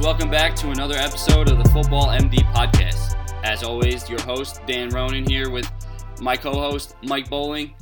Welcome 0.00 0.30
back 0.30 0.54
to 0.56 0.70
another 0.70 0.94
episode 0.94 1.50
of 1.50 1.58
the 1.58 1.68
Football 1.70 2.06
MD 2.06 2.38
podcast. 2.52 3.16
As 3.42 3.64
always, 3.64 4.08
your 4.08 4.20
host, 4.20 4.60
Dan 4.64 4.90
Ronan, 4.90 5.28
here 5.28 5.50
with 5.50 5.68
my 6.20 6.36
co 6.36 6.52
host, 6.52 6.94
Mike 7.02 7.28
Bowling. 7.28 7.74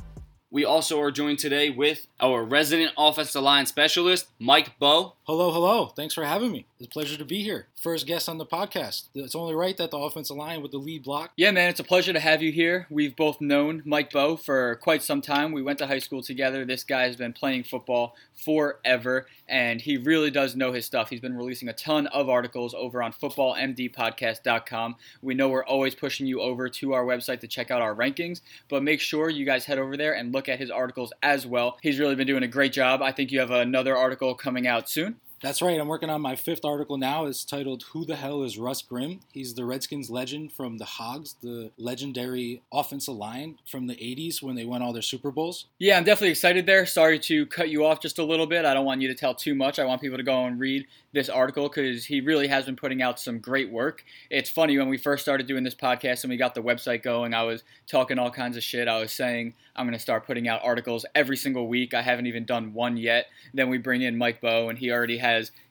We 0.49 0.65
also 0.65 0.99
are 0.99 1.11
joined 1.11 1.37
today 1.37 1.69
with 1.69 2.07
our 2.19 2.43
resident 2.43 2.91
offensive 2.97 3.43
line 3.43 3.67
specialist, 3.67 4.29
Mike 4.39 4.79
Bow. 4.79 5.16
Hello, 5.29 5.51
hello. 5.51 5.87
Thanks 5.87 6.13
for 6.13 6.23
having 6.23 6.53
me. 6.53 6.67
It's 6.79 6.87
a 6.87 6.89
pleasure 6.89 7.17
to 7.17 7.25
be 7.25 7.43
here. 7.43 7.67
First 7.75 8.07
guest 8.07 8.29
on 8.29 8.37
the 8.37 8.45
podcast. 8.45 9.09
It's 9.13 9.35
only 9.35 9.55
right 9.55 9.75
that 9.75 9.91
the 9.91 9.97
offensive 9.97 10.37
line 10.37 10.61
with 10.61 10.71
the 10.71 10.77
lead 10.77 11.03
block. 11.03 11.31
Yeah, 11.35 11.51
man, 11.51 11.69
it's 11.69 11.81
a 11.81 11.83
pleasure 11.83 12.13
to 12.13 12.19
have 12.21 12.41
you 12.41 12.53
here. 12.53 12.87
We've 12.89 13.13
both 13.13 13.41
known 13.41 13.81
Mike 13.83 14.09
Bow 14.09 14.37
for 14.37 14.77
quite 14.77 15.03
some 15.03 15.21
time. 15.21 15.51
We 15.51 15.61
went 15.61 15.79
to 15.79 15.87
high 15.87 15.99
school 15.99 16.23
together. 16.23 16.63
This 16.63 16.85
guy 16.85 17.07
has 17.07 17.17
been 17.17 17.33
playing 17.33 17.65
football 17.65 18.15
forever, 18.35 19.27
and 19.49 19.81
he 19.81 19.97
really 19.97 20.31
does 20.31 20.55
know 20.55 20.71
his 20.71 20.85
stuff. 20.85 21.09
He's 21.09 21.19
been 21.19 21.35
releasing 21.35 21.67
a 21.67 21.73
ton 21.73 22.07
of 22.07 22.29
articles 22.29 22.73
over 22.73 23.03
on 23.03 23.11
footballmdpodcast.com. 23.11 24.95
We 25.21 25.33
know 25.33 25.49
we're 25.49 25.65
always 25.65 25.93
pushing 25.93 26.25
you 26.25 26.39
over 26.39 26.69
to 26.69 26.93
our 26.93 27.03
website 27.03 27.41
to 27.41 27.47
check 27.47 27.69
out 27.69 27.81
our 27.81 27.93
rankings, 27.93 28.39
but 28.69 28.81
make 28.81 29.01
sure 29.01 29.29
you 29.29 29.45
guys 29.45 29.65
head 29.65 29.77
over 29.77 29.97
there 29.97 30.13
and 30.13 30.31
look 30.31 30.47
at 30.47 30.59
his 30.59 30.71
articles 30.71 31.11
as 31.21 31.45
well. 31.45 31.77
He's 31.81 31.99
really 31.99 32.15
been 32.15 32.27
doing 32.27 32.43
a 32.43 32.47
great 32.47 32.71
job. 32.71 33.01
I 33.01 33.11
think 33.11 33.31
you 33.31 33.41
have 33.41 33.51
another 33.51 33.97
article 33.97 34.33
coming 34.33 34.65
out 34.65 34.89
soon. 34.89 35.16
That's 35.39 35.61
right. 35.61 35.79
I'm 35.79 35.87
working 35.87 36.09
on 36.09 36.21
my 36.21 36.35
fifth 36.35 36.65
article 36.65 36.97
now. 36.97 37.25
It's 37.25 37.45
titled 37.45 37.83
Who 37.91 38.05
the 38.05 38.15
Hell 38.15 38.41
is 38.41 38.57
Russ 38.57 38.81
Grimm? 38.81 39.19
He's 39.31 39.53
the 39.53 39.65
Redskins 39.65 40.09
legend 40.09 40.51
from 40.51 40.79
the 40.79 40.85
Hogs, 40.85 41.35
the 41.41 41.71
legendary 41.77 42.63
offensive 42.73 43.13
line 43.13 43.59
from 43.63 43.85
the 43.85 43.93
80s 43.93 44.41
when 44.41 44.55
they 44.55 44.65
won 44.65 44.81
all 44.81 44.93
their 44.93 45.03
Super 45.03 45.29
Bowls. 45.29 45.67
Yeah, 45.77 45.95
I'm 45.95 46.03
definitely 46.05 46.31
excited 46.31 46.65
there. 46.65 46.87
Sorry 46.87 47.19
to 47.19 47.45
cut 47.45 47.69
you 47.69 47.85
off 47.85 48.01
just 48.01 48.17
a 48.17 48.23
little 48.23 48.47
bit. 48.47 48.65
I 48.65 48.73
don't 48.73 48.85
want 48.85 49.01
you 49.01 49.09
to 49.09 49.15
tell 49.15 49.35
too 49.35 49.53
much. 49.53 49.77
I 49.77 49.85
want 49.85 50.01
people 50.01 50.17
to 50.17 50.23
go 50.23 50.45
and 50.45 50.59
read 50.59 50.87
this 51.13 51.29
article 51.29 51.69
because 51.69 52.05
he 52.05 52.19
really 52.19 52.47
has 52.47 52.65
been 52.65 52.75
putting 52.75 53.03
out 53.03 53.19
some 53.19 53.37
great 53.37 53.71
work. 53.71 54.03
It's 54.31 54.49
funny 54.49 54.75
when 54.77 54.89
we 54.89 54.97
first 54.97 55.21
started 55.21 55.45
doing 55.45 55.63
this 55.63 55.75
podcast 55.75 56.23
and 56.23 56.31
we 56.31 56.37
got 56.37 56.55
the 56.55 56.63
website 56.63 57.03
going, 57.03 57.35
I 57.35 57.43
was 57.43 57.63
talking 57.85 58.17
all 58.17 58.31
kinds 58.31 58.57
of 58.57 58.63
shit. 58.63 58.87
I 58.87 58.99
was 58.99 59.11
saying 59.11 59.53
I'm 59.75 59.85
going 59.85 59.93
to 59.93 59.99
start 59.99 60.25
putting 60.25 60.47
out 60.47 60.61
articles 60.63 61.05
every 61.13 61.37
single 61.37 61.67
week. 61.67 61.93
I 61.93 62.01
haven't 62.01 62.25
even 62.25 62.45
done 62.45 62.73
one 62.73 62.97
yet. 62.97 63.27
Then 63.53 63.69
we 63.69 63.77
bring 63.77 64.01
in 64.01 64.17
Mike 64.17 64.41
Bow 64.41 64.69
and 64.69 64.79
he 64.79 64.91
already 64.91 65.19
has 65.19 65.26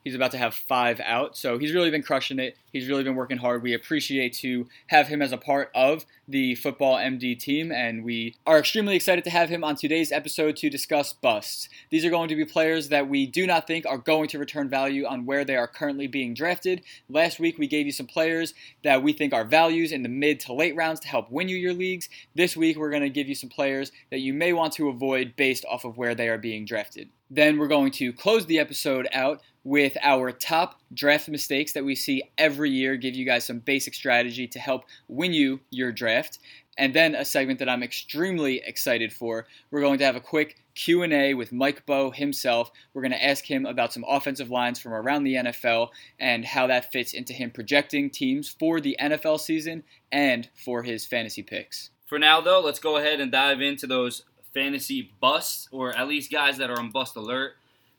He's 0.07 0.15
about 0.15 0.31
to 0.31 0.39
have 0.39 0.55
five 0.55 1.01
out. 1.01 1.37
So 1.37 1.59
he's 1.59 1.75
really 1.75 1.91
been 1.91 2.05
crushing 2.05 2.39
it. 2.39 2.57
He's 2.73 2.87
really 2.87 3.03
been 3.03 3.17
working 3.17 3.39
hard. 3.39 3.65
We 3.65 3.75
appreciate 3.75 4.35
to 4.35 4.69
have 4.87 5.09
him 5.09 5.21
as 5.21 5.33
a 5.33 5.37
part 5.37 5.73
of 5.75 6.05
the 6.29 6.55
Football 6.55 6.97
MD 6.97 7.37
team, 7.37 7.73
and 7.73 8.05
we 8.05 8.37
are 8.47 8.59
extremely 8.59 8.95
excited 8.95 9.25
to 9.25 9.31
have 9.31 9.49
him 9.49 9.65
on 9.65 9.75
today's 9.75 10.13
episode 10.13 10.57
to 10.59 10.71
discuss 10.71 11.13
busts. 11.13 11.69
These 11.91 12.05
are 12.05 12.11
going 12.11 12.29
to 12.29 12.37
be 12.37 12.45
players 12.45 12.89
that 12.91 13.09
we 13.09 13.27
do 13.27 13.49
not 13.49 13.67
think 13.67 13.85
are 13.85 13.99
going 13.99 14.29
to 14.29 14.39
return 14.39 14.69
value 14.69 15.07
on 15.07 15.27
where 15.27 15.45
they 15.45 15.57
are 15.57 15.67
currently 15.67 16.07
being 16.07 16.35
drafted. 16.35 16.83
Last 17.09 17.41
week, 17.41 17.59
we 17.59 17.67
gave 17.67 17.87
you 17.87 17.93
some 17.93 18.07
players 18.07 18.55
that 18.85 19.03
we 19.03 19.13
think 19.13 19.33
are 19.33 19.45
values 19.45 19.91
in 19.91 20.05
the 20.05 20.09
mid 20.09 20.39
to 20.41 20.53
late 20.53 20.77
rounds 20.77 21.01
to 21.01 21.09
help 21.09 21.31
win 21.33 21.49
you 21.49 21.57
your 21.57 21.75
leagues. 21.75 22.09
This 22.37 22.57
week, 22.57 22.77
we're 22.77 22.91
going 22.91 23.03
to 23.03 23.11
give 23.11 23.29
you 23.29 23.35
some 23.35 23.51
players 23.51 23.91
that 24.11 24.21
you 24.21 24.33
may 24.33 24.53
want 24.53 24.73
to 24.75 24.89
avoid 24.89 25.35
based 25.35 25.65
off 25.65 25.85
of 25.85 25.97
where 25.97 26.15
they 26.15 26.29
are 26.29 26.39
being 26.39 26.65
drafted. 26.65 27.09
Then 27.31 27.59
we're 27.59 27.69
going 27.69 27.91
to 27.93 28.13
close 28.13 28.47
the 28.47 28.59
episode 28.59 29.09
out 29.13 29.41
with 29.65 29.97
our 30.01 30.31
top 30.31 30.81
draft 30.95 31.29
mistakes 31.29 31.73
that 31.73 31.85
we 31.85 31.97
see 31.97 32.23
every 32.39 32.71
year, 32.71 32.97
give 32.97 33.17
you 33.17 33.25
guys 33.25 33.45
some 33.45 33.59
basic 33.59 33.95
strategy 33.95 34.47
to 34.47 34.61
help 34.61 34.85
win 35.09 35.33
you 35.33 35.59
your 35.71 35.91
draft. 35.91 36.39
And 36.79 36.95
then 36.95 37.15
a 37.15 37.25
segment 37.25 37.59
that 37.59 37.69
I'm 37.69 37.83
extremely 37.83 38.63
excited 38.65 39.13
for. 39.13 39.47
We're 39.71 39.81
going 39.81 39.99
to 39.99 40.05
have 40.05 40.15
a 40.15 40.21
quick 40.21 40.57
Q&A 40.77 41.35
with 41.35 41.53
Mike 41.53 41.85
Bow 41.85 42.13
himself. 42.13 42.71
We're 42.95 43.03
going 43.03 43.13
to 43.13 43.25
ask 43.25 43.45
him 43.45 43.67
about 43.67 43.93
some 43.93 44.05
offensive 44.07 44.51
lines 44.51 44.79
from 44.79 44.93
around 44.93 45.25
the 45.25 45.35
NFL 45.35 45.89
and 46.21 46.45
how 46.45 46.69
that 46.69 46.93
fits 46.93 47.13
into 47.13 47.33
him 47.33 47.51
projecting 47.51 48.11
teams 48.11 48.49
for 48.49 48.81
the 48.81 48.97
NFL 49.01 49.41
season 49.41 49.83
and 50.13 50.49
for 50.55 50.85
his 50.85 51.07
fantasy 51.07 51.43
picks. 51.43 51.91
For 52.05 52.21
now, 52.21 52.41
though, 52.41 52.61
let's 52.61 52.79
go 52.79 52.99
ahead 52.99 53.21
and 53.21 53.33
dive 53.33 53.61
into 53.61 53.89
those 53.89 54.23
fantasy 54.57 55.11
busts, 55.21 55.69
or 55.71 55.95
at 55.95 56.09
least 56.09 56.33
guys 56.33 56.57
that 56.57 56.71
are 56.71 56.79
on 56.79 56.91
bust 56.91 57.15
alert. 57.15 57.57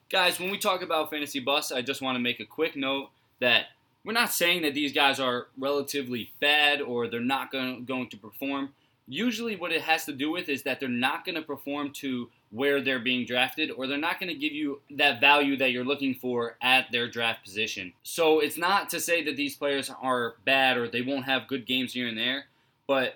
Guys, 0.10 0.40
when 0.40 0.50
we 0.50 0.58
talk 0.58 0.82
about 0.82 1.12
fantasy 1.12 1.40
busts, 1.40 1.72
I 1.72 1.84
just 1.84 2.02
want 2.02 2.16
to 2.16 2.20
make 2.20 2.40
a 2.40 2.46
quick 2.46 2.76
note 2.76 3.10
that 3.40 3.66
we're 4.04 4.14
not 4.14 4.32
saying 4.32 4.64
that 4.64 4.74
these 4.74 4.92
guys 4.92 5.20
are 5.20 5.48
relatively 5.56 6.32
bad 6.42 6.82
or 6.82 7.08
they're 7.08 7.20
not 7.20 7.52
going, 7.52 7.86
to 7.86 8.18
perform. 8.18 8.74
Usually, 9.08 9.56
what 9.56 9.72
it 9.72 9.84
has 9.84 10.06
to 10.06 10.14
do 10.14 10.32
with 10.32 10.50
is 10.50 10.64
that 10.64 10.80
they're 10.80 10.90
not 10.90 11.26
going 11.26 11.36
to 11.36 11.44
perform 11.44 11.92
to 11.92 12.28
where 12.50 12.82
they're 12.82 13.00
being 13.00 13.26
drafted, 13.26 13.70
or 13.70 13.86
they're 13.86 13.98
not 13.98 14.20
going 14.20 14.34
to 14.34 14.40
give 14.40 14.54
you 14.54 14.82
that 14.90 15.22
value 15.22 15.58
that 15.58 15.72
you're 15.72 15.86
looking 15.86 16.16
for 16.16 16.56
at 16.62 16.92
their 16.92 17.08
draft 17.08 17.44
position. 17.44 17.94
So, 18.02 18.40
it's 18.40 18.58
not 18.58 18.90
to 18.90 19.00
say 19.00 19.24
that 19.26 19.36
these 19.36 19.56
players 19.56 19.92
are 20.02 20.36
bad 20.44 20.78
or 20.78 20.88
they 20.88 21.04
won't 21.04 21.26
have 21.26 21.48
good 21.48 21.68
games 21.68 21.94
here 21.94 22.08
and 22.08 22.18
there, 22.18 22.46
but 22.88 23.16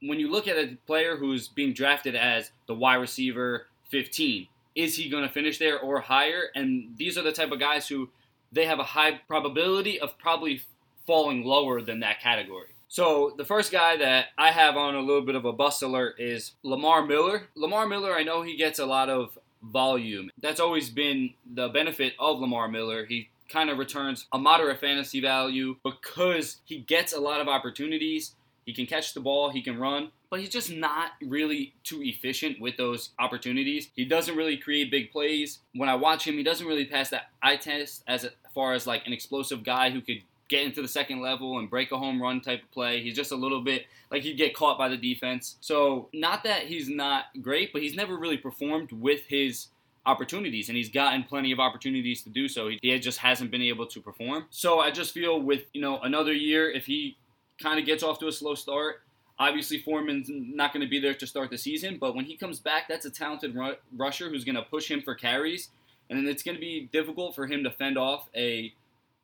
when 0.00 0.20
you 0.20 0.30
look 0.30 0.48
at 0.48 0.56
a 0.56 0.76
player 0.86 1.16
who's 1.16 1.48
being 1.48 1.72
drafted 1.72 2.14
as 2.14 2.50
the 2.66 2.74
wide 2.74 2.96
receiver 2.96 3.66
15, 3.90 4.48
is 4.74 4.96
he 4.96 5.08
going 5.08 5.24
to 5.24 5.28
finish 5.28 5.58
there 5.58 5.78
or 5.78 6.00
higher? 6.00 6.44
And 6.54 6.96
these 6.96 7.18
are 7.18 7.22
the 7.22 7.32
type 7.32 7.50
of 7.50 7.58
guys 7.58 7.88
who 7.88 8.10
they 8.52 8.66
have 8.66 8.78
a 8.78 8.84
high 8.84 9.20
probability 9.26 10.00
of 10.00 10.18
probably 10.18 10.62
falling 11.06 11.44
lower 11.44 11.82
than 11.82 12.00
that 12.00 12.20
category. 12.20 12.68
So 12.88 13.34
the 13.36 13.44
first 13.44 13.70
guy 13.70 13.96
that 13.98 14.26
I 14.38 14.50
have 14.50 14.76
on 14.76 14.94
a 14.94 15.00
little 15.00 15.22
bit 15.22 15.34
of 15.34 15.44
a 15.44 15.52
bust 15.52 15.82
alert 15.82 16.16
is 16.18 16.52
Lamar 16.62 17.04
Miller. 17.04 17.48
Lamar 17.54 17.86
Miller, 17.86 18.14
I 18.14 18.22
know 18.22 18.42
he 18.42 18.56
gets 18.56 18.78
a 18.78 18.86
lot 18.86 19.10
of 19.10 19.38
volume. 19.62 20.30
That's 20.40 20.60
always 20.60 20.88
been 20.88 21.34
the 21.44 21.68
benefit 21.68 22.14
of 22.18 22.38
Lamar 22.40 22.68
Miller. 22.68 23.04
He 23.04 23.28
kind 23.48 23.70
of 23.70 23.78
returns 23.78 24.26
a 24.32 24.38
moderate 24.38 24.80
fantasy 24.80 25.20
value 25.20 25.76
because 25.82 26.60
he 26.64 26.78
gets 26.78 27.12
a 27.12 27.20
lot 27.20 27.40
of 27.40 27.48
opportunities 27.48 28.34
he 28.68 28.74
can 28.74 28.84
catch 28.84 29.14
the 29.14 29.20
ball, 29.20 29.48
he 29.48 29.62
can 29.62 29.78
run, 29.78 30.10
but 30.28 30.40
he's 30.40 30.50
just 30.50 30.70
not 30.70 31.12
really 31.22 31.72
too 31.84 32.02
efficient 32.02 32.60
with 32.60 32.76
those 32.76 33.12
opportunities. 33.18 33.88
He 33.96 34.04
doesn't 34.04 34.36
really 34.36 34.58
create 34.58 34.90
big 34.90 35.10
plays. 35.10 35.60
When 35.72 35.88
I 35.88 35.94
watch 35.94 36.26
him, 36.26 36.34
he 36.34 36.42
doesn't 36.42 36.66
really 36.66 36.84
pass 36.84 37.08
that 37.08 37.30
eye 37.42 37.56
test 37.56 38.04
as 38.06 38.28
far 38.54 38.74
as 38.74 38.86
like 38.86 39.06
an 39.06 39.14
explosive 39.14 39.64
guy 39.64 39.88
who 39.88 40.02
could 40.02 40.18
get 40.50 40.64
into 40.64 40.82
the 40.82 40.88
second 40.88 41.22
level 41.22 41.58
and 41.58 41.70
break 41.70 41.92
a 41.92 41.98
home 41.98 42.20
run 42.20 42.42
type 42.42 42.62
of 42.62 42.70
play. 42.70 43.02
He's 43.02 43.16
just 43.16 43.32
a 43.32 43.36
little 43.36 43.62
bit 43.62 43.86
like 44.10 44.22
he'd 44.22 44.36
get 44.36 44.54
caught 44.54 44.76
by 44.76 44.90
the 44.90 44.98
defense. 44.98 45.56
So, 45.62 46.10
not 46.12 46.44
that 46.44 46.64
he's 46.64 46.90
not 46.90 47.24
great, 47.40 47.72
but 47.72 47.80
he's 47.80 47.94
never 47.94 48.18
really 48.18 48.36
performed 48.36 48.92
with 48.92 49.24
his 49.28 49.68
opportunities 50.04 50.68
and 50.68 50.76
he's 50.76 50.90
gotten 50.90 51.22
plenty 51.22 51.52
of 51.52 51.58
opportunities 51.58 52.22
to 52.24 52.28
do 52.28 52.48
so. 52.48 52.68
He 52.68 52.98
just 52.98 53.18
hasn't 53.18 53.50
been 53.50 53.62
able 53.62 53.86
to 53.86 54.00
perform. 54.02 54.44
So, 54.50 54.78
I 54.78 54.90
just 54.90 55.14
feel 55.14 55.40
with, 55.40 55.62
you 55.72 55.80
know, 55.80 56.00
another 56.00 56.34
year 56.34 56.70
if 56.70 56.84
he 56.84 57.16
kind 57.60 57.78
of 57.78 57.86
gets 57.86 58.02
off 58.02 58.18
to 58.20 58.28
a 58.28 58.32
slow 58.32 58.54
start. 58.54 59.02
Obviously, 59.38 59.78
Foreman's 59.78 60.28
not 60.30 60.72
going 60.72 60.84
to 60.84 60.90
be 60.90 60.98
there 60.98 61.14
to 61.14 61.26
start 61.26 61.50
the 61.50 61.58
season, 61.58 61.96
but 62.00 62.14
when 62.16 62.24
he 62.24 62.36
comes 62.36 62.58
back, 62.58 62.88
that's 62.88 63.06
a 63.06 63.10
talented 63.10 63.54
ru- 63.54 63.76
rusher 63.96 64.28
who's 64.28 64.44
going 64.44 64.56
to 64.56 64.62
push 64.62 64.90
him 64.90 65.00
for 65.00 65.14
carries, 65.14 65.70
and 66.10 66.26
it's 66.26 66.42
going 66.42 66.56
to 66.56 66.60
be 66.60 66.88
difficult 66.92 67.34
for 67.36 67.46
him 67.46 67.62
to 67.62 67.70
fend 67.70 67.96
off 67.96 68.28
a 68.34 68.72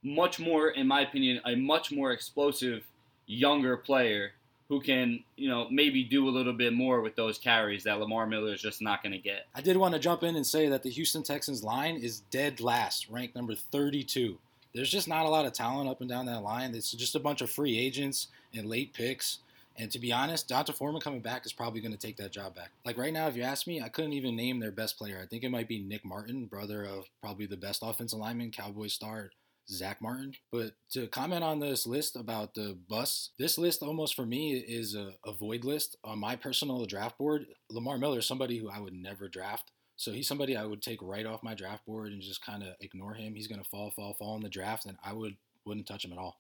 much 0.05 0.39
more, 0.39 0.69
in 0.69 0.87
my 0.87 1.01
opinion, 1.01 1.41
a 1.45 1.57
much 1.57 1.91
more 1.91 2.13
explosive 2.13 2.85
younger 3.27 3.77
player 3.77 4.33
who 4.69 4.81
can, 4.81 5.23
you 5.37 5.49
know, 5.49 5.67
maybe 5.71 6.05
do 6.05 6.29
a 6.29 6.31
little 6.31 6.53
bit 6.53 6.73
more 6.73 7.01
with 7.01 7.17
those 7.17 7.37
carries 7.39 7.85
that 7.85 7.99
Lamar 7.99 8.27
Miller 8.27 8.55
is 8.55 8.63
just 8.63 8.81
not 8.81 9.03
going 9.03 9.13
to 9.13 9.19
get. 9.19 9.47
I 9.55 9.61
did 9.61 9.77
want 9.77 9.95
to 9.95 10.01
jump 10.01 10.23
in 10.23 10.37
and 10.37 10.47
say 10.47 10.69
that 10.69 10.83
the 10.83 10.91
Houston 10.91 11.23
Texans 11.23 11.63
line 11.63 11.97
is 11.97 12.21
dead 12.21 12.61
last, 12.61 13.09
ranked 13.11 13.35
number 13.35 13.55
32 13.55 14.39
there's 14.75 14.91
just 14.91 15.09
not 15.09 15.27
a 15.27 15.29
lot 15.29 15.47
of 15.47 15.53
talent 15.53 15.89
up 15.89 16.01
and 16.01 16.11
down 16.11 16.27
that 16.27 16.43
line. 16.43 16.75
It's 16.75 16.91
just 16.93 17.15
a 17.15 17.21
bunch 17.21 17.41
of 17.41 17.51
free 17.51 17.79
agents 17.79 18.29
and 18.55 18.69
late 18.69 18.93
picks. 18.93 19.39
And 19.77 19.91
to 19.91 19.99
be 19.99 20.13
honest, 20.13 20.49
D'Onta 20.49 20.73
Foreman 20.73 21.01
coming 21.01 21.21
back 21.21 21.47
is 21.47 21.53
probably 21.53 21.81
going 21.81 21.93
to 21.93 21.99
take 21.99 22.17
that 22.19 22.33
job 22.33 22.55
back. 22.55 22.71
Like 22.85 22.97
right 22.97 23.13
now, 23.13 23.27
if 23.27 23.37
you 23.37 23.43
ask 23.43 23.67
me, 23.67 23.81
I 23.81 23.89
couldn't 23.89 24.13
even 24.13 24.37
name 24.37 24.61
their 24.61 24.71
best 24.71 24.97
player. 24.97 25.21
I 25.21 25.27
think 25.27 25.43
it 25.43 25.51
might 25.51 25.69
be 25.69 25.81
Nick 25.81 26.05
Martin, 26.05 26.47
brother 26.47 26.85
of 26.85 27.07
probably 27.21 27.47
the 27.47 27.57
best 27.57 27.83
offensive 27.83 28.19
lineman, 28.19 28.53
Cowboy 28.53 28.87
star 28.87 29.31
Zack 29.69 30.01
Martin. 30.01 30.35
But 30.53 30.73
to 30.93 31.07
comment 31.09 31.43
on 31.43 31.59
this 31.59 31.87
list 31.87 32.17
about 32.17 32.55
the 32.55 32.77
bus, 32.89 33.31
this 33.39 33.59
list 33.59 33.83
almost 33.83 34.15
for 34.15 34.27
me 34.27 34.55
is 34.55 34.95
a, 34.95 35.15
a 35.25 35.33
void 35.33 35.65
list. 35.65 35.97
On 36.05 36.19
my 36.19 36.37
personal 36.37 36.85
draft 36.85 37.19
board, 37.19 37.47
Lamar 37.71 37.99
Miller 37.99 38.19
is 38.19 38.27
somebody 38.27 38.59
who 38.59 38.71
I 38.71 38.79
would 38.79 38.95
never 38.95 39.29
draft. 39.29 39.73
So 39.97 40.13
he's 40.13 40.29
somebody 40.29 40.57
I 40.57 40.65
would 40.65 40.83
take 40.83 41.01
right 41.03 41.27
off 41.27 41.43
my 41.43 41.55
draft 41.55 41.87
board 41.87 42.13
and 42.13 42.21
just 42.21 42.45
kind 42.45 42.63
of 42.63 42.71
ignore 42.81 43.15
him. 43.15 43.35
He's 43.35 43.47
going 43.47 43.63
to 43.63 43.69
fall, 43.69 43.91
fall, 43.91 44.15
fall 44.15 44.37
in 44.37 44.43
the 44.43 44.49
draft, 44.49 44.87
and 44.87 44.97
I 45.05 45.13
would 45.13 45.37
wouldn't 45.65 45.87
touch 45.87 46.05
him 46.05 46.13
at 46.13 46.19
all. 46.19 46.37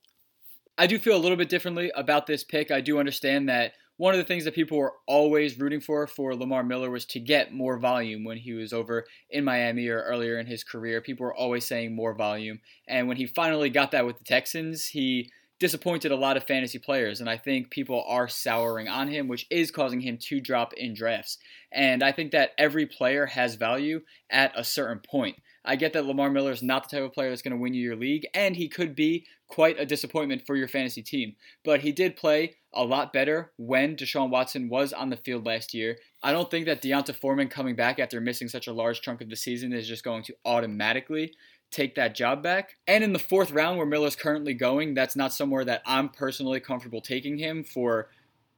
I 0.76 0.86
do 0.86 0.98
feel 0.98 1.16
a 1.16 1.18
little 1.18 1.36
bit 1.36 1.48
differently 1.48 1.92
about 1.94 2.26
this 2.26 2.44
pick. 2.44 2.70
I 2.70 2.80
do 2.80 2.98
understand 2.98 3.48
that 3.48 3.72
one 3.96 4.12
of 4.12 4.18
the 4.18 4.24
things 4.24 4.44
that 4.44 4.56
people 4.56 4.76
were 4.76 4.94
always 5.06 5.58
rooting 5.58 5.80
for 5.80 6.06
for 6.08 6.34
Lamar 6.34 6.64
Miller 6.64 6.90
was 6.90 7.06
to 7.06 7.20
get 7.20 7.54
more 7.54 7.78
volume 7.78 8.24
when 8.24 8.38
he 8.38 8.52
was 8.52 8.72
over 8.72 9.06
in 9.30 9.44
Miami 9.44 9.86
or 9.86 10.02
earlier 10.02 10.38
in 10.40 10.46
his 10.46 10.64
career. 10.64 11.00
People 11.00 11.24
were 11.24 11.34
always 11.34 11.64
saying 11.64 11.94
more 11.94 12.12
volume, 12.12 12.60
and 12.88 13.06
when 13.06 13.16
he 13.16 13.26
finally 13.26 13.70
got 13.70 13.92
that 13.92 14.04
with 14.04 14.18
the 14.18 14.24
Texans, 14.24 14.86
he 14.86 15.30
disappointed 15.64 16.12
a 16.12 16.16
lot 16.16 16.36
of 16.36 16.44
fantasy 16.44 16.78
players, 16.78 17.22
and 17.22 17.30
I 17.30 17.38
think 17.38 17.70
people 17.70 18.04
are 18.06 18.28
souring 18.28 18.86
on 18.86 19.08
him, 19.08 19.28
which 19.28 19.46
is 19.48 19.70
causing 19.70 20.02
him 20.02 20.18
to 20.24 20.38
drop 20.38 20.74
in 20.74 20.92
drafts. 20.92 21.38
And 21.72 22.02
I 22.02 22.12
think 22.12 22.32
that 22.32 22.50
every 22.58 22.84
player 22.84 23.24
has 23.24 23.54
value 23.54 24.02
at 24.28 24.52
a 24.54 24.62
certain 24.62 24.98
point. 24.98 25.36
I 25.64 25.76
get 25.76 25.94
that 25.94 26.04
Lamar 26.04 26.28
Miller 26.28 26.52
is 26.52 26.62
not 26.62 26.86
the 26.86 26.94
type 26.94 27.06
of 27.06 27.14
player 27.14 27.30
that's 27.30 27.40
going 27.40 27.56
to 27.56 27.62
win 27.62 27.72
you 27.72 27.82
your 27.82 27.96
league, 27.96 28.26
and 28.34 28.54
he 28.54 28.68
could 28.68 28.94
be 28.94 29.24
quite 29.48 29.80
a 29.80 29.86
disappointment 29.86 30.42
for 30.46 30.54
your 30.54 30.68
fantasy 30.68 31.00
team. 31.00 31.34
But 31.64 31.80
he 31.80 31.92
did 31.92 32.14
play 32.14 32.56
a 32.74 32.84
lot 32.84 33.14
better 33.14 33.52
when 33.56 33.96
Deshaun 33.96 34.28
Watson 34.28 34.68
was 34.68 34.92
on 34.92 35.08
the 35.08 35.16
field 35.16 35.46
last 35.46 35.72
year. 35.72 35.96
I 36.22 36.32
don't 36.32 36.50
think 36.50 36.66
that 36.66 36.82
D'Onta 36.82 37.14
Foreman 37.14 37.48
coming 37.48 37.74
back 37.74 37.98
after 37.98 38.20
missing 38.20 38.48
such 38.48 38.66
a 38.66 38.72
large 38.74 39.00
chunk 39.00 39.22
of 39.22 39.30
the 39.30 39.36
season 39.36 39.72
is 39.72 39.88
just 39.88 40.04
going 40.04 40.24
to 40.24 40.36
automatically 40.44 41.32
take 41.74 41.94
that 41.96 42.14
job 42.14 42.42
back. 42.42 42.76
And 42.86 43.02
in 43.02 43.12
the 43.12 43.18
fourth 43.18 43.50
round, 43.50 43.76
where 43.76 43.86
Miller's 43.86 44.16
currently 44.16 44.54
going, 44.54 44.94
that's 44.94 45.16
not 45.16 45.32
somewhere 45.32 45.64
that 45.64 45.82
I'm 45.84 46.08
personally 46.08 46.60
comfortable 46.60 47.00
taking 47.00 47.38
him 47.38 47.64
for 47.64 48.08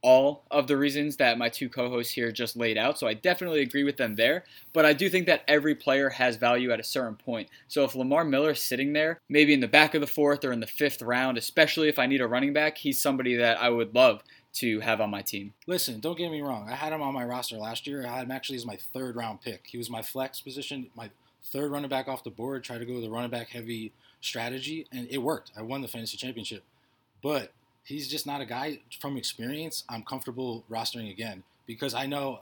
all 0.03 0.45
of 0.51 0.67
the 0.67 0.77
reasons 0.77 1.17
that 1.17 1.39
my 1.39 1.49
two 1.49 1.69
co 1.69 1.89
hosts 1.89 2.13
here 2.13 2.31
just 2.31 2.57
laid 2.57 2.79
out. 2.79 2.99
So 2.99 3.09
I 3.09 3.15
definitely 3.15 3.63
agree 3.63 3.83
with 3.83 3.97
them 3.97 4.15
there. 4.15 4.45
But 4.73 4.85
I 4.85 4.93
do 4.93 5.09
think 5.09 5.27
that 5.27 5.43
every 5.49 5.75
player 5.75 6.11
has 6.11 6.37
value 6.37 6.71
at 6.71 6.79
a 6.79 6.85
certain 6.85 7.17
point. 7.17 7.49
So 7.67 7.83
if 7.85 7.95
Lamar 7.95 8.25
Miller's 8.25 8.63
sitting 8.63 8.93
there, 8.93 9.21
maybe 9.29 9.53
in 9.53 9.61
the 9.61 9.67
back 9.67 9.95
of 9.95 10.01
the 10.01 10.07
fourth 10.07 10.45
or 10.45 10.53
in 10.53 10.61
the 10.61 10.67
fifth 10.67 11.03
round, 11.03 11.39
especially 11.39 11.89
if 11.89 11.99
I 11.99 12.07
need 12.07 12.21
a 12.21 12.29
running 12.29 12.53
back, 12.53 12.79
he's 12.79 13.01
somebody 13.01 13.35
that 13.37 13.61
I 13.61 13.71
would 13.71 13.95
love 13.95 14.23
to 14.55 14.81
have 14.81 15.01
on 15.01 15.11
my 15.11 15.23
team. 15.23 15.55
Listen, 15.67 16.01
don't 16.01 16.17
get 16.17 16.31
me 16.31 16.41
wrong. 16.41 16.69
I 16.71 16.75
had 16.75 16.93
him 16.93 17.03
on 17.03 17.13
my 17.13 17.25
roster 17.25 17.57
last 17.57 17.87
year. 17.87 18.07
I 18.07 18.17
had 18.17 18.25
him 18.25 18.31
actually 18.31 18.57
as 18.57 18.65
my 18.65 18.77
third 18.77 19.17
round 19.17 19.43
pick. 19.43 19.67
He 19.67 19.77
was 19.77 19.91
my 19.91 20.03
flex 20.03 20.41
position, 20.41 20.89
my 20.95 21.11
third 21.47 21.71
running 21.71 21.89
back 21.89 22.09
off 22.09 22.25
the 22.25 22.31
board, 22.31 22.65
tried 22.65 22.79
to 22.79 22.85
go 22.85 22.95
with 22.95 23.05
a 23.05 23.11
running 23.11 23.31
back 23.31 23.49
heavy 23.49 23.93
strategy, 24.21 24.87
and 24.93 25.07
it 25.11 25.19
worked. 25.19 25.53
I 25.57 25.63
won 25.63 25.83
the 25.83 25.89
fantasy 25.89 26.17
championship. 26.17 26.63
But 27.23 27.53
he's 27.85 28.09
just 28.09 28.27
not 28.27 28.41
a 28.41 28.47
guy 28.47 28.81
from 29.01 29.17
experience 29.17 29.85
I'm 29.89 30.03
comfortable 30.03 30.65
rostering 30.71 31.11
again 31.11 31.45
because 31.67 31.95
I 31.95 32.07
know 32.07 32.41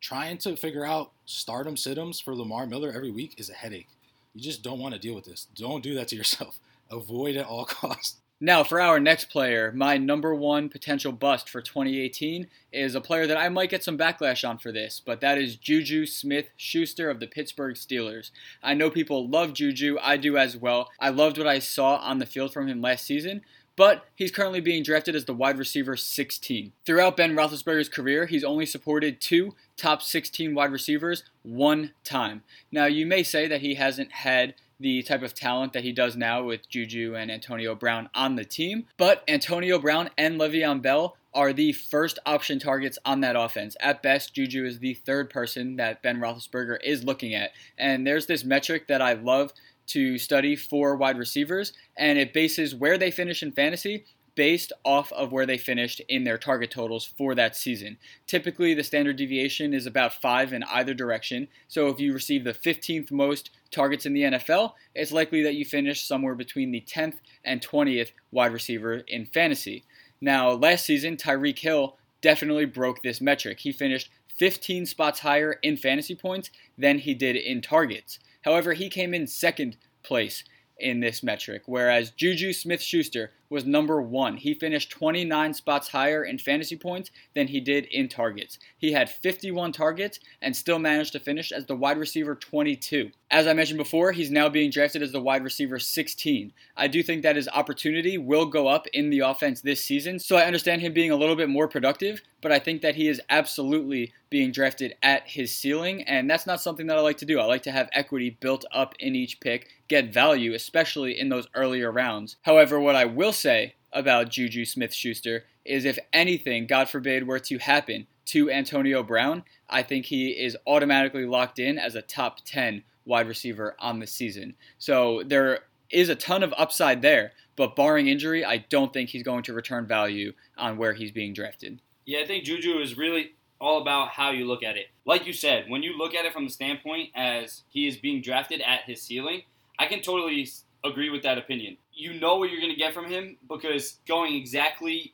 trying 0.00 0.38
to 0.38 0.56
figure 0.56 0.84
out 0.84 1.10
stardom 1.24 1.74
situms 1.74 2.22
for 2.22 2.34
Lamar 2.34 2.66
Miller 2.66 2.92
every 2.94 3.10
week 3.10 3.34
is 3.38 3.50
a 3.50 3.54
headache. 3.54 3.88
You 4.34 4.40
just 4.40 4.62
don't 4.62 4.78
want 4.78 4.94
to 4.94 5.00
deal 5.00 5.14
with 5.14 5.24
this. 5.24 5.46
Don't 5.54 5.82
do 5.82 5.94
that 5.94 6.08
to 6.08 6.16
yourself. 6.16 6.58
Avoid 6.90 7.36
at 7.36 7.46
all 7.46 7.64
costs. 7.64 8.16
Now, 8.40 8.64
for 8.64 8.82
our 8.82 9.00
next 9.00 9.30
player, 9.30 9.72
my 9.74 9.96
number 9.96 10.34
one 10.34 10.68
potential 10.68 11.10
bust 11.10 11.48
for 11.48 11.62
2018 11.62 12.48
is 12.70 12.94
a 12.94 13.00
player 13.00 13.26
that 13.26 13.38
I 13.38 13.48
might 13.48 13.70
get 13.70 13.82
some 13.82 13.96
backlash 13.96 14.46
on 14.46 14.58
for 14.58 14.70
this, 14.70 15.00
but 15.02 15.22
that 15.22 15.38
is 15.38 15.56
Juju 15.56 16.04
Smith 16.04 16.50
Schuster 16.54 17.08
of 17.08 17.18
the 17.18 17.26
Pittsburgh 17.26 17.76
Steelers. 17.76 18.30
I 18.62 18.74
know 18.74 18.90
people 18.90 19.26
love 19.26 19.54
Juju, 19.54 19.96
I 20.02 20.18
do 20.18 20.36
as 20.36 20.54
well. 20.54 20.90
I 21.00 21.08
loved 21.08 21.38
what 21.38 21.46
I 21.46 21.60
saw 21.60 21.96
on 21.96 22.18
the 22.18 22.26
field 22.26 22.52
from 22.52 22.68
him 22.68 22.82
last 22.82 23.06
season, 23.06 23.40
but 23.74 24.04
he's 24.14 24.30
currently 24.30 24.60
being 24.60 24.82
drafted 24.82 25.14
as 25.14 25.24
the 25.24 25.32
wide 25.32 25.56
receiver 25.56 25.96
16. 25.96 26.72
Throughout 26.84 27.16
Ben 27.16 27.34
Roethlisberger's 27.34 27.88
career, 27.88 28.26
he's 28.26 28.44
only 28.44 28.66
supported 28.66 29.18
two 29.18 29.54
top 29.78 30.02
16 30.02 30.54
wide 30.54 30.72
receivers 30.72 31.24
one 31.42 31.92
time. 32.04 32.42
Now, 32.70 32.84
you 32.84 33.06
may 33.06 33.22
say 33.22 33.48
that 33.48 33.62
he 33.62 33.76
hasn't 33.76 34.12
had 34.12 34.54
the 34.78 35.02
type 35.02 35.22
of 35.22 35.34
talent 35.34 35.72
that 35.72 35.84
he 35.84 35.92
does 35.92 36.16
now 36.16 36.42
with 36.42 36.68
Juju 36.68 37.14
and 37.16 37.30
Antonio 37.30 37.74
Brown 37.74 38.08
on 38.14 38.36
the 38.36 38.44
team. 38.44 38.86
But 38.96 39.24
Antonio 39.28 39.78
Brown 39.78 40.10
and 40.18 40.38
Le'Veon 40.38 40.82
Bell 40.82 41.16
are 41.32 41.52
the 41.52 41.72
first 41.72 42.18
option 42.24 42.58
targets 42.58 42.98
on 43.04 43.20
that 43.20 43.36
offense. 43.36 43.76
At 43.80 44.02
best, 44.02 44.34
Juju 44.34 44.64
is 44.64 44.78
the 44.78 44.94
third 44.94 45.30
person 45.30 45.76
that 45.76 46.02
Ben 46.02 46.18
Roethlisberger 46.18 46.78
is 46.82 47.04
looking 47.04 47.34
at. 47.34 47.50
And 47.76 48.06
there's 48.06 48.26
this 48.26 48.44
metric 48.44 48.88
that 48.88 49.02
I 49.02 49.12
love 49.12 49.52
to 49.88 50.18
study 50.18 50.56
for 50.56 50.96
wide 50.96 51.18
receivers, 51.18 51.72
and 51.96 52.18
it 52.18 52.32
bases 52.32 52.74
where 52.74 52.98
they 52.98 53.10
finish 53.10 53.42
in 53.42 53.52
fantasy 53.52 54.04
based 54.34 54.72
off 54.84 55.10
of 55.12 55.32
where 55.32 55.46
they 55.46 55.58
finished 55.58 56.00
in 56.08 56.24
their 56.24 56.38
target 56.38 56.70
totals 56.70 57.04
for 57.04 57.34
that 57.34 57.56
season. 57.56 57.96
Typically, 58.26 58.74
the 58.74 58.84
standard 58.84 59.16
deviation 59.16 59.72
is 59.72 59.86
about 59.86 60.12
five 60.12 60.52
in 60.52 60.62
either 60.64 60.94
direction. 60.94 61.48
So 61.68 61.88
if 61.88 61.98
you 61.98 62.12
receive 62.12 62.44
the 62.44 62.52
15th 62.52 63.10
most 63.10 63.50
targets 63.76 64.06
in 64.06 64.14
the 64.14 64.22
NFL, 64.22 64.72
it's 64.94 65.12
likely 65.12 65.42
that 65.42 65.54
you 65.54 65.64
finish 65.64 66.04
somewhere 66.04 66.34
between 66.34 66.72
the 66.72 66.80
10th 66.80 67.16
and 67.44 67.60
20th 67.60 68.10
wide 68.32 68.52
receiver 68.52 69.02
in 69.06 69.26
fantasy. 69.26 69.84
Now, 70.20 70.50
last 70.52 70.86
season, 70.86 71.16
Tyreek 71.16 71.58
Hill 71.58 71.96
definitely 72.22 72.64
broke 72.64 73.02
this 73.02 73.20
metric. 73.20 73.60
He 73.60 73.72
finished 73.72 74.10
15 74.38 74.86
spots 74.86 75.20
higher 75.20 75.58
in 75.62 75.76
fantasy 75.76 76.14
points 76.14 76.50
than 76.76 76.98
he 76.98 77.14
did 77.14 77.36
in 77.36 77.60
targets. 77.60 78.18
However, 78.42 78.72
he 78.72 78.88
came 78.88 79.12
in 79.12 79.26
second 79.26 79.76
place 80.02 80.42
in 80.78 81.00
this 81.00 81.22
metric, 81.22 81.62
whereas 81.66 82.10
Juju 82.10 82.52
Smith 82.52 82.82
Schuster 82.82 83.32
was 83.48 83.64
number 83.64 84.00
one. 84.00 84.36
He 84.36 84.54
finished 84.54 84.90
29 84.90 85.54
spots 85.54 85.88
higher 85.88 86.24
in 86.24 86.38
fantasy 86.38 86.76
points 86.76 87.10
than 87.34 87.48
he 87.48 87.60
did 87.60 87.86
in 87.86 88.08
targets. 88.08 88.58
He 88.76 88.92
had 88.92 89.10
51 89.10 89.72
targets 89.72 90.20
and 90.40 90.56
still 90.56 90.78
managed 90.78 91.12
to 91.12 91.20
finish 91.20 91.52
as 91.52 91.66
the 91.66 91.76
wide 91.76 91.98
receiver 91.98 92.34
22. 92.34 93.10
As 93.30 93.48
I 93.48 93.54
mentioned 93.54 93.78
before, 93.78 94.12
he's 94.12 94.30
now 94.30 94.48
being 94.48 94.70
drafted 94.70 95.02
as 95.02 95.10
the 95.10 95.20
wide 95.20 95.42
receiver 95.42 95.80
16. 95.80 96.52
I 96.76 96.86
do 96.86 97.02
think 97.02 97.22
that 97.22 97.34
his 97.34 97.48
opportunity 97.48 98.18
will 98.18 98.46
go 98.46 98.68
up 98.68 98.86
in 98.92 99.10
the 99.10 99.20
offense 99.20 99.60
this 99.60 99.82
season, 99.82 100.20
so 100.20 100.36
I 100.36 100.44
understand 100.44 100.80
him 100.80 100.92
being 100.92 101.10
a 101.10 101.16
little 101.16 101.34
bit 101.34 101.48
more 101.48 101.66
productive, 101.66 102.22
but 102.40 102.52
I 102.52 102.60
think 102.60 102.82
that 102.82 102.94
he 102.94 103.08
is 103.08 103.20
absolutely 103.28 104.12
being 104.30 104.52
drafted 104.52 104.94
at 105.02 105.26
his 105.26 105.54
ceiling, 105.54 106.02
and 106.04 106.30
that's 106.30 106.46
not 106.46 106.60
something 106.60 106.86
that 106.86 106.98
I 106.98 107.00
like 107.00 107.16
to 107.18 107.24
do. 107.24 107.40
I 107.40 107.44
like 107.46 107.62
to 107.62 107.72
have 107.72 107.88
equity 107.92 108.30
built 108.30 108.64
up 108.72 108.94
in 109.00 109.16
each 109.16 109.40
pick, 109.40 109.68
get 109.88 110.12
value, 110.12 110.54
especially 110.54 111.18
in 111.18 111.28
those 111.28 111.48
earlier 111.54 111.90
rounds. 111.90 112.36
However, 112.42 112.78
what 112.78 112.94
I 112.94 113.06
will 113.06 113.32
say 113.36 113.74
about 113.92 114.30
Juju 114.30 114.64
Smith 114.64 114.92
Schuster 114.92 115.44
is 115.64 115.84
if 115.84 115.98
anything, 116.12 116.66
God 116.66 116.88
forbid, 116.88 117.26
were 117.26 117.38
to 117.40 117.58
happen 117.58 118.06
to 118.26 118.50
Antonio 118.50 119.02
Brown, 119.02 119.44
I 119.68 119.82
think 119.82 120.06
he 120.06 120.30
is 120.30 120.56
automatically 120.66 121.26
locked 121.26 121.58
in 121.58 121.78
as 121.78 121.94
a 121.94 122.02
top 122.02 122.40
10 122.44 122.82
wide 123.04 123.28
receiver 123.28 123.76
on 123.78 124.00
the 124.00 124.06
season. 124.06 124.54
So 124.78 125.22
there 125.24 125.60
is 125.90 126.08
a 126.08 126.14
ton 126.14 126.42
of 126.42 126.52
upside 126.56 127.02
there, 127.02 127.32
but 127.54 127.76
barring 127.76 128.08
injury, 128.08 128.44
I 128.44 128.58
don't 128.58 128.92
think 128.92 129.10
he's 129.10 129.22
going 129.22 129.44
to 129.44 129.52
return 129.52 129.86
value 129.86 130.32
on 130.58 130.76
where 130.76 130.92
he's 130.92 131.12
being 131.12 131.32
drafted. 131.32 131.80
Yeah, 132.04 132.20
I 132.20 132.26
think 132.26 132.44
Juju 132.44 132.78
is 132.78 132.96
really 132.96 133.32
all 133.60 133.80
about 133.80 134.08
how 134.08 134.30
you 134.30 134.46
look 134.46 134.62
at 134.62 134.76
it. 134.76 134.86
Like 135.04 135.26
you 135.26 135.32
said, 135.32 135.64
when 135.68 135.82
you 135.82 135.96
look 135.96 136.14
at 136.14 136.24
it 136.24 136.32
from 136.32 136.44
the 136.44 136.52
standpoint 136.52 137.10
as 137.14 137.62
he 137.68 137.86
is 137.86 137.96
being 137.96 138.20
drafted 138.20 138.60
at 138.60 138.82
his 138.82 139.00
ceiling, 139.00 139.42
I 139.78 139.86
can 139.86 140.00
totally 140.00 140.48
agree 140.84 141.10
with 141.10 141.22
that 141.22 141.38
opinion. 141.38 141.76
You 141.92 142.18
know 142.18 142.36
what 142.36 142.50
you're 142.50 142.60
going 142.60 142.72
to 142.72 142.78
get 142.78 142.94
from 142.94 143.06
him 143.06 143.36
because 143.48 143.98
going 144.06 144.34
exactly 144.34 145.12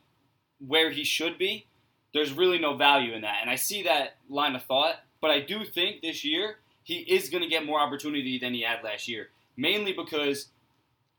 where 0.66 0.90
he 0.90 1.04
should 1.04 1.38
be, 1.38 1.66
there's 2.14 2.32
really 2.32 2.58
no 2.58 2.76
value 2.76 3.14
in 3.14 3.22
that. 3.22 3.38
And 3.40 3.50
I 3.50 3.56
see 3.56 3.82
that 3.82 4.16
line 4.28 4.54
of 4.54 4.62
thought, 4.64 4.96
but 5.20 5.30
I 5.30 5.40
do 5.40 5.64
think 5.64 6.02
this 6.02 6.24
year 6.24 6.56
he 6.82 6.96
is 6.98 7.30
going 7.30 7.42
to 7.42 7.48
get 7.48 7.64
more 7.64 7.80
opportunity 7.80 8.38
than 8.38 8.54
he 8.54 8.62
had 8.62 8.84
last 8.84 9.08
year. 9.08 9.28
Mainly 9.56 9.92
because, 9.92 10.48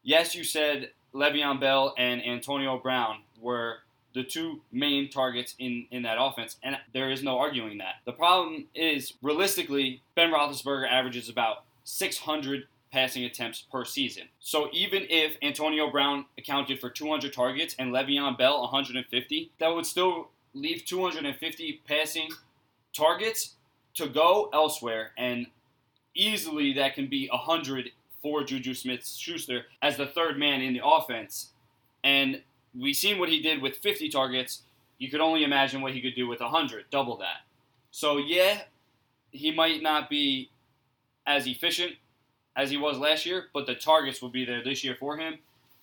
yes, 0.04 0.36
you 0.36 0.44
said 0.44 0.92
Le'Veon 1.14 1.60
Bell 1.60 1.94
and 1.98 2.26
Antonio 2.26 2.78
Brown 2.78 3.22
were 3.40 3.78
the 4.14 4.24
two 4.24 4.62
main 4.72 5.10
targets 5.10 5.56
in, 5.58 5.88
in 5.90 6.04
that 6.04 6.18
offense, 6.20 6.58
and 6.64 6.78
there 6.94 7.10
is 7.10 7.24
no 7.24 7.40
arguing 7.40 7.80
that. 7.80 7.96
The 8.06 8.12
problem 8.12 8.66
is, 8.76 9.14
realistically, 9.24 10.02
Ben 10.16 10.32
Roethlisberger 10.32 10.88
averages 10.88 11.30
about 11.30 11.64
600 11.84 12.68
passing 12.94 13.26
attempts 13.26 13.62
per 13.62 13.84
season. 13.84 14.24
So 14.40 14.70
even 14.72 15.08
if 15.10 15.36
Antonio 15.42 15.90
Brown 15.90 16.26
accounted 16.38 16.80
for 16.80 16.92
200 16.92 17.34
targets 17.34 17.76
and 17.80 17.92
Le'Veon 17.92 18.38
Bell 18.38 18.62
150, 18.62 19.52
that 19.60 19.68
would 19.68 19.88
still 19.88 20.30
leave 20.54 20.86
250 20.86 21.82
passing 21.88 22.30
targets 22.96 23.56
to 23.96 24.08
go 24.08 24.50
elsewhere, 24.54 25.12
and 25.18 25.48
easily 26.16 26.74
that 26.74 26.94
can 26.94 27.08
be 27.08 27.28
100 27.30 27.90
for 28.22 28.44
Juju 28.44 28.76
Smith-Schuster 28.76 29.66
as 29.82 29.98
the 29.98 30.06
third 30.06 30.38
man 30.38 30.62
in 30.62 30.74
the 30.74 30.82
offense. 30.86 31.50
And 32.04 32.44
we've 32.80 32.96
seen 32.96 33.18
what 33.18 33.30
he 33.30 33.42
did 33.42 33.62
with 33.62 33.78
50 33.78 34.10
targets. 34.10 34.62
You 35.00 35.10
could 35.10 35.20
only 35.20 35.44
imagine 35.44 35.82
what 35.82 35.94
he 35.94 36.02
could 36.02 36.16
do 36.16 36.28
with 36.28 36.42
100, 36.42 36.86
double 36.92 37.18
that. 37.18 37.42
So 37.90 38.18
yeah, 38.18 38.62
he 39.32 39.52
might 39.52 39.82
not 39.82 40.10
be 40.10 40.50
as 41.26 41.48
efficient 41.48 41.94
as 42.56 42.70
he 42.70 42.78
was 42.78 42.98
last 42.98 43.26
year, 43.26 43.46
but 43.54 43.66
the 43.66 43.76
targets 43.76 44.22
will 44.22 44.30
be 44.30 44.46
there 44.46 44.64
this 44.64 44.84
year 44.84 44.96
for 45.00 45.18
him. 45.18 45.40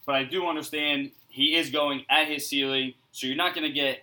But 0.06 0.14
I 0.14 0.24
do 0.24 0.46
understand 0.46 1.10
he 1.28 1.56
is 1.56 1.70
going 1.70 2.04
at 2.08 2.28
his 2.28 2.46
ceiling, 2.46 2.94
so 3.12 3.26
you're 3.26 3.36
not 3.36 3.54
going 3.54 3.66
to 3.66 3.72
get 3.72 4.02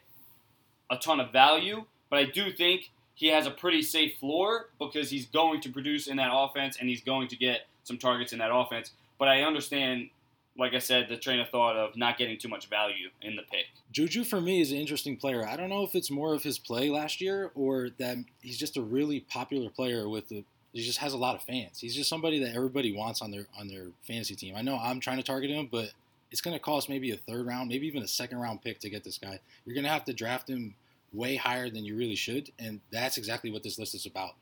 a 0.90 0.98
ton 0.98 1.20
of 1.20 1.32
value. 1.32 1.86
But 2.10 2.20
I 2.20 2.26
do 2.26 2.52
think 2.52 2.92
he 3.16 3.28
has 3.28 3.48
a 3.48 3.52
pretty 3.52 3.82
safe 3.82 4.18
floor 4.20 4.70
because 4.80 5.10
he's 5.10 5.26
going 5.26 5.62
to 5.62 5.70
produce 5.70 6.08
in 6.08 6.18
that 6.18 6.30
offense 6.32 6.78
and 6.80 6.88
he's 6.88 7.04
going 7.04 7.28
to 7.30 7.36
get 7.36 7.62
some 7.84 7.98
targets 7.98 8.32
in 8.32 8.40
that 8.40 8.54
offense. 8.54 8.92
But 9.18 9.28
I 9.28 9.42
understand, 9.42 10.10
like 10.58 10.74
I 10.74 10.80
said, 10.80 11.08
the 11.10 11.18
train 11.18 11.40
of 11.40 11.50
thought 11.50 11.76
of 11.76 11.98
not 11.98 12.18
getting 12.18 12.38
too 12.38 12.48
much 12.48 12.68
value 12.68 13.10
in 13.22 13.36
the 13.36 13.42
pick. 13.42 13.66
Juju 13.92 14.24
for 14.24 14.40
me 14.40 14.62
is 14.62 14.72
an 14.72 14.78
interesting 14.78 15.18
player. 15.18 15.46
I 15.48 15.56
don't 15.56 15.70
know 15.70 15.84
if 15.84 15.96
it's 15.96 16.12
more 16.12 16.34
of 16.36 16.44
his 16.44 16.60
play 16.60 16.90
last 16.90 17.20
year 17.20 17.52
or 17.56 17.90
that 17.98 18.18
he's 18.42 18.58
just 18.58 18.78
a 18.78 18.82
really 18.82 19.22
popular 19.22 19.70
player 19.70 20.08
with 20.08 20.30
the 20.30 20.44
he 20.74 20.82
just 20.82 21.00
has 21.00 21.14
a 21.14 21.18
lot 21.18 21.36
of 21.36 21.44
fans. 21.44 21.80
He's 21.80 21.96
just 21.96 22.10
somebody 22.10 22.40
that 22.40 22.56
everybody 22.56 22.96
wants 22.96 23.22
on 23.22 23.32
their 23.32 23.46
on 23.60 23.68
their 23.68 23.88
fantasy 24.04 24.36
team. 24.36 24.56
I 24.56 24.62
know 24.62 24.78
I'm 24.78 25.00
trying 25.00 25.18
to 25.18 25.24
target 25.24 25.50
him, 25.50 25.68
but 25.72 25.92
it's 26.32 26.42
going 26.42 26.54
to 26.56 26.60
cost 26.60 26.90
maybe 26.90 27.12
a 27.12 27.18
third 27.18 27.46
round, 27.46 27.70
maybe 27.70 27.88
even 27.88 28.04
a 28.04 28.08
second 28.08 28.40
round 28.40 28.62
pick 28.62 28.80
to 28.80 28.90
get 28.90 29.04
this 29.04 29.18
guy. 29.18 29.40
You're 29.66 29.74
going 29.74 29.86
to 29.86 29.90
have 29.90 30.06
to 30.06 30.14
draft 30.14 30.50
him 30.50 30.76
way 31.14 31.36
higher 31.36 31.70
than 31.70 31.86
you 31.86 31.96
really 31.96 32.16
should, 32.16 32.52
and 32.60 32.82
that's 32.92 33.18
exactly 33.18 33.52
what 33.52 33.64
this 33.64 33.80
list 33.80 33.96
is 33.96 34.06
about. 34.06 34.36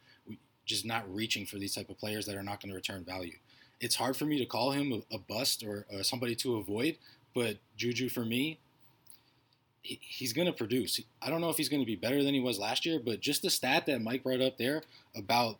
just 0.66 0.84
not 0.84 1.06
reaching 1.14 1.46
for 1.46 1.58
these 1.58 1.76
type 1.76 1.90
of 1.90 1.98
players 2.00 2.26
that 2.26 2.36
are 2.36 2.44
not 2.44 2.60
going 2.60 2.70
to 2.72 2.76
return 2.76 3.04
value. 3.04 3.36
It's 3.80 3.96
hard 3.96 4.18
for 4.18 4.26
me 4.26 4.40
to 4.40 4.46
call 4.46 4.72
him 4.72 4.92
a, 4.92 5.16
a 5.16 5.20
bust 5.20 5.64
or 5.64 5.86
uh, 5.94 6.02
somebody 6.02 6.34
to 6.38 6.56
avoid, 6.56 6.98
but 7.36 7.58
Juju 7.78 8.10
for 8.10 8.26
me, 8.26 8.58
he, 9.84 10.00
he's 10.02 10.34
going 10.34 10.48
to 10.48 10.54
produce. 10.54 11.00
I 11.22 11.30
don't 11.30 11.42
know 11.42 11.50
if 11.50 11.58
he's 11.58 11.70
going 11.70 11.84
to 11.84 11.86
be 11.86 11.96
better 11.96 12.24
than 12.24 12.34
he 12.34 12.40
was 12.40 12.58
last 12.58 12.86
year, 12.86 13.00
but 13.00 13.20
just 13.20 13.44
the 13.44 13.52
stat 13.52 13.86
that 13.86 14.02
Mike 14.02 14.24
brought 14.24 14.42
up 14.42 14.58
there 14.58 14.82
about 15.16 15.58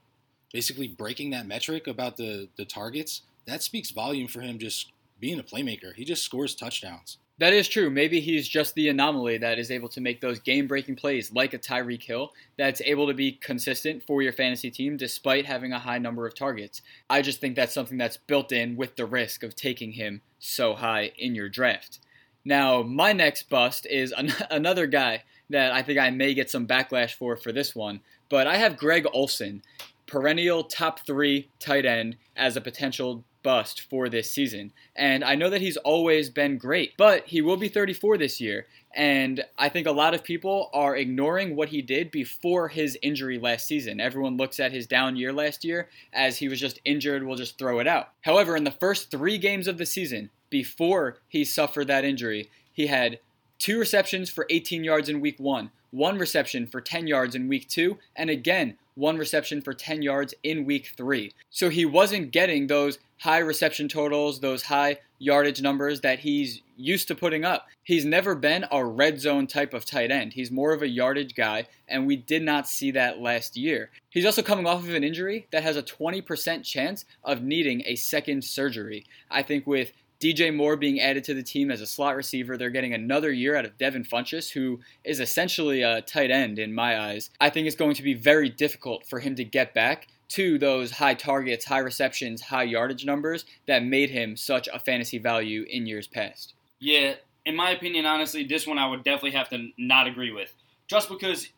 basically 0.54 0.88
breaking 0.88 1.32
that 1.32 1.48
metric 1.48 1.88
about 1.88 2.18
the 2.18 2.50
the 2.58 2.66
targets, 2.66 3.22
that 3.46 3.64
speaks 3.64 3.92
volume 3.92 4.28
for 4.28 4.42
him 4.42 4.60
just 4.60 4.92
being 5.20 5.40
a 5.40 5.44
playmaker. 5.44 5.94
He 5.94 6.06
just 6.06 6.24
scores 6.24 6.56
touchdowns. 6.56 7.18
That 7.38 7.52
is 7.52 7.68
true. 7.68 7.90
Maybe 7.90 8.22
he's 8.22 8.48
just 8.48 8.76
the 8.76 8.88
anomaly 8.88 9.40
that 9.40 9.60
is 9.60 9.70
able 9.70 9.90
to 9.90 10.00
make 10.00 10.22
those 10.22 10.40
game 10.40 10.68
breaking 10.68 10.96
plays 10.96 11.34
like 11.34 11.54
a 11.54 11.60
Tyreek 11.60 12.04
Hill 12.04 12.32
that's 12.58 12.82
able 12.86 13.08
to 13.08 13.14
be 13.14 13.34
consistent 13.34 14.04
for 14.08 14.22
your 14.22 14.32
fantasy 14.32 14.72
team 14.72 14.96
despite 14.96 15.46
having 15.46 15.74
a 15.74 15.80
high 15.80 15.98
number 15.98 16.26
of 16.26 16.34
targets. 16.34 16.82
I 17.10 17.22
just 17.22 17.42
think 17.42 17.58
that's 17.58 17.74
something 17.74 17.98
that's 17.98 18.16
built 18.16 18.54
in 18.54 18.78
with 18.78 18.96
the 18.96 19.06
risk 19.06 19.44
of 19.44 19.54
taking 19.54 19.92
him 19.92 20.22
so 20.40 20.76
high 20.76 21.12
in 21.18 21.36
your 21.36 21.50
draft. 21.50 22.00
Now, 22.46 22.84
my 22.84 23.12
next 23.12 23.50
bust 23.50 23.86
is 23.86 24.14
an- 24.14 24.34
another 24.50 24.88
guy 24.88 25.24
that 25.50 25.74
I 25.74 25.82
think 25.82 26.00
I 26.00 26.12
may 26.12 26.34
get 26.34 26.50
some 26.50 26.66
backlash 26.66 27.16
for 27.16 27.36
for 27.36 27.52
this 27.52 27.76
one, 27.76 28.00
but 28.30 28.48
I 28.48 28.56
have 28.56 28.78
Greg 28.78 29.06
Olsen, 29.14 29.62
perennial 30.08 30.64
top 30.64 31.06
three 31.06 31.50
tight 31.60 31.86
end, 31.86 32.18
as 32.36 32.56
a 32.56 32.62
potential 32.62 33.24
bust 33.46 33.82
for 33.90 34.10
this 34.10 34.32
season. 34.32 34.74
And 34.96 35.24
I 35.24 35.36
know 35.36 35.52
that 35.52 35.62
he's 35.62 35.78
always 35.78 36.32
been 36.32 36.58
great, 36.58 36.94
but 36.98 37.28
he 37.28 37.42
will 37.42 37.58
be 37.58 37.70
34 37.70 38.18
this 38.18 38.42
year. 38.42 38.66
And 38.96 39.44
I 39.58 39.70
think 39.70 39.86
a 39.86 39.92
lot 39.92 40.16
of 40.16 40.24
people 40.24 40.72
are 40.74 40.96
ignoring 40.96 41.56
what 41.56 41.70
he 41.70 41.84
did 41.84 42.10
before 42.10 42.70
his 42.70 42.98
injury 43.04 43.38
last 43.38 43.68
season. 43.68 44.02
Everyone 44.02 44.36
looks 44.36 44.60
at 44.60 44.72
his 44.72 44.88
down 44.88 45.16
year 45.16 45.32
last 45.32 45.64
year 45.64 45.90
as 46.12 46.38
he 46.38 46.48
was 46.48 46.60
just 46.60 46.80
injured, 46.86 47.24
we'll 47.24 47.36
just 47.36 47.60
throw 47.60 47.80
it 47.80 47.88
out. 47.88 48.10
However, 48.22 48.56
in 48.56 48.64
the 48.64 48.72
first 48.72 49.12
three 49.12 49.38
games 49.38 49.68
of 49.68 49.78
the 49.78 49.86
season, 49.86 50.32
before 50.50 51.20
he 51.28 51.46
suffered 51.46 51.88
that 51.88 52.06
injury, 52.06 52.50
he 52.74 52.88
had 52.88 53.20
two 53.60 53.78
receptions 53.78 54.30
for 54.30 54.48
18 54.50 54.84
yards 54.84 55.08
in 55.08 55.22
week 55.22 55.40
one, 55.40 55.70
one 55.92 56.18
reception 56.18 56.66
for 56.66 56.82
10 56.82 57.06
yards 57.06 57.36
in 57.36 57.48
week 57.48 57.68
two, 57.68 58.00
and 58.16 58.30
again, 58.30 58.78
one 58.96 59.18
reception 59.18 59.62
for 59.62 59.74
10 59.74 60.02
yards 60.02 60.34
in 60.44 60.66
week 60.66 60.94
three. 60.98 61.32
So 61.50 61.70
he 61.70 61.86
wasn't 61.86 62.32
getting 62.32 62.68
those 62.68 62.98
high 63.20 63.40
reception 63.40 63.88
totals, 63.88 64.40
those 64.40 64.64
high 64.64 64.98
yardage 65.20 65.62
numbers 65.62 66.02
that 66.02 66.20
he's 66.20 66.62
used 66.78 67.08
to 67.08 67.16
putting 67.16 67.46
up. 67.46 67.68
He's 67.84 68.06
never 68.06 68.36
been 68.36 68.66
a 68.72 68.84
red 68.84 69.22
zone 69.22 69.48
type 69.48 69.74
of 69.74 69.86
tight 69.86 70.12
end. 70.12 70.34
He's 70.34 70.52
more 70.52 70.74
of 70.74 70.82
a 70.82 70.88
yardage 70.88 71.36
guy, 71.36 71.68
and 71.88 72.06
we 72.06 72.18
did 72.18 72.44
not 72.44 72.68
see 72.68 72.92
that 72.92 73.20
last 73.20 73.56
year. 73.56 73.92
He's 74.10 74.26
also 74.26 74.42
coming 74.42 74.68
off 74.68 74.84
of 74.84 74.94
an 74.94 75.04
injury 75.04 75.48
that 75.52 75.64
has 75.64 75.78
a 75.78 75.84
20% 75.84 76.64
chance 76.64 77.06
of 77.24 77.44
needing 77.44 77.84
a 77.86 77.96
second 77.96 78.44
surgery. 78.44 79.06
I 79.32 79.42
think 79.42 79.66
with 79.66 79.92
DJ 80.26 80.56
Moore 80.56 80.76
being 80.76 81.00
added 81.00 81.24
to 81.26 81.36
the 81.36 81.44
team 81.44 81.70
as 81.70 81.82
a 81.82 81.86
slot 81.86 82.16
receiver. 82.16 82.58
They're 82.58 82.72
getting 82.72 82.96
another 82.96 83.32
year 83.32 83.56
out 83.56 83.64
of 83.64 83.78
Devin 83.78 84.06
Funchess, 84.06 84.54
who 84.54 84.80
is 85.04 85.20
essentially 85.20 85.84
a 85.84 86.02
tight 86.02 86.32
end 86.32 86.58
in 86.58 86.74
my 86.74 87.00
eyes. 87.00 87.30
I 87.40 87.52
think 87.52 87.68
it's 87.68 87.76
going 87.76 87.94
to 87.94 88.02
be 88.02 88.16
very 88.16 88.50
difficult 88.50 89.06
for 89.06 89.20
him 89.20 89.36
to 89.36 89.44
get 89.44 89.76
back 89.76 90.08
to 90.30 90.58
those 90.58 90.90
high 90.90 91.14
targets, 91.14 91.66
high 91.66 91.78
receptions, 91.78 92.42
high 92.42 92.64
yardage 92.64 93.06
numbers 93.06 93.46
that 93.68 93.84
made 93.84 94.10
him 94.10 94.36
such 94.36 94.68
a 94.74 94.80
fantasy 94.80 95.20
value 95.20 95.64
in 95.70 95.86
years 95.86 96.08
past. 96.08 96.56
Yeah, 96.80 97.14
in 97.46 97.56
my 97.56 97.70
opinion, 97.70 98.08
honestly, 98.08 98.44
this 98.44 98.66
one 98.66 98.80
I 98.80 98.88
would 98.88 99.04
definitely 99.04 99.38
have 99.38 99.50
to 99.50 99.70
not 99.78 100.08
agree 100.08 100.32
with. 100.32 100.52
Just 100.88 101.08
because 101.08 101.50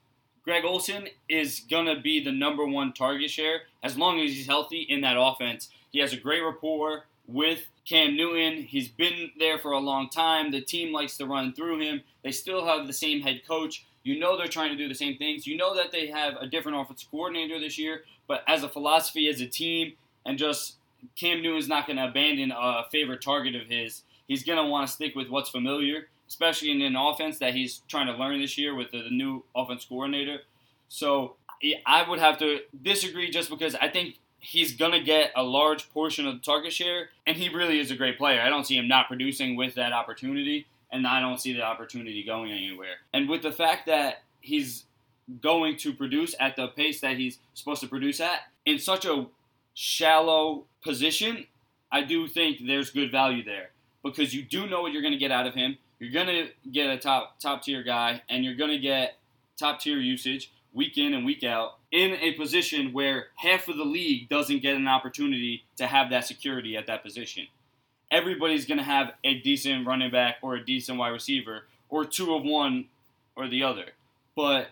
Greg 0.43 0.65
Olsen 0.65 1.07
is 1.29 1.62
going 1.69 1.86
to 1.86 2.01
be 2.01 2.21
the 2.21 2.33
number 2.33 2.65
one 2.65 2.91
target 2.91 3.31
share 3.31 3.62
as 3.81 3.97
long 3.97 4.19
as 4.19 4.31
he's 4.31 4.47
healthy 4.47 4.81
in 4.81 5.00
that 5.01 5.15
offense. 5.17 5.69
He 5.89 6.00
has 6.00 6.12
a 6.12 6.17
great 6.17 6.41
rapport 6.41 7.05
with 7.27 7.67
Cam 7.86 8.15
Newton. 8.15 8.63
He's 8.63 8.88
been 8.88 9.31
there 9.38 9.60
for 9.60 9.72
a 9.72 9.79
long 9.79 10.10
time. 10.10 10.51
The 10.51 10.62
team 10.62 10.93
likes 10.93 11.17
to 11.17 11.25
run 11.25 11.53
through 11.53 11.79
him. 11.79 12.01
They 12.24 12.31
still 12.31 12.65
have 12.65 12.88
the 12.88 12.93
same 12.93 13.22
head 13.22 13.41
coach. 13.48 13.86
You 14.03 14.17
know 14.19 14.38
they're 14.38 14.48
trying 14.48 14.72
to 14.72 14.77
do 14.77 14.88
the 14.88 14.96
same 14.96 15.17
things. 15.17 15.46
You 15.46 15.57
know 15.57 15.75
that 15.75 15.91
they 15.91 16.07
have 16.07 16.36
a 16.39 16.48
different 16.48 16.79
offensive 16.79 17.12
coordinator 17.12 17.60
this 17.60 17.77
year, 17.77 18.03
but 18.27 18.43
as 18.48 18.63
a 18.63 18.69
philosophy, 18.69 19.27
as 19.27 19.41
a 19.41 19.48
team, 19.48 19.93
and 20.25 20.38
just 20.38 20.77
Cam 21.15 21.41
Newton's 21.41 21.67
not 21.67 21.88
going 21.88 21.98
to 21.98 22.07
abandon 22.07 22.51
a 22.51 22.86
favorite 22.91 23.22
target 23.22 23.55
of 23.55 23.67
his. 23.67 24.03
He's 24.27 24.43
going 24.43 24.57
to 24.57 24.69
want 24.69 24.88
to 24.88 24.93
stick 24.93 25.15
with 25.15 25.29
what's 25.29 25.50
familiar, 25.50 26.07
especially 26.27 26.72
in 26.72 26.81
an 26.81 26.96
offense 26.96 27.39
that 27.39 27.53
he's 27.53 27.81
trying 27.88 28.07
to 28.07 28.13
learn 28.13 28.39
this 28.39 28.57
year 28.57 28.75
with 28.75 28.91
the, 28.91 29.03
the 29.03 29.10
new 29.10 29.43
offense 29.55 29.86
coordinator. 29.86 30.39
So 30.89 31.36
I 31.86 32.07
would 32.07 32.19
have 32.19 32.38
to 32.39 32.60
disagree 32.81 33.29
just 33.29 33.50
because 33.50 33.75
I 33.75 33.89
think 33.89 34.19
he's 34.39 34.75
going 34.75 34.91
to 34.91 35.01
get 35.01 35.32
a 35.36 35.44
large 35.44 35.89
portion 35.89 36.27
of 36.27 36.36
the 36.36 36.39
target 36.39 36.74
share, 36.74 37.10
and 37.25 37.38
he 37.38 37.50
really 37.50 37.79
is 37.79 37.91
a 37.91 37.96
great 37.96 38.17
player. 38.17 38.41
I 38.41 38.50
don't 38.50 38.65
see 38.65 38.77
him 38.77 38.88
not 38.88 39.08
producing 39.08 39.56
with 39.56 39.75
that 39.75 39.94
opportunity, 39.94 40.67
and 40.91 41.06
I 41.08 41.20
don't 41.20 41.39
see 41.39 41.53
the 41.53 41.63
opportunity 41.63 42.24
going 42.24 42.51
anywhere. 42.51 42.96
And 43.13 43.27
with 43.27 43.41
the 43.41 43.51
fact 43.51 43.88
that 43.88 44.24
he's 44.39 44.86
going 45.41 45.77
to 45.77 45.94
produce 45.94 46.36
at 46.39 46.56
the 46.56 46.67
pace 46.70 47.01
that 47.01 47.17
he's 47.17 47.39
supposed 47.53 47.82
to 47.82 47.88
produce 47.88 48.20
at 48.22 48.41
in 48.65 48.79
such 48.79 49.06
a 49.06 49.27
shallow 49.74 50.63
position, 50.82 51.46
I 51.91 52.03
do 52.03 52.27
think 52.27 52.65
there's 52.65 52.89
good 52.89 53.12
value 53.12 53.44
there 53.44 53.72
because 54.03 54.34
you 54.34 54.44
do 54.44 54.67
know 54.67 54.82
what 54.82 54.94
you're 54.94 55.01
going 55.01 55.13
to 55.13 55.20
get 55.20 55.32
out 55.32 55.48
of 55.48 55.53
him. 55.53 55.77
You're 56.00 56.12
going 56.12 56.27
to 56.27 56.50
get 56.72 56.89
a 56.89 56.98
top 56.98 57.39
top 57.39 57.63
tier 57.63 57.84
guy, 57.84 58.22
and 58.29 58.46
you're 58.46 58.56
going 58.56 58.72
to 58.72 58.77
get 58.77 59.17
top 59.58 59.79
tier 59.79 59.98
usage 59.98 60.51
week 60.77 60.98
in 60.98 61.13
and 61.13 61.25
week 61.25 61.43
out 61.43 61.79
in 61.91 62.13
a 62.22 62.34
position 62.34 62.93
where 62.93 63.27
half 63.36 63.67
of 63.67 63.77
the 63.77 63.84
league 63.84 64.29
doesn't 64.29 64.62
get 64.62 64.75
an 64.75 64.88
opportunity 64.88 65.63
to 65.75 65.88
have 65.88 66.12
that 66.12 66.25
security 66.25 66.77
at 66.77 66.88
that 66.88 67.03
position. 67.03 67.48
Everybody's 68.12 68.65
going 68.65 68.77
to 68.77 68.84
have 68.84 69.12
a 69.24 69.39
decent 69.39 69.86
running 69.86 70.12
back 70.12 70.38
or 70.41 70.55
a 70.55 70.63
decent 70.63 70.98
wide 70.98 71.10
receiver 71.10 71.63
or 71.89 72.05
two 72.05 72.34
of 72.36 72.43
one 72.43 72.86
or 73.36 73.48
the 73.50 73.63
other. 73.63 73.86
But 74.36 74.67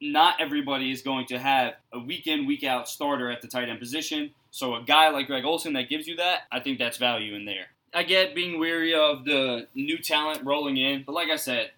not 0.00 0.40
everybody 0.40 0.90
is 0.90 1.02
going 1.02 1.26
to 1.26 1.38
have 1.38 1.74
a 1.92 1.98
week 1.98 2.26
in, 2.26 2.46
week 2.46 2.64
out 2.64 2.88
starter 2.88 3.30
at 3.30 3.42
the 3.42 3.48
tight 3.48 3.68
end 3.68 3.80
position. 3.80 4.30
So 4.50 4.74
a 4.76 4.82
guy 4.82 5.10
like 5.10 5.26
Greg 5.26 5.44
Olsen 5.44 5.72
that 5.74 5.88
gives 5.88 6.06
you 6.06 6.16
that, 6.16 6.42
I 6.52 6.60
think 6.60 6.78
that's 6.78 6.96
value 6.96 7.34
in 7.34 7.44
there. 7.44 7.66
I 7.92 8.02
get 8.02 8.34
being 8.34 8.58
weary 8.58 8.94
of 8.94 9.24
the 9.24 9.66
new 9.74 9.98
talent 9.98 10.44
rolling 10.44 10.76
in, 10.76 11.02
but 11.04 11.14
like 11.14 11.28
I 11.28 11.36
said, 11.36 11.70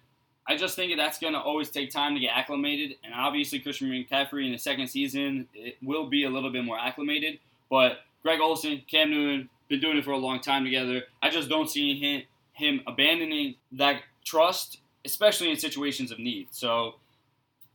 I 0.47 0.55
just 0.55 0.75
think 0.75 0.95
that's 0.95 1.19
going 1.19 1.33
to 1.33 1.39
always 1.39 1.69
take 1.69 1.91
time 1.91 2.13
to 2.13 2.21
get 2.21 2.31
acclimated. 2.33 2.95
And 3.03 3.13
obviously, 3.13 3.59
Christian 3.59 3.89
McCaffrey 3.89 4.45
in 4.45 4.53
the 4.53 4.57
second 4.57 4.87
season 4.87 5.47
it 5.53 5.77
will 5.81 6.07
be 6.07 6.23
a 6.23 6.29
little 6.29 6.51
bit 6.51 6.63
more 6.63 6.79
acclimated. 6.79 7.39
But 7.69 7.99
Greg 8.23 8.39
Olsen, 8.39 8.81
Cam 8.89 9.11
Newton, 9.11 9.49
been 9.67 9.81
doing 9.81 9.97
it 9.97 10.05
for 10.05 10.11
a 10.11 10.17
long 10.17 10.39
time 10.39 10.63
together. 10.63 11.03
I 11.21 11.29
just 11.29 11.49
don't 11.49 11.69
see 11.69 11.99
him, 11.99 12.23
him 12.53 12.81
abandoning 12.87 13.55
that 13.73 14.01
trust, 14.23 14.79
especially 15.03 15.51
in 15.51 15.57
situations 15.57 16.11
of 16.11 16.19
need. 16.19 16.47
So, 16.51 16.95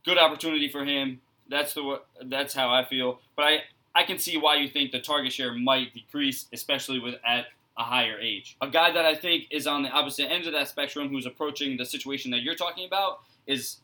good 0.03 0.17
opportunity 0.17 0.67
for 0.67 0.83
him. 0.83 1.21
That's 1.49 1.73
the 1.75 2.01
that's 2.23 2.55
how 2.55 2.73
I 2.73 2.85
feel. 2.85 3.19
But 3.35 3.43
I 3.43 3.57
I 3.95 4.03
can 4.03 4.17
see 4.17 4.37
why 4.37 4.55
you 4.55 4.67
think 4.67 4.91
the 4.91 4.99
target 4.99 5.33
share 5.33 5.53
might 5.53 5.93
decrease, 5.93 6.47
especially 6.51 6.99
with 6.99 7.15
at 7.25 7.45
a 7.77 7.83
higher 7.83 8.19
age. 8.19 8.55
A 8.61 8.69
guy 8.69 8.91
that 8.91 9.05
I 9.05 9.15
think 9.15 9.45
is 9.49 9.67
on 9.67 9.83
the 9.83 9.89
opposite 9.89 10.31
end 10.31 10.45
of 10.45 10.53
that 10.53 10.67
spectrum, 10.67 11.09
who's 11.09 11.25
approaching 11.25 11.77
the 11.77 11.85
situation 11.85 12.31
that 12.31 12.41
you're 12.41 12.55
talking 12.55 12.85
about, 12.85 13.21
is 13.47 13.77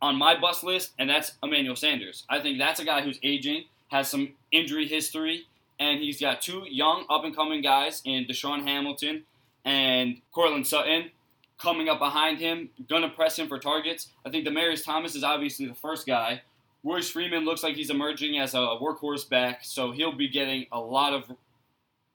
on 0.00 0.16
my 0.16 0.38
bus 0.38 0.62
list, 0.62 0.92
and 0.98 1.10
that's 1.10 1.32
Emmanuel 1.42 1.76
Sanders. 1.76 2.24
I 2.28 2.40
think 2.40 2.58
that's 2.58 2.80
a 2.80 2.84
guy 2.84 3.02
who's 3.02 3.18
aging, 3.22 3.64
has 3.88 4.10
some 4.10 4.32
injury 4.52 4.86
history, 4.86 5.46
and 5.78 6.00
he's 6.00 6.20
got 6.20 6.40
two 6.40 6.64
young 6.68 7.04
up 7.10 7.24
and 7.24 7.34
coming 7.34 7.62
guys 7.62 8.00
in 8.04 8.24
DaeSean 8.24 8.62
Hamilton 8.66 9.24
and 9.64 10.20
Courtland 10.32 10.66
Sutton 10.66 11.10
coming 11.58 11.88
up 11.88 11.98
behind 11.98 12.38
him, 12.38 12.70
gonna 12.88 13.08
press 13.08 13.38
him 13.38 13.48
for 13.48 13.58
targets. 13.58 14.08
I 14.24 14.30
think 14.30 14.46
Demaryius 14.46 14.84
Thomas 14.84 15.14
is 15.14 15.22
obviously 15.22 15.66
the 15.66 15.74
first 15.74 16.06
guy. 16.06 16.42
Royce 16.82 17.10
Freeman 17.10 17.44
looks 17.44 17.62
like 17.62 17.76
he's 17.76 17.90
emerging 17.90 18.38
as 18.38 18.54
a 18.54 18.78
workhorse 18.80 19.28
back, 19.28 19.60
so 19.62 19.92
he'll 19.92 20.16
be 20.16 20.28
getting 20.28 20.66
a 20.72 20.80
lot 20.80 21.12
of 21.12 21.30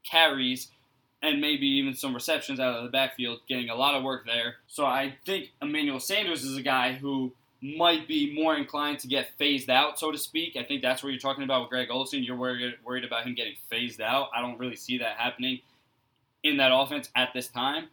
carries 0.10 0.70
and 1.22 1.42
maybe 1.42 1.66
even 1.66 1.96
some 1.96 2.14
receptions 2.14 2.60
out 2.60 2.76
of 2.76 2.84
the 2.84 2.90
backfield, 2.90 3.40
getting 3.48 3.70
a 3.70 3.76
lot 3.76 3.96
of 3.96 4.04
work 4.04 4.26
there. 4.26 4.56
So 4.68 4.86
I 4.86 5.16
think 5.26 5.52
Emmanuel 5.62 6.00
Sanders 6.00 6.44
is 6.44 6.58
a 6.58 6.62
guy 6.62 6.94
who 6.94 7.34
might 7.62 8.08
be 8.08 8.34
more 8.34 8.56
inclined 8.56 9.00
to 9.00 9.08
get 9.08 9.30
phased 9.38 9.70
out, 9.70 9.98
so 9.98 10.12
to 10.12 10.18
speak. 10.18 10.56
I 10.56 10.64
think 10.64 10.82
that's 10.82 11.02
what 11.02 11.10
you're 11.10 11.20
talking 11.20 11.44
about 11.44 11.62
with 11.62 11.70
Greg 11.72 11.90
Olsen. 11.90 12.24
You're 12.24 12.36
worried, 12.36 12.76
worried 12.84 13.04
about 13.04 13.26
him 13.26 13.34
getting 13.34 13.56
phased 13.70 14.02
out. 14.02 14.30
I 14.36 14.42
don't 14.42 14.60
really 14.60 14.76
see 14.76 15.00
that 15.00 15.18
happening 15.18 15.62
in 16.44 16.58
that 16.58 16.72
offense 16.74 17.10
at 17.16 17.34
this 17.34 17.48
time. 17.48 17.88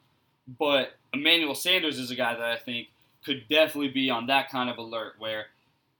But 0.58 0.92
Emmanuel 1.14 1.54
Sanders 1.54 1.98
is 1.98 2.10
a 2.10 2.16
guy 2.16 2.34
that 2.34 2.44
I 2.44 2.56
think 2.56 2.88
could 3.24 3.44
definitely 3.48 3.88
be 3.88 4.10
on 4.10 4.26
that 4.26 4.50
kind 4.50 4.68
of 4.68 4.78
alert 4.78 5.14
where 5.18 5.46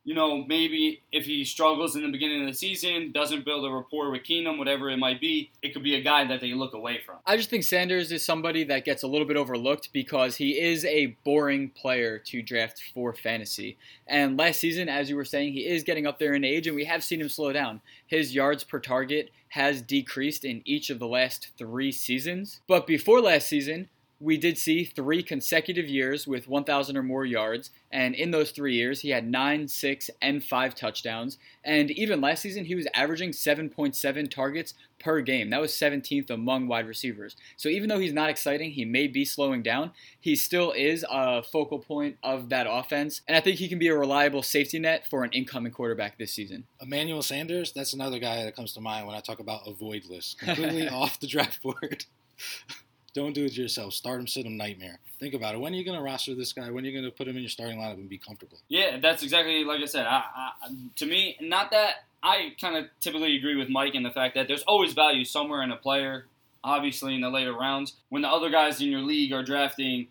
you 0.04 0.14
know, 0.14 0.44
maybe 0.44 1.00
if 1.12 1.24
he 1.24 1.44
struggles 1.44 1.94
in 1.94 2.02
the 2.02 2.10
beginning 2.10 2.42
of 2.42 2.48
the 2.48 2.54
season, 2.54 3.12
doesn't 3.12 3.44
build 3.44 3.64
a 3.64 3.70
rapport 3.70 4.10
with 4.10 4.22
Keenum, 4.22 4.58
whatever 4.58 4.90
it 4.90 4.96
might 4.96 5.20
be, 5.20 5.50
it 5.62 5.72
could 5.72 5.84
be 5.84 5.94
a 5.94 6.02
guy 6.02 6.26
that 6.26 6.40
they 6.40 6.54
look 6.54 6.74
away 6.74 7.00
from. 7.06 7.16
I 7.24 7.36
just 7.36 7.50
think 7.50 7.62
Sanders 7.62 8.10
is 8.10 8.24
somebody 8.24 8.64
that 8.64 8.84
gets 8.84 9.04
a 9.04 9.06
little 9.06 9.26
bit 9.26 9.36
overlooked 9.36 9.92
because 9.92 10.36
he 10.36 10.58
is 10.58 10.84
a 10.84 11.16
boring 11.24 11.70
player 11.70 12.18
to 12.18 12.42
draft 12.42 12.82
for 12.92 13.14
fantasy. 13.14 13.76
And 14.08 14.36
last 14.36 14.58
season, 14.58 14.88
as 14.88 15.08
you 15.08 15.16
were 15.16 15.24
saying, 15.24 15.52
he 15.52 15.68
is 15.68 15.84
getting 15.84 16.06
up 16.06 16.18
there 16.18 16.34
in 16.34 16.44
age, 16.44 16.66
and 16.66 16.74
we 16.74 16.84
have 16.86 17.04
seen 17.04 17.20
him 17.20 17.28
slow 17.28 17.52
down. 17.52 17.80
His 18.06 18.34
yards 18.34 18.64
per 18.64 18.80
target 18.80 19.30
has 19.50 19.82
decreased 19.82 20.44
in 20.44 20.62
each 20.64 20.90
of 20.90 20.98
the 20.98 21.06
last 21.06 21.50
three 21.58 21.92
seasons. 21.92 22.60
But 22.66 22.86
before 22.86 23.20
last 23.20 23.48
season, 23.48 23.88
we 24.22 24.36
did 24.36 24.56
see 24.56 24.84
three 24.84 25.20
consecutive 25.22 25.88
years 25.88 26.28
with 26.28 26.46
1,000 26.46 26.96
or 26.96 27.02
more 27.02 27.26
yards, 27.26 27.70
and 27.90 28.14
in 28.14 28.30
those 28.30 28.52
three 28.52 28.74
years, 28.74 29.00
he 29.00 29.10
had 29.10 29.28
nine, 29.28 29.66
six, 29.66 30.08
and 30.22 30.44
five 30.44 30.76
touchdowns. 30.76 31.38
And 31.64 31.90
even 31.90 32.20
last 32.20 32.42
season, 32.42 32.64
he 32.64 32.76
was 32.76 32.86
averaging 32.94 33.30
7.7 33.30 34.30
targets 34.30 34.74
per 35.00 35.20
game. 35.22 35.50
That 35.50 35.60
was 35.60 35.72
17th 35.72 36.30
among 36.30 36.68
wide 36.68 36.86
receivers. 36.86 37.34
So 37.56 37.68
even 37.68 37.88
though 37.88 37.98
he's 37.98 38.12
not 38.12 38.30
exciting, 38.30 38.70
he 38.70 38.84
may 38.84 39.08
be 39.08 39.24
slowing 39.24 39.60
down, 39.60 39.90
he 40.20 40.36
still 40.36 40.70
is 40.70 41.04
a 41.10 41.42
focal 41.42 41.80
point 41.80 42.16
of 42.22 42.48
that 42.50 42.68
offense. 42.70 43.22
And 43.26 43.36
I 43.36 43.40
think 43.40 43.58
he 43.58 43.68
can 43.68 43.80
be 43.80 43.88
a 43.88 43.98
reliable 43.98 44.44
safety 44.44 44.78
net 44.78 45.10
for 45.10 45.24
an 45.24 45.32
incoming 45.32 45.72
quarterback 45.72 46.16
this 46.16 46.32
season. 46.32 46.64
Emmanuel 46.80 47.22
Sanders, 47.22 47.72
that's 47.72 47.92
another 47.92 48.20
guy 48.20 48.44
that 48.44 48.54
comes 48.54 48.72
to 48.74 48.80
mind 48.80 49.08
when 49.08 49.16
I 49.16 49.20
talk 49.20 49.40
about 49.40 49.66
avoid 49.66 50.04
list. 50.08 50.38
Completely 50.38 50.88
off 50.88 51.18
the 51.18 51.26
draft 51.26 51.60
board. 51.60 52.04
Don't 53.14 53.34
do 53.34 53.44
it 53.44 53.56
yourself. 53.56 53.92
Start 53.92 54.20
him, 54.20 54.26
sit 54.26 54.46
him, 54.46 54.56
nightmare. 54.56 54.98
Think 55.20 55.34
about 55.34 55.54
it. 55.54 55.60
When 55.60 55.72
are 55.72 55.76
you 55.76 55.84
going 55.84 55.98
to 55.98 56.02
roster 56.02 56.34
this 56.34 56.52
guy? 56.52 56.70
When 56.70 56.84
are 56.84 56.88
you 56.88 56.92
going 56.92 57.04
to 57.04 57.16
put 57.16 57.28
him 57.28 57.36
in 57.36 57.42
your 57.42 57.50
starting 57.50 57.78
lineup 57.78 57.94
and 57.94 58.08
be 58.08 58.18
comfortable? 58.18 58.58
Yeah, 58.68 58.98
that's 58.98 59.22
exactly 59.22 59.64
like 59.64 59.80
I 59.80 59.84
said. 59.84 60.06
I, 60.06 60.24
I, 60.34 60.50
to 60.96 61.06
me, 61.06 61.36
not 61.40 61.70
that 61.72 62.04
I 62.22 62.54
kind 62.60 62.76
of 62.76 62.86
typically 63.00 63.36
agree 63.36 63.56
with 63.56 63.68
Mike 63.68 63.94
in 63.94 64.02
the 64.02 64.10
fact 64.10 64.34
that 64.34 64.48
there's 64.48 64.62
always 64.62 64.94
value 64.94 65.24
somewhere 65.24 65.62
in 65.62 65.70
a 65.70 65.76
player. 65.76 66.26
Obviously, 66.64 67.14
in 67.14 67.20
the 67.20 67.28
later 67.28 67.52
rounds, 67.52 67.94
when 68.08 68.22
the 68.22 68.28
other 68.28 68.48
guys 68.48 68.80
in 68.80 68.88
your 68.88 69.00
league 69.00 69.32
are 69.32 69.42
drafting 69.42 70.06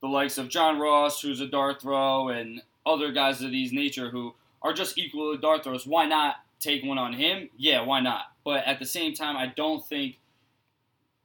the 0.00 0.06
likes 0.06 0.38
of 0.38 0.48
John 0.48 0.78
Ross, 0.78 1.20
who's 1.20 1.40
a 1.40 1.46
dart 1.46 1.82
throw, 1.82 2.28
and 2.28 2.62
other 2.86 3.12
guys 3.12 3.42
of 3.42 3.50
these 3.50 3.72
nature 3.72 4.10
who 4.10 4.34
are 4.62 4.72
just 4.72 4.96
equal 4.96 5.34
to 5.34 5.40
dart 5.40 5.64
throws, 5.64 5.86
why 5.86 6.06
not 6.06 6.36
take 6.60 6.84
one 6.84 6.98
on 6.98 7.12
him? 7.12 7.50
Yeah, 7.56 7.82
why 7.82 8.00
not? 8.00 8.32
But 8.44 8.64
at 8.64 8.78
the 8.78 8.86
same 8.86 9.14
time, 9.14 9.36
I 9.36 9.46
don't 9.46 9.84
think 9.84 10.16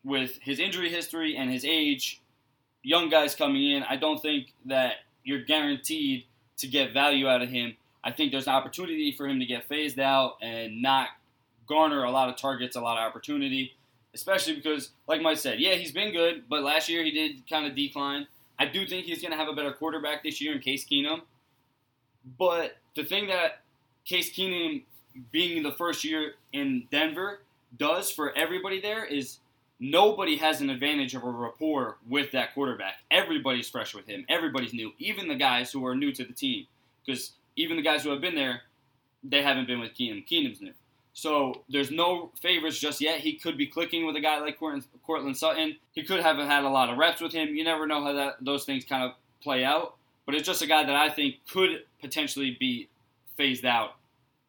with 0.04 0.40
his 0.42 0.60
injury 0.60 0.90
history 0.90 1.38
and 1.38 1.52
his 1.52 1.66
age, 1.66 2.22
young 2.84 3.10
guys 3.10 3.36
coming 3.36 3.72
in, 3.72 3.84
I 3.84 3.96
don't 3.96 4.22
think 4.22 4.54
that 4.66 4.96
you're 5.24 5.44
guaranteed 5.44 6.26
to 6.58 6.68
get 6.68 6.94
value 6.94 7.28
out 7.28 7.42
of 7.42 7.50
him. 7.50 7.76
I 8.04 8.12
think 8.12 8.32
there's 8.32 8.48
an 8.48 8.54
opportunity 8.54 9.12
for 9.12 9.28
him 9.28 9.40
to 9.40 9.46
get 9.46 9.68
phased 9.68 10.00
out 10.00 10.38
and 10.42 10.82
not 10.82 11.10
garner 11.68 12.04
a 12.04 12.12
lot 12.12 12.30
of 12.30 12.36
targets, 12.36 12.76
a 12.76 12.82
lot 12.82 12.98
of 12.98 13.08
opportunity, 13.08 13.74
especially 14.14 14.56
because, 14.56 14.90
like 15.08 15.22
Mike 15.22 15.38
said, 15.38 15.60
yeah, 15.60 15.76
he's 15.76 15.92
been 15.92 16.12
good, 16.12 16.44
but 16.50 16.64
last 16.64 16.90
year 16.90 17.04
he 17.04 17.12
did 17.12 17.48
kind 17.48 17.68
of 17.68 17.76
decline. 17.76 18.28
I 18.58 18.66
do 18.66 18.86
think 18.86 19.06
he's 19.06 19.22
going 19.22 19.32
to 19.32 19.38
have 19.38 19.48
a 19.48 19.54
better 19.54 19.72
quarterback 19.72 20.24
this 20.24 20.42
year 20.42 20.54
in 20.54 20.60
Case 20.60 20.86
Keenum. 20.86 21.22
But 22.38 22.78
the 22.96 23.04
thing 23.04 23.28
that 23.28 23.62
Case 24.06 24.36
Keenum 24.36 24.84
being 25.32 25.64
the 25.64 25.72
first 25.72 26.04
year 26.04 26.34
in 26.54 26.88
Denver 26.92 27.42
does 27.78 28.12
for 28.12 28.36
everybody 28.36 28.82
there 28.82 29.06
is 29.06 29.40
nobody 29.82 30.38
has 30.38 30.62
an 30.62 30.70
advantage 30.70 31.16
of 31.16 31.24
a 31.24 31.30
rapport 31.30 31.98
with 32.08 32.32
that 32.32 32.54
quarterback. 32.54 33.00
Everybody's 33.10 33.68
fresh 33.68 33.94
with 33.94 34.06
him. 34.06 34.24
Everybody's 34.30 34.74
new, 34.74 34.94
even 35.00 35.28
the 35.28 35.36
guys 35.36 35.72
who 35.72 35.86
are 35.86 35.96
new 35.96 36.14
to 36.14 36.24
the 36.24 36.32
team. 36.32 36.68
Because 37.04 37.32
even 37.56 37.76
the 37.76 37.84
guys 37.84 38.04
who 38.04 38.12
have 38.12 38.22
been 38.22 38.36
there, 38.36 38.62
they 39.24 39.42
haven't 39.42 39.68
been 39.68 39.80
with 39.80 39.94
Keenum. 39.96 40.26
Keenum's 40.26 40.62
new. 40.62 40.74
So 41.14 41.64
there's 41.68 41.92
no 41.92 42.32
favorites 42.40 42.80
just 42.80 43.02
yet. 43.02 43.20
He 43.20 43.34
could 43.34 43.58
be 43.58 43.68
clicking 43.68 44.06
with 44.06 44.16
a 44.16 44.22
guy 44.22 44.40
like 44.40 44.58
Courtland 44.60 45.36
Sutton. 45.36 45.76
He 45.92 46.04
could 46.04 46.22
have 46.22 46.38
had 46.38 46.64
a 46.64 46.70
lot 46.70 46.90
of 46.90 46.98
reps 46.98 47.20
with 47.20 47.34
him. 47.34 47.56
You 47.56 47.64
never 47.64 47.86
know 47.86 48.04
how 48.04 48.14
that 48.14 48.36
those 48.40 48.64
things 48.64 48.86
kind 48.86 49.04
of 49.04 49.12
play 49.42 49.66
out. 49.66 49.96
But 50.26 50.36
it's 50.36 50.48
just 50.48 50.62
a 50.62 50.68
guy 50.68 50.86
that 50.86 50.96
I 50.96 51.10
think 51.10 51.36
could 51.50 51.84
potentially 52.00 52.56
be 52.60 52.88
phased 53.36 53.66
out 53.66 53.96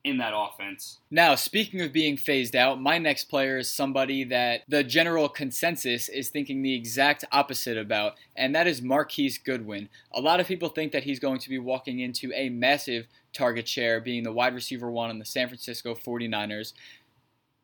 in 0.05 0.19
that 0.19 0.33
offense. 0.35 0.99
Now, 1.11 1.35
speaking 1.37 1.81
of 1.81 1.93
being 1.93 2.17
phased 2.17 2.57
out, 2.57 2.81
my 2.81 2.99
next 2.99 3.25
player 3.25 3.59
is 3.59 3.71
somebody 3.71 4.25
that 4.25 4.63
the 4.69 4.83
general 4.83 5.29
consensus 5.29 6.09
is 6.09 6.29
thinking 6.29 6.63
the 6.63 6.75
exact 6.75 7.25
opposite 7.31 7.79
about, 7.79 8.15
and 8.37 8.55
that 8.55 8.67
is 8.67 8.83
Marquise 8.83 9.39
Goodwin. 9.39 9.89
A 10.13 10.21
lot 10.21 10.41
of 10.41 10.49
people 10.49 10.69
think 10.69 10.93
that 10.93 11.05
he's 11.05 11.21
going 11.21 11.39
to 11.39 11.49
be 11.49 11.59
walking 11.59 12.01
into 12.01 12.33
a 12.35 12.49
massive 12.49 13.07
target 13.33 13.69
share, 13.69 14.01
being 14.01 14.25
the 14.25 14.33
wide 14.33 14.55
receiver 14.55 14.91
one 14.91 15.11
on 15.11 15.19
the 15.19 15.25
San 15.25 15.49
Francisco 15.49 15.95
49ers. 15.95 16.73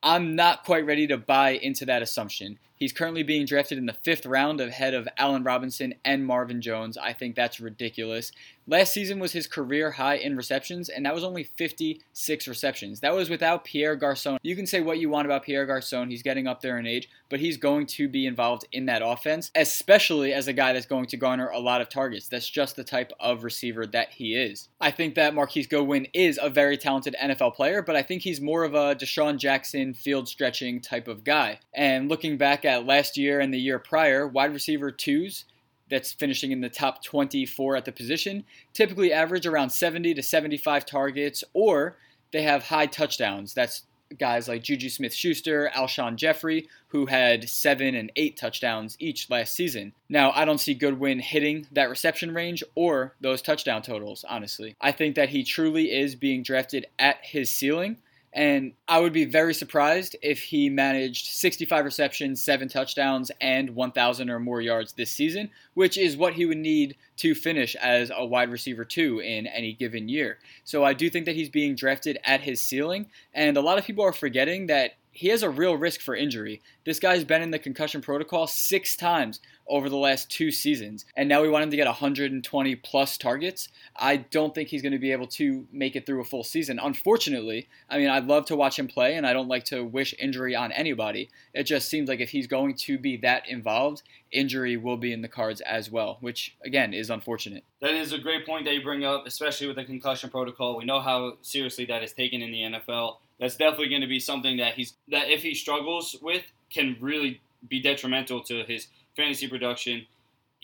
I'm 0.03 0.37
not 0.37 0.65
quite 0.65 0.87
ready 0.87 1.09
to 1.09 1.17
buy 1.17 1.51
into 1.51 1.85
that 1.87 2.03
assumption. 2.03 2.59
He's 2.77 2.93
currently 2.93 3.25
being 3.25 3.45
drafted 3.45 3.79
in 3.79 3.87
the 3.87 3.93
fifth 4.05 4.25
round 4.25 4.61
ahead 4.61 4.95
of 4.95 5.09
Allen 5.17 5.43
Robinson 5.43 5.95
and 6.05 6.25
Marvin 6.25 6.63
Jones. 6.63 6.97
I 6.97 7.13
think 7.13 7.35
that's 7.35 7.59
ridiculous. 7.59 8.31
Last 8.71 8.93
season 8.93 9.19
was 9.19 9.33
his 9.33 9.47
career 9.47 9.93
high 9.93 10.17
in 10.17 10.37
receptions, 10.37 10.91
and 10.91 11.07
that 11.07 11.15
was 11.15 11.25
only 11.25 11.43
56 11.43 12.47
receptions. 12.47 13.01
That 13.01 13.15
was 13.15 13.31
without 13.31 13.65
Pierre 13.65 13.97
Garcon. 13.97 14.37
You 14.43 14.55
can 14.55 14.67
say 14.67 14.83
what 14.83 14.99
you 14.99 15.09
want 15.09 15.25
about 15.25 15.45
Pierre 15.45 15.65
Garcon, 15.65 16.11
he's 16.11 16.23
getting 16.23 16.47
up 16.47 16.61
there 16.61 16.77
in 16.77 16.87
age, 16.87 17.09
but 17.31 17.41
he's 17.41 17.57
going 17.57 17.87
to 17.87 18.09
be 18.09 18.27
involved 18.27 18.67
in 18.71 18.85
that 18.85 19.01
offense, 19.03 19.51
especially 19.55 20.35
as 20.35 20.49
a 20.49 20.53
guy 20.53 20.75
that's 20.75 20.85
going 20.85 21.07
to 21.07 21.17
garner 21.17 21.49
a 21.49 21.59
lot 21.59 21.81
of 21.81 21.89
targets. 21.89 22.29
That's 22.29 22.51
just 22.51 22.77
the 22.77 22.85
type 22.85 23.11
of 23.19 23.43
receiver 23.43 23.87
that 23.87 24.11
he 24.11 24.35
is. 24.35 24.69
I 24.83 24.91
think 24.91 25.15
that 25.15 25.35
Marquise 25.35 25.67
Goodwin 25.67 26.07
is 26.13 26.39
a 26.43 26.51
very 26.51 26.77
talented 26.77 27.17
NFL 27.19 27.55
player, 27.55 27.81
but 27.81 27.97
I 27.97 28.03
think 28.03 28.21
he's 28.21 28.39
more 28.39 28.65
of 28.65 28.75
a 28.75 28.95
DeSean 28.95 29.39
Jackson 29.39 29.95
field 29.95 30.29
stretching 30.29 30.83
type 30.83 31.09
of 31.09 31.25
guy. 31.25 31.61
And 31.73 32.11
looking 32.11 32.37
back 32.37 32.67
at 32.67 32.85
last 32.85 33.17
year 33.17 33.41
and 33.41 33.55
the 33.55 33.59
year 33.59 33.79
prior, 33.79 34.29
wide 34.29 34.53
receiver 34.53 34.91
twos 34.91 35.47
that's 35.91 36.13
finishing 36.13 36.53
in 36.53 36.61
the 36.61 36.69
top 36.69 37.03
24 37.03 37.77
at 37.77 37.85
the 37.85 37.93
position 37.93 38.45
typically 38.79 39.13
average 39.13 39.47
around 39.47 39.71
70 39.71 40.15
to 40.15 40.23
75 40.23 40.87
targets, 40.87 41.45
or 41.53 41.97
they 42.33 42.43
have 42.43 42.65
high 42.65 42.87
touchdowns. 42.87 43.55
That's 43.55 43.83
guys 44.19 44.49
like 44.49 44.63
Juju 44.63 44.89
Smith 44.89 45.13
Schuster, 45.13 45.71
Alshon 45.75 46.17
Jeffery, 46.17 46.69
who 46.89 47.07
had 47.07 47.49
seven 47.49 47.95
and 47.95 48.11
eight 48.17 48.37
touchdowns 48.37 48.97
each 48.99 49.29
last 49.29 49.53
season. 49.53 49.93
Now, 50.09 50.33
I 50.33 50.45
don't 50.45 50.61
see 50.61 50.75
Goodwin 50.75 51.19
hitting 51.19 51.67
that 51.73 51.91
reception 51.91 52.33
range 52.33 52.63
or 52.75 53.15
those 53.21 53.43
touchdown 53.43 53.83
totals, 53.83 54.25
honestly. 54.29 54.77
I 54.81 54.93
think 54.93 55.17
that 55.17 55.29
he 55.29 55.43
truly 55.43 55.93
is 55.93 56.15
being 56.15 56.43
drafted 56.43 56.87
at 56.99 57.17
his 57.23 57.51
ceiling. 57.55 57.99
And 58.33 58.73
I 58.87 59.01
would 59.01 59.13
be 59.13 59.25
very 59.25 59.55
surprised 59.55 60.15
if 60.23 60.43
he 60.43 60.69
managed 60.69 61.27
65 61.27 61.85
receptions, 61.85 62.43
7 62.43 62.69
touchdowns, 62.69 63.31
and 63.41 63.71
1,000 63.71 64.31
or 64.31 64.39
more 64.39 64.61
yards 64.61 64.93
this 64.93 65.11
season, 65.11 65.51
which 65.75 65.97
is 65.97 66.17
what 66.17 66.35
he 66.35 66.45
would 66.45 66.59
need 66.59 66.97
to 67.17 67.35
finish 67.35 67.75
as 67.77 68.13
a 68.15 68.25
wide 68.25 68.51
receiver 68.51 68.85
2 68.85 69.21
in 69.21 69.47
any 69.47 69.73
given 69.73 70.09
year. 70.09 70.39
So 70.65 70.85
I 70.85 70.93
do 70.93 71.09
think 71.09 71.27
that 71.27 71.37
he's 71.37 71.49
being 71.49 71.75
drafted 71.75 72.19
at 72.25 72.43
his 72.43 72.63
ceiling, 72.63 73.07
and 73.33 73.57
a 73.57 73.63
lot 73.63 73.79
of 73.79 73.85
people 73.85 74.05
are 74.05 74.13
forgetting 74.13 74.67
that 74.67 74.93
he 75.11 75.29
has 75.29 75.43
a 75.43 75.51
real 75.51 75.77
risk 75.77 76.01
for 76.01 76.15
injury. 76.15 76.63
This 76.85 77.01
guy's 77.01 77.25
been 77.25 77.43
in 77.43 77.51
the 77.51 77.59
concussion 77.59 78.01
protocol 78.01 78.47
six 78.47 78.95
times 78.95 79.41
over 79.69 79.89
the 79.89 79.97
last 79.97 80.31
two 80.31 80.51
seasons, 80.51 81.05
and 81.17 81.29
now 81.29 81.43
we 81.43 81.49
want 81.49 81.65
him 81.65 81.71
to 81.71 81.77
get 81.77 81.87
120 81.87 82.77
plus 82.77 83.19
targets. 83.19 83.69
I 83.97 84.17
don't 84.17 84.55
think 84.55 84.69
he's 84.69 84.83
going 84.83 84.93
to 84.93 84.99
be 84.99 85.13
able 85.13 85.27
to 85.29 85.67
make 85.73 85.97
it 85.97 86.07
through 86.07 86.21
a 86.21 86.25
full 86.25 86.45
season. 86.45 86.79
Unfortunately, 86.83 87.69
I 87.89 87.99
mean, 87.99 88.09
I'd 88.09 88.27
love 88.27 88.47
to 88.47 88.57
watch 88.57 88.79
him 88.79 88.89
play, 88.89 89.15
and 89.15 89.27
I 89.27 89.33
don't 89.33 89.49
like 89.49 89.65
to 89.65 89.85
wish 89.85 90.15
injury 90.19 90.55
on 90.55 90.73
anybody. 90.73 91.29
It 91.55 91.65
just 91.65 91.89
seems 91.89 92.09
like 92.09 92.21
if 92.21 92.31
he's 92.31 92.47
going 92.47 92.75
to 92.75 92.99
be 92.99 93.17
that 93.19 93.49
involved, 93.49 94.03
injury 94.33 94.77
will 94.77 94.97
be 94.97 95.13
in 95.13 95.23
the 95.23 95.29
cards 95.29 95.61
as 95.63 95.91
well, 95.91 96.19
which 96.21 96.57
again 96.65 96.93
is 96.95 97.11
unfortunate. 97.11 97.65
That 97.81 97.95
is 97.95 98.13
a 98.13 98.19
great 98.19 98.47
point 98.47 98.65
that 98.65 98.75
you 98.75 98.83
bring 98.83 99.05
up, 99.05 99.27
especially 99.27 99.67
with 99.67 99.77
the 99.77 99.85
concussion 99.85 100.31
protocol. 100.31 100.77
We 100.77 100.85
know 100.85 101.01
how 101.01 101.39
seriously 101.43 101.85
that 101.87 102.03
is 102.03 102.13
taken 102.13 102.43
in 102.43 102.51
the 102.51 102.79
NFL 102.79 103.17
that's 103.39 103.57
definitely 103.57 103.89
going 103.89 104.03
to 104.03 104.09
be 104.09 104.21
something 104.21 104.57
that 104.59 104.75
he's 104.75 104.95
that 105.09 105.31
if 105.31 105.43
he 105.43 105.55
struggles 105.55 106.17
with 106.21 106.45
can 106.73 106.97
really 107.01 107.41
be 107.69 107.81
detrimental 107.81 108.43
to 108.43 108.65
his 108.65 108.89
fantasy 109.19 109.49
production. 109.49 110.07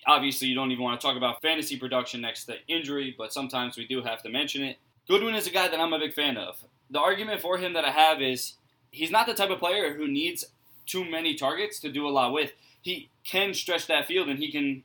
Obviously, 0.06 0.48
you 0.48 0.54
don't 0.54 0.70
even 0.70 0.84
want 0.84 0.98
to 0.98 1.06
talk 1.06 1.16
about 1.16 1.42
fantasy 1.42 1.76
production 1.76 2.20
next 2.20 2.44
to 2.44 2.54
injury, 2.68 3.14
but 3.18 3.32
sometimes 3.32 3.76
we 3.76 3.86
do 3.86 4.00
have 4.02 4.22
to 4.22 4.30
mention 4.30 4.62
it. 4.62 4.78
Goodwin 5.08 5.34
is 5.34 5.46
a 5.46 5.50
guy 5.50 5.68
that 5.68 5.80
I'm 5.80 5.92
a 5.92 5.98
big 5.98 6.14
fan 6.14 6.36
of. 6.38 6.56
The 6.88 7.00
argument 7.00 7.40
for 7.40 7.58
him 7.58 7.72
that 7.74 7.84
I 7.84 7.90
have 7.90 8.22
is 8.22 8.54
he's 8.90 9.10
not 9.10 9.26
the 9.26 9.34
type 9.34 9.50
of 9.50 9.58
player 9.58 9.94
who 9.94 10.06
needs 10.06 10.44
too 10.86 11.04
many 11.04 11.34
targets 11.34 11.80
to 11.80 11.90
do 11.90 12.06
a 12.06 12.10
lot 12.10 12.32
with. 12.32 12.52
He 12.80 13.10
can 13.24 13.54
stretch 13.54 13.86
that 13.88 14.06
field 14.06 14.28
and 14.28 14.38
he 14.38 14.52
can 14.52 14.84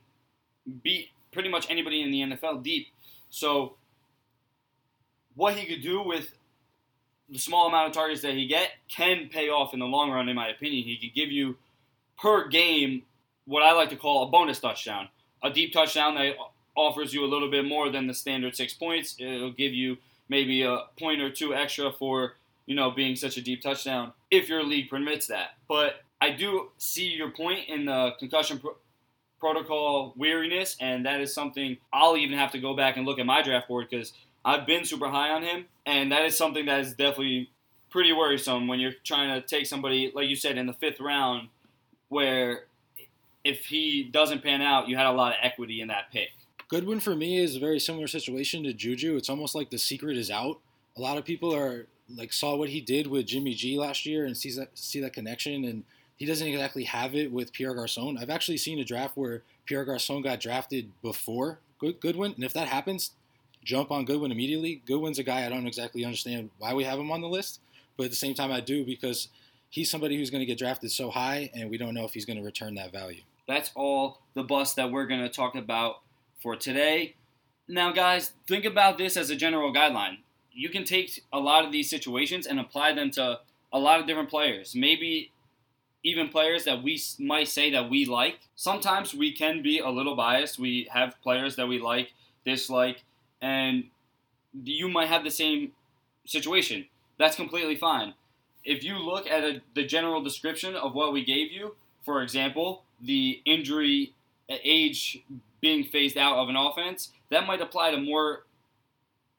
beat 0.82 1.10
pretty 1.32 1.48
much 1.48 1.70
anybody 1.70 2.02
in 2.02 2.10
the 2.10 2.36
NFL 2.36 2.62
deep. 2.62 2.88
So, 3.30 3.76
what 5.36 5.54
he 5.54 5.66
could 5.66 5.82
do 5.82 6.02
with 6.02 6.34
the 7.28 7.38
small 7.38 7.68
amount 7.68 7.88
of 7.88 7.92
targets 7.92 8.22
that 8.22 8.34
he 8.34 8.46
get 8.46 8.70
can 8.88 9.28
pay 9.28 9.48
off 9.48 9.72
in 9.72 9.78
the 9.78 9.86
long 9.86 10.10
run, 10.10 10.28
in 10.28 10.34
my 10.34 10.48
opinion. 10.48 10.84
He 10.84 10.96
could 10.96 11.14
give 11.14 11.30
you 11.30 11.56
per 12.20 12.48
game 12.48 13.02
what 13.50 13.64
I 13.64 13.72
like 13.72 13.90
to 13.90 13.96
call 13.96 14.22
a 14.22 14.30
bonus 14.30 14.60
touchdown, 14.60 15.08
a 15.42 15.50
deep 15.50 15.72
touchdown 15.72 16.14
that 16.14 16.36
offers 16.76 17.12
you 17.12 17.24
a 17.24 17.26
little 17.26 17.50
bit 17.50 17.64
more 17.64 17.90
than 17.90 18.06
the 18.06 18.14
standard 18.14 18.54
six 18.54 18.72
points. 18.72 19.16
It'll 19.18 19.50
give 19.50 19.74
you 19.74 19.98
maybe 20.28 20.62
a 20.62 20.84
point 20.96 21.20
or 21.20 21.30
two 21.30 21.52
extra 21.52 21.90
for 21.90 22.34
you 22.66 22.76
know 22.76 22.92
being 22.92 23.16
such 23.16 23.36
a 23.36 23.42
deep 23.42 23.60
touchdown 23.60 24.12
if 24.30 24.48
your 24.48 24.62
league 24.62 24.88
permits 24.88 25.26
that. 25.26 25.56
But 25.68 25.96
I 26.20 26.30
do 26.30 26.68
see 26.78 27.08
your 27.08 27.30
point 27.30 27.68
in 27.68 27.86
the 27.86 28.12
concussion 28.20 28.60
pro- 28.60 28.76
protocol 29.40 30.14
weariness, 30.16 30.76
and 30.80 31.04
that 31.04 31.20
is 31.20 31.34
something 31.34 31.76
I'll 31.92 32.16
even 32.16 32.38
have 32.38 32.52
to 32.52 32.60
go 32.60 32.76
back 32.76 32.96
and 32.96 33.04
look 33.04 33.18
at 33.18 33.26
my 33.26 33.42
draft 33.42 33.66
board 33.66 33.88
because 33.90 34.12
I've 34.44 34.64
been 34.64 34.84
super 34.84 35.08
high 35.08 35.30
on 35.30 35.42
him, 35.42 35.64
and 35.84 36.12
that 36.12 36.24
is 36.24 36.36
something 36.36 36.66
that 36.66 36.78
is 36.80 36.94
definitely 36.94 37.50
pretty 37.90 38.12
worrisome 38.12 38.68
when 38.68 38.78
you're 38.78 38.94
trying 39.02 39.40
to 39.40 39.44
take 39.44 39.66
somebody 39.66 40.12
like 40.14 40.28
you 40.28 40.36
said 40.36 40.56
in 40.56 40.66
the 40.66 40.72
fifth 40.72 41.00
round, 41.00 41.48
where 42.10 42.66
if 43.44 43.66
he 43.66 44.02
doesn't 44.02 44.42
pan 44.42 44.62
out, 44.62 44.88
you 44.88 44.96
had 44.96 45.06
a 45.06 45.12
lot 45.12 45.32
of 45.32 45.38
equity 45.42 45.80
in 45.80 45.88
that 45.88 46.10
pick. 46.12 46.30
Goodwin 46.68 47.00
for 47.00 47.16
me 47.16 47.38
is 47.38 47.56
a 47.56 47.60
very 47.60 47.80
similar 47.80 48.06
situation 48.06 48.62
to 48.64 48.72
Juju. 48.72 49.16
It's 49.16 49.28
almost 49.28 49.54
like 49.54 49.70
the 49.70 49.78
secret 49.78 50.16
is 50.16 50.30
out. 50.30 50.60
A 50.96 51.00
lot 51.00 51.18
of 51.18 51.24
people 51.24 51.54
are 51.54 51.86
like 52.16 52.32
saw 52.32 52.56
what 52.56 52.68
he 52.68 52.80
did 52.80 53.06
with 53.06 53.26
Jimmy 53.26 53.54
G 53.54 53.78
last 53.78 54.06
year 54.06 54.24
and 54.24 54.36
sees 54.36 54.56
that 54.56 54.70
see 54.74 55.00
that 55.00 55.12
connection 55.12 55.64
and 55.64 55.84
he 56.20 56.26
doesn't 56.26 56.46
exactly 56.46 56.84
have 56.84 57.14
it 57.14 57.32
with 57.32 57.52
Pierre 57.52 57.74
Garcon. 57.74 58.18
I've 58.18 58.28
actually 58.28 58.58
seen 58.58 58.78
a 58.78 58.84
draft 58.84 59.16
where 59.16 59.42
Pierre 59.64 59.86
Garcon 59.86 60.20
got 60.20 60.38
drafted 60.38 60.90
before 61.00 61.60
Goodwin, 61.78 62.34
and 62.34 62.44
if 62.44 62.52
that 62.52 62.68
happens, 62.68 63.12
jump 63.64 63.90
on 63.90 64.04
Goodwin 64.04 64.30
immediately. 64.30 64.82
Goodwin's 64.84 65.18
a 65.18 65.22
guy 65.22 65.46
I 65.46 65.48
don't 65.48 65.66
exactly 65.66 66.04
understand 66.04 66.50
why 66.58 66.74
we 66.74 66.84
have 66.84 66.98
him 66.98 67.10
on 67.10 67.22
the 67.22 67.28
list, 67.28 67.60
but 67.96 68.04
at 68.04 68.10
the 68.10 68.16
same 68.16 68.34
time 68.34 68.52
I 68.52 68.60
do 68.60 68.84
because 68.84 69.28
he's 69.70 69.90
somebody 69.90 70.18
who's 70.18 70.28
going 70.28 70.40
to 70.42 70.46
get 70.46 70.58
drafted 70.58 70.92
so 70.92 71.08
high, 71.08 71.50
and 71.54 71.70
we 71.70 71.78
don't 71.78 71.94
know 71.94 72.04
if 72.04 72.12
he's 72.12 72.26
going 72.26 72.38
to 72.38 72.44
return 72.44 72.74
that 72.74 72.92
value. 72.92 73.22
That's 73.50 73.72
all 73.74 74.20
the 74.34 74.44
bust 74.44 74.76
that 74.76 74.92
we're 74.92 75.06
going 75.06 75.22
to 75.22 75.28
talk 75.28 75.56
about 75.56 76.02
for 76.40 76.54
today. 76.54 77.16
Now, 77.66 77.90
guys, 77.90 78.30
think 78.46 78.64
about 78.64 78.96
this 78.96 79.16
as 79.16 79.28
a 79.28 79.34
general 79.34 79.74
guideline. 79.74 80.18
You 80.52 80.68
can 80.68 80.84
take 80.84 81.24
a 81.32 81.40
lot 81.40 81.64
of 81.64 81.72
these 81.72 81.90
situations 81.90 82.46
and 82.46 82.60
apply 82.60 82.92
them 82.92 83.10
to 83.12 83.40
a 83.72 83.78
lot 83.80 83.98
of 83.98 84.06
different 84.06 84.30
players. 84.30 84.76
Maybe 84.76 85.32
even 86.04 86.28
players 86.28 86.64
that 86.64 86.84
we 86.84 87.02
might 87.18 87.48
say 87.48 87.72
that 87.72 87.90
we 87.90 88.04
like. 88.04 88.38
Sometimes 88.54 89.14
we 89.14 89.32
can 89.32 89.62
be 89.62 89.80
a 89.80 89.90
little 89.90 90.14
biased. 90.14 90.60
We 90.60 90.88
have 90.92 91.20
players 91.20 91.56
that 91.56 91.66
we 91.66 91.80
like, 91.80 92.12
dislike, 92.44 93.02
and 93.42 93.84
you 94.62 94.88
might 94.88 95.08
have 95.08 95.24
the 95.24 95.30
same 95.30 95.72
situation. 96.24 96.86
That's 97.18 97.34
completely 97.34 97.74
fine. 97.74 98.14
If 98.64 98.84
you 98.84 98.98
look 98.98 99.26
at 99.28 99.42
a, 99.42 99.60
the 99.74 99.84
general 99.84 100.22
description 100.22 100.76
of 100.76 100.94
what 100.94 101.12
we 101.12 101.24
gave 101.24 101.50
you, 101.50 101.74
for 102.04 102.22
example, 102.22 102.84
the 103.02 103.40
injury 103.44 104.14
uh, 104.50 104.56
age 104.62 105.22
being 105.60 105.84
phased 105.84 106.16
out 106.16 106.36
of 106.36 106.48
an 106.48 106.56
offense, 106.56 107.10
that 107.30 107.46
might 107.46 107.60
apply 107.60 107.90
to 107.90 107.98
more 108.00 108.44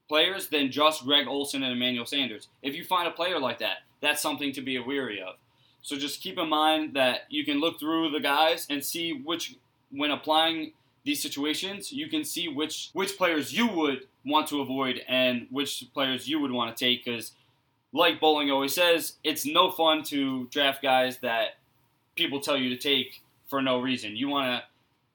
players 0.08 0.50
than 0.50 0.72
just 0.72 1.06
Greg 1.06 1.28
Olsen 1.28 1.64
and 1.64 1.72
Emmanuel 1.72 2.06
Sanders. 2.06 2.48
If 2.62 2.76
you 2.76 2.84
find 2.84 3.08
a 3.08 3.12
player 3.12 3.40
like 3.40 3.60
that, 3.60 3.78
that's 4.02 4.22
something 4.22 4.52
to 4.54 4.62
be 4.62 4.78
wary 4.80 5.22
of. 5.22 5.36
So 5.82 5.98
just 5.98 6.22
keep 6.22 6.38
in 6.38 6.50
mind 6.50 6.96
that 6.96 7.22
you 7.30 7.44
can 7.46 7.60
look 7.60 7.80
through 7.80 8.12
the 8.12 8.20
guys 8.20 8.68
and 8.70 8.84
see 8.84 9.14
which, 9.14 9.56
when 9.90 10.12
applying 10.12 10.74
these 11.04 11.22
situations, 11.22 11.92
you 11.92 12.08
can 12.08 12.24
see 12.24 12.48
which 12.48 12.90
which 12.94 13.18
players 13.18 13.54
you 13.54 13.68
would 13.68 14.08
want 14.24 14.48
to 14.50 14.62
avoid 14.62 15.02
and 15.08 15.48
which 15.50 15.86
players 15.94 16.28
you 16.28 16.40
would 16.40 16.52
want 16.52 16.76
to 16.76 16.86
take. 16.86 17.04
Because, 17.04 17.32
like 17.92 18.20
Bowling 18.20 18.52
always 18.52 18.76
says, 18.76 19.14
it's 19.24 19.46
no 19.46 19.72
fun 19.72 20.04
to 20.04 20.48
draft 20.48 20.84
guys 20.84 21.18
that 21.20 21.58
people 22.16 22.40
tell 22.40 22.58
you 22.58 22.70
to 22.70 22.78
take 22.78 23.24
for 23.52 23.62
no 23.62 23.80
reason. 23.80 24.16
You 24.16 24.30
want 24.30 24.48
to 24.48 24.68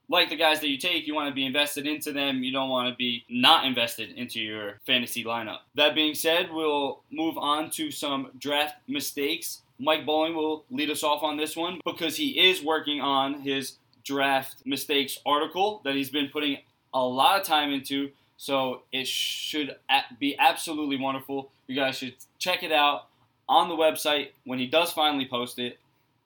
like 0.08 0.28
the 0.28 0.36
guys 0.36 0.60
that 0.60 0.68
you 0.68 0.78
take, 0.78 1.08
you 1.08 1.16
want 1.16 1.28
to 1.28 1.34
be 1.34 1.44
invested 1.44 1.84
into 1.84 2.12
them. 2.12 2.44
You 2.44 2.52
don't 2.52 2.68
want 2.68 2.88
to 2.88 2.94
be 2.94 3.24
not 3.28 3.64
invested 3.64 4.12
into 4.12 4.38
your 4.38 4.78
fantasy 4.86 5.24
lineup. 5.24 5.58
That 5.74 5.96
being 5.96 6.14
said, 6.14 6.50
we'll 6.52 7.00
move 7.10 7.36
on 7.36 7.70
to 7.70 7.90
some 7.90 8.30
draft 8.38 8.76
mistakes 8.86 9.62
Mike 9.78 10.06
Bowling 10.06 10.34
will 10.34 10.64
lead 10.70 10.90
us 10.90 11.02
off 11.02 11.22
on 11.22 11.36
this 11.36 11.56
one 11.56 11.80
because 11.84 12.16
he 12.16 12.48
is 12.48 12.62
working 12.62 13.00
on 13.00 13.40
his 13.40 13.76
draft 14.04 14.62
mistakes 14.64 15.18
article 15.26 15.80
that 15.84 15.94
he's 15.94 16.10
been 16.10 16.28
putting 16.28 16.58
a 16.94 17.02
lot 17.02 17.40
of 17.40 17.46
time 17.46 17.72
into. 17.72 18.10
So 18.38 18.82
it 18.92 19.06
should 19.06 19.76
be 20.18 20.36
absolutely 20.38 20.98
wonderful. 20.98 21.50
You 21.66 21.76
guys 21.76 21.96
should 21.98 22.14
check 22.38 22.62
it 22.62 22.72
out 22.72 23.06
on 23.48 23.68
the 23.68 23.74
website 23.74 24.30
when 24.44 24.58
he 24.58 24.66
does 24.66 24.92
finally 24.92 25.26
post 25.26 25.58
it. 25.58 25.78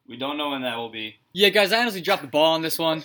We 0.08 0.16
don't 0.16 0.36
know 0.36 0.50
when 0.50 0.62
that 0.62 0.76
will 0.76 0.90
be. 0.90 1.16
Yeah, 1.32 1.50
guys, 1.50 1.72
I 1.72 1.80
honestly 1.80 2.00
dropped 2.00 2.22
the 2.22 2.28
ball 2.28 2.54
on 2.54 2.62
this 2.62 2.78
one. 2.78 3.04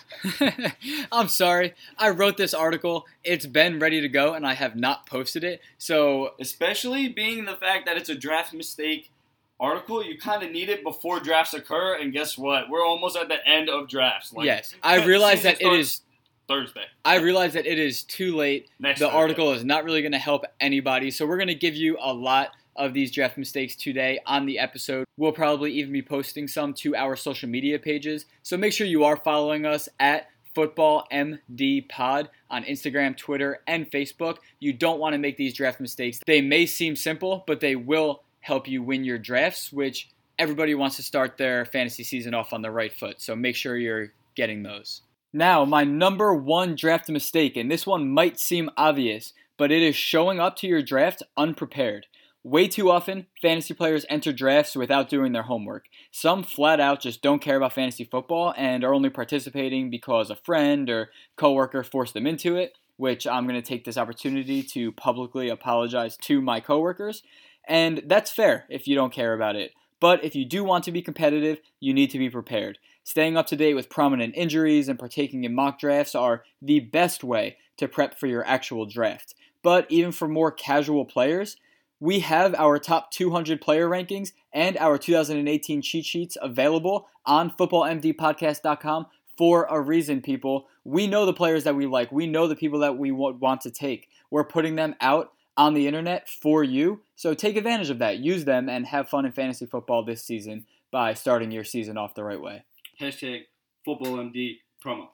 I'm 1.11 1.27
sorry. 1.27 1.75
I 1.97 2.09
wrote 2.09 2.37
this 2.37 2.55
article. 2.55 3.05
It's 3.23 3.45
been 3.45 3.77
ready 3.77 4.01
to 4.01 4.09
go, 4.09 4.33
and 4.33 4.47
I 4.47 4.55
have 4.55 4.75
not 4.75 5.05
posted 5.05 5.43
it. 5.43 5.61
So, 5.77 6.33
especially 6.39 7.07
being 7.07 7.45
the 7.45 7.55
fact 7.55 7.85
that 7.85 7.97
it's 7.97 8.09
a 8.09 8.15
draft 8.15 8.51
mistake 8.51 9.11
article, 9.59 10.03
you 10.03 10.17
kind 10.17 10.41
of 10.41 10.51
need 10.51 10.69
it 10.69 10.83
before 10.83 11.19
drafts 11.19 11.53
occur. 11.53 11.97
And 11.99 12.11
guess 12.11 12.35
what? 12.35 12.67
We're 12.67 12.83
almost 12.83 13.15
at 13.15 13.27
the 13.27 13.45
end 13.47 13.69
of 13.69 13.87
drafts. 13.87 14.33
Like, 14.33 14.45
yes, 14.45 14.73
I 14.81 15.05
realize 15.05 15.43
that 15.43 15.61
it 15.61 15.73
is 15.73 16.01
Thursday. 16.47 16.85
I 17.03 17.17
realize 17.17 17.53
that 17.53 17.67
it 17.67 17.77
is 17.77 18.01
too 18.01 18.35
late. 18.35 18.69
Next 18.79 18.99
the 18.99 19.05
Thursday. 19.05 19.17
article 19.17 19.51
is 19.53 19.63
not 19.63 19.83
really 19.83 20.01
going 20.01 20.13
to 20.13 20.17
help 20.17 20.45
anybody. 20.59 21.11
So 21.11 21.27
we're 21.27 21.37
going 21.37 21.47
to 21.47 21.55
give 21.55 21.75
you 21.75 21.97
a 22.01 22.11
lot 22.11 22.49
of 22.75 22.93
these 22.93 23.11
draft 23.11 23.37
mistakes 23.37 23.75
today 23.75 24.19
on 24.25 24.45
the 24.45 24.59
episode. 24.59 25.05
We'll 25.17 25.31
probably 25.31 25.71
even 25.73 25.93
be 25.93 26.01
posting 26.01 26.47
some 26.47 26.73
to 26.75 26.95
our 26.95 27.15
social 27.15 27.49
media 27.49 27.79
pages. 27.79 28.25
So 28.43 28.57
make 28.57 28.73
sure 28.73 28.87
you 28.87 29.03
are 29.03 29.17
following 29.17 29.65
us 29.65 29.87
at 29.99 30.27
Football 30.53 31.05
MD 31.11 31.87
Pod 31.87 32.29
on 32.49 32.63
Instagram, 32.63 33.17
Twitter, 33.17 33.59
and 33.67 33.89
Facebook. 33.91 34.37
You 34.59 34.73
don't 34.73 34.99
want 34.99 35.13
to 35.13 35.19
make 35.19 35.37
these 35.37 35.53
draft 35.53 35.79
mistakes. 35.79 36.19
They 36.25 36.41
may 36.41 36.65
seem 36.65 36.95
simple, 36.95 37.43
but 37.45 37.59
they 37.59 37.75
will 37.75 38.23
help 38.39 38.67
you 38.67 38.81
win 38.81 39.03
your 39.03 39.17
drafts, 39.17 39.73
which 39.73 40.09
everybody 40.39 40.75
wants 40.75 40.95
to 40.95 41.03
start 41.03 41.37
their 41.37 41.65
fantasy 41.65 42.03
season 42.03 42.33
off 42.33 42.53
on 42.53 42.61
the 42.61 42.71
right 42.71 42.93
foot. 42.93 43.21
So 43.21 43.35
make 43.35 43.55
sure 43.55 43.75
you're 43.77 44.13
getting 44.35 44.63
those. 44.63 45.01
Now, 45.33 45.65
my 45.65 45.83
number 45.83 46.33
one 46.33 46.75
draft 46.75 47.09
mistake, 47.09 47.57
and 47.57 47.69
this 47.69 47.85
one 47.85 48.09
might 48.09 48.39
seem 48.39 48.69
obvious, 48.77 49.33
but 49.57 49.71
it 49.71 49.81
is 49.81 49.95
showing 49.95 50.39
up 50.39 50.55
to 50.57 50.67
your 50.67 50.81
draft 50.81 51.23
unprepared. 51.35 52.07
Way 52.45 52.67
too 52.67 52.91
often, 52.91 53.25
fantasy 53.41 53.73
players 53.73 54.05
enter 54.07 54.31
drafts 54.31 54.75
without 54.75 55.09
doing 55.09 55.31
their 55.31 55.41
homework. 55.41 55.87
Some 56.11 56.43
flat 56.43 56.79
out 56.79 57.01
just 57.01 57.23
don't 57.23 57.41
care 57.41 57.57
about 57.57 57.73
fantasy 57.73 58.03
football 58.03 58.53
and 58.55 58.83
are 58.83 58.93
only 58.93 59.09
participating 59.09 59.89
because 59.89 60.29
a 60.29 60.35
friend 60.35 60.87
or 60.87 61.09
coworker 61.37 61.83
forced 61.83 62.13
them 62.13 62.27
into 62.27 62.55
it, 62.55 62.77
which 62.97 63.25
I'm 63.25 63.47
going 63.47 63.59
to 63.59 63.67
take 63.67 63.83
this 63.83 63.97
opportunity 63.97 64.61
to 64.61 64.91
publicly 64.91 65.49
apologize 65.49 66.17
to 66.17 66.39
my 66.39 66.59
coworkers. 66.59 67.23
And 67.67 68.03
that's 68.05 68.29
fair 68.29 68.65
if 68.69 68.87
you 68.87 68.93
don't 68.93 69.11
care 69.11 69.33
about 69.33 69.55
it. 69.55 69.71
But 69.99 70.23
if 70.23 70.35
you 70.35 70.45
do 70.45 70.63
want 70.63 70.83
to 70.83 70.91
be 70.91 71.01
competitive, 71.01 71.61
you 71.79 71.95
need 71.95 72.11
to 72.11 72.19
be 72.19 72.29
prepared. 72.29 72.77
Staying 73.03 73.37
up 73.37 73.47
to 73.47 73.55
date 73.55 73.73
with 73.73 73.89
prominent 73.89 74.35
injuries 74.37 74.87
and 74.87 74.99
partaking 74.99 75.45
in 75.45 75.55
mock 75.55 75.79
drafts 75.79 76.13
are 76.13 76.43
the 76.61 76.79
best 76.79 77.23
way 77.23 77.57
to 77.77 77.87
prep 77.87 78.19
for 78.19 78.27
your 78.27 78.45
actual 78.45 78.85
draft. 78.85 79.33
But 79.63 79.87
even 79.89 80.11
for 80.11 80.27
more 80.27 80.51
casual 80.51 81.05
players, 81.05 81.57
we 81.99 82.19
have 82.19 82.53
our 82.55 82.77
top 82.77 83.11
200 83.11 83.61
player 83.61 83.89
rankings 83.89 84.31
and 84.53 84.77
our 84.77 84.97
2018 84.97 85.81
cheat 85.81 86.05
sheets 86.05 86.37
available 86.41 87.07
on 87.25 87.51
footballmdpodcast.com 87.51 89.07
for 89.37 89.65
a 89.65 89.81
reason, 89.81 90.21
people. 90.21 90.67
We 90.83 91.07
know 91.07 91.25
the 91.25 91.33
players 91.33 91.63
that 91.65 91.75
we 91.75 91.85
like. 91.85 92.11
We 92.11 92.27
know 92.27 92.47
the 92.47 92.55
people 92.55 92.79
that 92.79 92.97
we 92.97 93.11
want 93.11 93.61
to 93.61 93.71
take. 93.71 94.09
We're 94.29 94.45
putting 94.45 94.75
them 94.75 94.95
out 95.01 95.31
on 95.57 95.73
the 95.73 95.87
internet 95.87 96.27
for 96.27 96.63
you. 96.63 97.01
So 97.15 97.33
take 97.33 97.55
advantage 97.55 97.89
of 97.89 97.99
that. 97.99 98.19
Use 98.19 98.45
them 98.45 98.69
and 98.69 98.85
have 98.87 99.09
fun 99.09 99.25
in 99.25 99.31
fantasy 99.31 99.65
football 99.65 100.03
this 100.03 100.23
season 100.23 100.65
by 100.91 101.13
starting 101.13 101.51
your 101.51 101.63
season 101.63 101.97
off 101.97 102.15
the 102.15 102.23
right 102.23 102.41
way. 102.41 102.63
Hashtag 102.99 103.41
FootballMD 103.87 104.57
promo. 104.85 105.07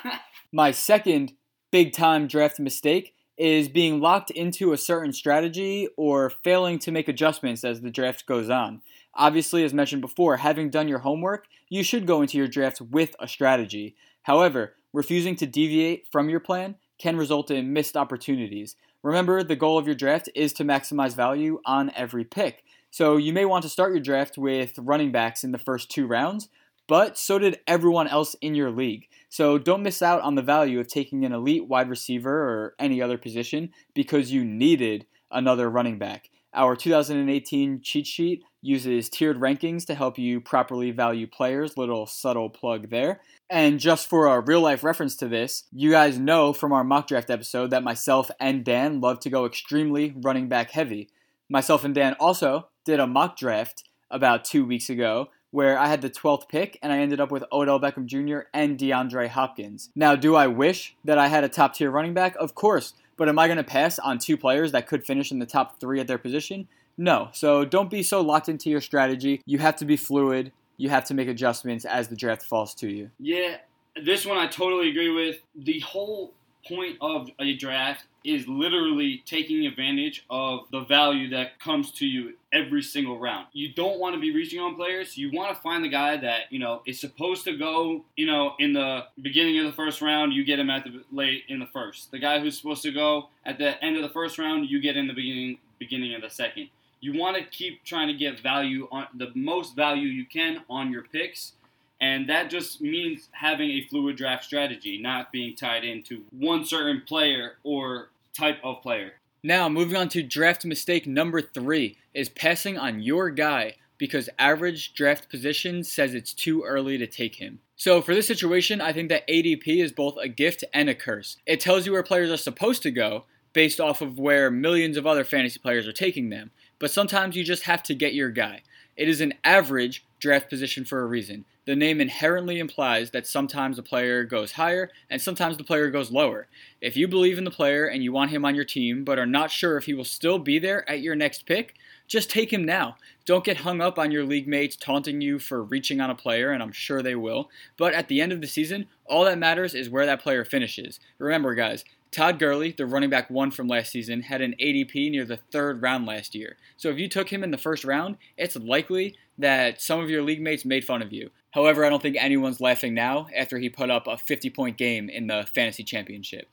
My 0.52 0.70
second 0.70 1.32
big 1.70 1.92
time 1.92 2.26
draft 2.26 2.58
mistake 2.58 3.14
is 3.38 3.68
being 3.68 4.00
locked 4.00 4.30
into 4.32 4.72
a 4.72 4.78
certain 4.78 5.12
strategy 5.12 5.88
or 5.96 6.28
failing 6.28 6.78
to 6.80 6.90
make 6.90 7.08
adjustments 7.08 7.64
as 7.64 7.80
the 7.80 7.90
draft 7.90 8.26
goes 8.26 8.50
on. 8.50 8.82
Obviously, 9.14 9.64
as 9.64 9.72
mentioned 9.72 10.02
before, 10.02 10.38
having 10.38 10.70
done 10.70 10.88
your 10.88 10.98
homework, 10.98 11.46
you 11.68 11.82
should 11.82 12.06
go 12.06 12.20
into 12.20 12.36
your 12.36 12.48
draft 12.48 12.80
with 12.80 13.14
a 13.20 13.28
strategy. 13.28 13.94
However, 14.22 14.74
refusing 14.92 15.36
to 15.36 15.46
deviate 15.46 16.06
from 16.10 16.28
your 16.28 16.40
plan 16.40 16.74
can 16.98 17.16
result 17.16 17.50
in 17.50 17.72
missed 17.72 17.96
opportunities. 17.96 18.74
Remember, 19.02 19.44
the 19.44 19.56
goal 19.56 19.78
of 19.78 19.86
your 19.86 19.94
draft 19.94 20.28
is 20.34 20.52
to 20.54 20.64
maximize 20.64 21.14
value 21.14 21.60
on 21.64 21.92
every 21.94 22.24
pick. 22.24 22.64
So 22.90 23.16
you 23.16 23.32
may 23.32 23.44
want 23.44 23.62
to 23.62 23.68
start 23.68 23.92
your 23.92 24.02
draft 24.02 24.36
with 24.36 24.78
running 24.78 25.12
backs 25.12 25.44
in 25.44 25.52
the 25.52 25.58
first 25.58 25.90
two 25.90 26.06
rounds, 26.06 26.48
but 26.88 27.16
so 27.16 27.38
did 27.38 27.60
everyone 27.66 28.08
else 28.08 28.34
in 28.40 28.54
your 28.54 28.70
league. 28.70 29.08
So 29.28 29.58
don't 29.58 29.82
miss 29.82 30.02
out 30.02 30.22
on 30.22 30.34
the 30.34 30.42
value 30.42 30.80
of 30.80 30.88
taking 30.88 31.24
an 31.24 31.32
elite 31.32 31.66
wide 31.66 31.88
receiver 31.88 32.30
or 32.30 32.74
any 32.78 33.02
other 33.02 33.18
position 33.18 33.70
because 33.94 34.32
you 34.32 34.44
needed 34.44 35.06
another 35.30 35.68
running 35.68 35.98
back. 35.98 36.30
Our 36.54 36.74
2018 36.76 37.82
cheat 37.82 38.06
sheet 38.06 38.42
uses 38.62 39.08
tiered 39.08 39.38
rankings 39.38 39.86
to 39.86 39.94
help 39.94 40.18
you 40.18 40.40
properly 40.40 40.90
value 40.90 41.26
players. 41.26 41.76
Little 41.76 42.06
subtle 42.06 42.48
plug 42.48 42.90
there. 42.90 43.20
And 43.50 43.78
just 43.78 44.08
for 44.08 44.26
a 44.26 44.40
real 44.40 44.60
life 44.60 44.82
reference 44.82 45.14
to 45.16 45.28
this, 45.28 45.64
you 45.72 45.90
guys 45.90 46.18
know 46.18 46.52
from 46.52 46.72
our 46.72 46.84
mock 46.84 47.06
draft 47.06 47.30
episode 47.30 47.70
that 47.70 47.84
myself 47.84 48.30
and 48.40 48.64
Dan 48.64 49.00
love 49.00 49.20
to 49.20 49.30
go 49.30 49.44
extremely 49.44 50.14
running 50.16 50.48
back 50.48 50.70
heavy. 50.70 51.10
Myself 51.48 51.84
and 51.84 51.94
Dan 51.94 52.14
also 52.18 52.68
did 52.84 52.98
a 52.98 53.06
mock 53.06 53.36
draft 53.36 53.84
about 54.10 54.44
two 54.44 54.64
weeks 54.64 54.88
ago 54.88 55.28
where 55.50 55.78
I 55.78 55.88
had 55.88 56.02
the 56.02 56.10
12th 56.10 56.48
pick 56.48 56.78
and 56.82 56.92
I 56.92 56.98
ended 56.98 57.20
up 57.20 57.30
with 57.30 57.44
Odell 57.52 57.80
Beckham 57.80 58.06
Jr. 58.06 58.48
and 58.52 58.78
DeAndre 58.78 59.28
Hopkins. 59.28 59.90
Now, 59.94 60.14
do 60.14 60.34
I 60.34 60.46
wish 60.46 60.96
that 61.04 61.18
I 61.18 61.28
had 61.28 61.44
a 61.44 61.48
top 61.48 61.74
tier 61.74 61.90
running 61.90 62.14
back? 62.14 62.36
Of 62.36 62.54
course. 62.54 62.94
But 63.16 63.28
am 63.28 63.38
I 63.38 63.48
going 63.48 63.56
to 63.56 63.64
pass 63.64 63.98
on 63.98 64.18
two 64.18 64.36
players 64.36 64.72
that 64.72 64.86
could 64.86 65.04
finish 65.04 65.32
in 65.32 65.38
the 65.38 65.46
top 65.46 65.80
three 65.80 66.00
at 66.00 66.06
their 66.06 66.18
position? 66.18 66.68
No. 66.96 67.30
So 67.32 67.64
don't 67.64 67.90
be 67.90 68.02
so 68.02 68.20
locked 68.20 68.48
into 68.48 68.70
your 68.70 68.80
strategy. 68.80 69.42
You 69.46 69.58
have 69.58 69.76
to 69.76 69.84
be 69.84 69.96
fluid. 69.96 70.52
You 70.76 70.90
have 70.90 71.04
to 71.06 71.14
make 71.14 71.28
adjustments 71.28 71.84
as 71.84 72.08
the 72.08 72.16
draft 72.16 72.42
falls 72.42 72.74
to 72.76 72.88
you. 72.88 73.10
Yeah, 73.18 73.56
this 74.02 74.24
one 74.24 74.38
I 74.38 74.46
totally 74.46 74.90
agree 74.90 75.10
with. 75.10 75.40
The 75.56 75.80
whole 75.80 76.34
point 76.68 76.96
of 77.00 77.30
a 77.40 77.54
draft 77.54 78.04
is 78.24 78.46
literally 78.46 79.22
taking 79.24 79.66
advantage 79.66 80.24
of 80.28 80.60
the 80.70 80.80
value 80.80 81.30
that 81.30 81.58
comes 81.58 81.90
to 81.92 82.06
you 82.06 82.34
every 82.52 82.82
single 82.82 83.18
round. 83.18 83.46
You 83.52 83.72
don't 83.72 83.98
want 83.98 84.14
to 84.14 84.20
be 84.20 84.34
reaching 84.34 84.60
on 84.60 84.74
players. 84.74 85.16
You 85.16 85.30
want 85.32 85.54
to 85.54 85.62
find 85.62 85.82
the 85.82 85.88
guy 85.88 86.16
that, 86.18 86.42
you 86.50 86.58
know, 86.58 86.82
is 86.86 87.00
supposed 87.00 87.44
to 87.44 87.56
go, 87.56 88.04
you 88.16 88.26
know, 88.26 88.54
in 88.58 88.72
the 88.72 89.04
beginning 89.22 89.58
of 89.58 89.66
the 89.66 89.72
first 89.72 90.02
round, 90.02 90.32
you 90.32 90.44
get 90.44 90.58
him 90.58 90.68
at 90.68 90.84
the 90.84 91.02
late 91.10 91.44
in 91.48 91.58
the 91.58 91.66
first. 91.66 92.10
The 92.10 92.18
guy 92.18 92.40
who's 92.40 92.56
supposed 92.58 92.82
to 92.82 92.92
go 92.92 93.28
at 93.46 93.58
the 93.58 93.82
end 93.82 93.96
of 93.96 94.02
the 94.02 94.10
first 94.10 94.38
round, 94.38 94.68
you 94.68 94.80
get 94.80 94.96
in 94.96 95.06
the 95.06 95.14
beginning 95.14 95.58
beginning 95.78 96.14
of 96.14 96.22
the 96.22 96.30
second. 96.30 96.68
You 97.00 97.16
want 97.16 97.36
to 97.36 97.44
keep 97.44 97.84
trying 97.84 98.08
to 98.08 98.14
get 98.14 98.40
value 98.40 98.88
on 98.90 99.06
the 99.14 99.30
most 99.34 99.76
value 99.76 100.08
you 100.08 100.26
can 100.26 100.62
on 100.68 100.90
your 100.90 101.04
picks 101.04 101.52
and 102.00 102.28
that 102.28 102.50
just 102.50 102.80
means 102.80 103.28
having 103.32 103.70
a 103.70 103.86
fluid 103.88 104.16
draft 104.16 104.44
strategy, 104.44 105.00
not 105.00 105.32
being 105.32 105.56
tied 105.56 105.84
into 105.84 106.24
one 106.30 106.64
certain 106.64 107.02
player 107.06 107.54
or 107.64 108.10
type 108.36 108.58
of 108.62 108.82
player. 108.82 109.12
Now, 109.42 109.68
moving 109.68 109.96
on 109.96 110.08
to 110.10 110.22
draft 110.22 110.64
mistake 110.64 111.06
number 111.06 111.40
three 111.40 111.96
is 112.14 112.28
passing 112.28 112.78
on 112.78 113.00
your 113.00 113.30
guy 113.30 113.76
because 113.96 114.28
average 114.38 114.94
draft 114.94 115.28
position 115.28 115.82
says 115.82 116.14
it's 116.14 116.32
too 116.32 116.62
early 116.62 116.98
to 116.98 117.06
take 117.06 117.36
him. 117.36 117.60
So, 117.76 118.00
for 118.00 118.14
this 118.14 118.26
situation, 118.26 118.80
I 118.80 118.92
think 118.92 119.08
that 119.08 119.26
ADP 119.28 119.82
is 119.82 119.92
both 119.92 120.16
a 120.20 120.28
gift 120.28 120.64
and 120.72 120.88
a 120.88 120.94
curse. 120.94 121.36
It 121.46 121.60
tells 121.60 121.86
you 121.86 121.92
where 121.92 122.02
players 122.02 122.30
are 122.30 122.36
supposed 122.36 122.82
to 122.82 122.90
go 122.90 123.24
based 123.52 123.80
off 123.80 124.02
of 124.02 124.18
where 124.18 124.50
millions 124.50 124.96
of 124.96 125.06
other 125.06 125.24
fantasy 125.24 125.58
players 125.58 125.86
are 125.86 125.92
taking 125.92 126.30
them, 126.30 126.50
but 126.78 126.90
sometimes 126.90 127.36
you 127.36 127.44
just 127.44 127.64
have 127.64 127.82
to 127.84 127.94
get 127.94 128.14
your 128.14 128.30
guy. 128.30 128.62
It 128.96 129.08
is 129.08 129.20
an 129.20 129.34
average 129.44 130.04
draft 130.18 130.48
position 130.50 130.84
for 130.84 131.00
a 131.00 131.06
reason. 131.06 131.44
The 131.68 131.76
name 131.76 132.00
inherently 132.00 132.60
implies 132.60 133.10
that 133.10 133.26
sometimes 133.26 133.78
a 133.78 133.82
player 133.82 134.24
goes 134.24 134.52
higher 134.52 134.90
and 135.10 135.20
sometimes 135.20 135.58
the 135.58 135.64
player 135.64 135.90
goes 135.90 136.10
lower. 136.10 136.48
If 136.80 136.96
you 136.96 137.06
believe 137.06 137.36
in 137.36 137.44
the 137.44 137.50
player 137.50 137.84
and 137.84 138.02
you 138.02 138.10
want 138.10 138.30
him 138.30 138.46
on 138.46 138.54
your 138.54 138.64
team 138.64 139.04
but 139.04 139.18
are 139.18 139.26
not 139.26 139.50
sure 139.50 139.76
if 139.76 139.84
he 139.84 139.92
will 139.92 140.02
still 140.02 140.38
be 140.38 140.58
there 140.58 140.88
at 140.88 141.02
your 141.02 141.14
next 141.14 141.44
pick, 141.44 141.74
just 142.06 142.30
take 142.30 142.50
him 142.50 142.64
now. 142.64 142.96
Don't 143.26 143.44
get 143.44 143.58
hung 143.58 143.82
up 143.82 143.98
on 143.98 144.10
your 144.10 144.24
league 144.24 144.48
mates 144.48 144.76
taunting 144.76 145.20
you 145.20 145.38
for 145.38 145.62
reaching 145.62 146.00
on 146.00 146.08
a 146.08 146.14
player, 146.14 146.52
and 146.52 146.62
I'm 146.62 146.72
sure 146.72 147.02
they 147.02 147.14
will. 147.14 147.50
But 147.76 147.92
at 147.92 148.08
the 148.08 148.22
end 148.22 148.32
of 148.32 148.40
the 148.40 148.46
season, 148.46 148.86
all 149.04 149.26
that 149.26 149.36
matters 149.36 149.74
is 149.74 149.90
where 149.90 150.06
that 150.06 150.22
player 150.22 150.46
finishes. 150.46 150.98
Remember, 151.18 151.54
guys, 151.54 151.84
Todd 152.10 152.38
Gurley, 152.38 152.72
the 152.72 152.86
running 152.86 153.10
back 153.10 153.28
one 153.28 153.50
from 153.50 153.68
last 153.68 153.92
season, 153.92 154.22
had 154.22 154.40
an 154.40 154.54
ADP 154.58 155.10
near 155.10 155.26
the 155.26 155.36
third 155.36 155.82
round 155.82 156.06
last 156.06 156.34
year. 156.34 156.56
So 156.78 156.88
if 156.88 156.98
you 156.98 157.08
took 157.08 157.30
him 157.30 157.44
in 157.44 157.50
the 157.50 157.58
first 157.58 157.84
round, 157.84 158.16
it's 158.38 158.56
likely 158.56 159.16
that 159.38 159.80
some 159.80 160.00
of 160.00 160.10
your 160.10 160.22
league 160.22 160.42
mates 160.42 160.64
made 160.64 160.84
fun 160.84 161.02
of 161.02 161.12
you. 161.12 161.30
However, 161.52 161.84
I 161.84 161.88
don't 161.88 162.02
think 162.02 162.16
anyone's 162.18 162.60
laughing 162.60 162.94
now 162.94 163.28
after 163.34 163.58
he 163.58 163.68
put 163.68 163.90
up 163.90 164.06
a 164.06 164.18
50 164.18 164.50
point 164.50 164.76
game 164.76 165.08
in 165.08 165.26
the 165.28 165.46
fantasy 165.54 165.84
championship. 165.84 166.48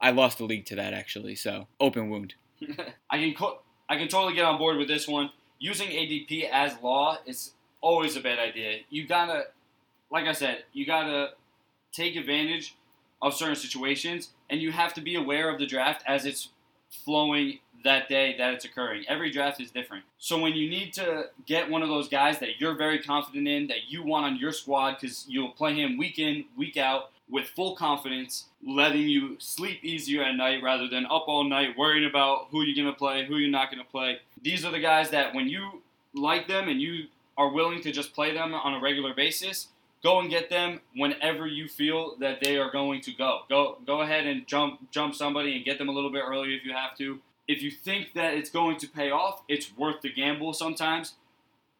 I 0.00 0.10
lost 0.10 0.38
the 0.38 0.44
league 0.44 0.66
to 0.66 0.76
that 0.76 0.94
actually, 0.94 1.34
so 1.34 1.66
open 1.80 2.08
wound. 2.08 2.34
I 3.10 3.18
can 3.18 3.34
co- 3.34 3.60
I 3.88 3.96
can 3.96 4.08
totally 4.08 4.34
get 4.34 4.44
on 4.44 4.58
board 4.58 4.76
with 4.76 4.88
this 4.88 5.08
one. 5.08 5.30
Using 5.58 5.88
ADP 5.88 6.48
as 6.50 6.76
law 6.82 7.18
is 7.26 7.52
always 7.80 8.16
a 8.16 8.20
bad 8.20 8.38
idea. 8.38 8.80
You 8.90 9.06
gotta, 9.06 9.44
like 10.10 10.26
I 10.26 10.32
said, 10.32 10.64
you 10.72 10.86
gotta 10.86 11.30
take 11.92 12.14
advantage 12.14 12.76
of 13.20 13.34
certain 13.34 13.56
situations, 13.56 14.30
and 14.48 14.60
you 14.60 14.70
have 14.70 14.94
to 14.94 15.00
be 15.00 15.16
aware 15.16 15.50
of 15.52 15.58
the 15.58 15.66
draft 15.66 16.04
as 16.06 16.24
it's 16.24 16.50
flowing 16.90 17.58
that 17.84 18.08
day 18.08 18.36
that 18.38 18.54
it's 18.54 18.64
occurring. 18.64 19.04
Every 19.08 19.30
draft 19.30 19.60
is 19.60 19.70
different. 19.70 20.04
So 20.18 20.38
when 20.38 20.54
you 20.54 20.68
need 20.68 20.92
to 20.94 21.26
get 21.46 21.70
one 21.70 21.82
of 21.82 21.88
those 21.88 22.08
guys 22.08 22.38
that 22.40 22.60
you're 22.60 22.74
very 22.74 22.98
confident 22.98 23.46
in, 23.46 23.68
that 23.68 23.88
you 23.88 24.02
want 24.02 24.26
on 24.26 24.36
your 24.36 24.52
squad 24.52 24.96
because 25.00 25.26
you'll 25.28 25.50
play 25.50 25.74
him 25.74 25.96
week 25.96 26.18
in, 26.18 26.44
week 26.56 26.76
out 26.76 27.10
with 27.30 27.46
full 27.46 27.76
confidence, 27.76 28.46
letting 28.66 29.08
you 29.08 29.36
sleep 29.38 29.84
easier 29.84 30.22
at 30.22 30.34
night 30.34 30.62
rather 30.62 30.88
than 30.88 31.04
up 31.06 31.24
all 31.28 31.44
night 31.44 31.76
worrying 31.76 32.08
about 32.08 32.48
who 32.50 32.62
you're 32.62 32.74
going 32.74 32.92
to 32.92 32.98
play, 32.98 33.26
who 33.26 33.36
you're 33.36 33.50
not 33.50 33.70
going 33.70 33.82
to 33.82 33.90
play. 33.90 34.18
These 34.42 34.64
are 34.64 34.72
the 34.72 34.80
guys 34.80 35.10
that 35.10 35.34
when 35.34 35.48
you 35.48 35.82
like 36.14 36.48
them 36.48 36.68
and 36.68 36.80
you 36.80 37.06
are 37.36 37.52
willing 37.52 37.80
to 37.82 37.92
just 37.92 38.14
play 38.14 38.32
them 38.32 38.54
on 38.54 38.74
a 38.74 38.80
regular 38.80 39.14
basis, 39.14 39.68
go 40.02 40.20
and 40.20 40.30
get 40.30 40.50
them 40.50 40.80
whenever 40.96 41.46
you 41.46 41.68
feel 41.68 42.16
that 42.18 42.40
they 42.42 42.56
are 42.56 42.70
going 42.70 43.00
to 43.02 43.12
go. 43.12 43.40
Go 43.48 43.78
go 43.86 44.00
ahead 44.00 44.26
and 44.26 44.46
jump 44.46 44.90
jump 44.90 45.14
somebody 45.14 45.56
and 45.56 45.64
get 45.64 45.78
them 45.78 45.88
a 45.88 45.92
little 45.92 46.10
bit 46.10 46.22
earlier 46.26 46.56
if 46.56 46.64
you 46.64 46.72
have 46.72 46.96
to 46.98 47.20
if 47.48 47.62
you 47.62 47.70
think 47.70 48.12
that 48.14 48.34
it's 48.34 48.50
going 48.50 48.76
to 48.76 48.86
pay 48.86 49.10
off, 49.10 49.42
it's 49.48 49.76
worth 49.76 50.02
the 50.02 50.12
gamble 50.12 50.52
sometimes. 50.52 51.14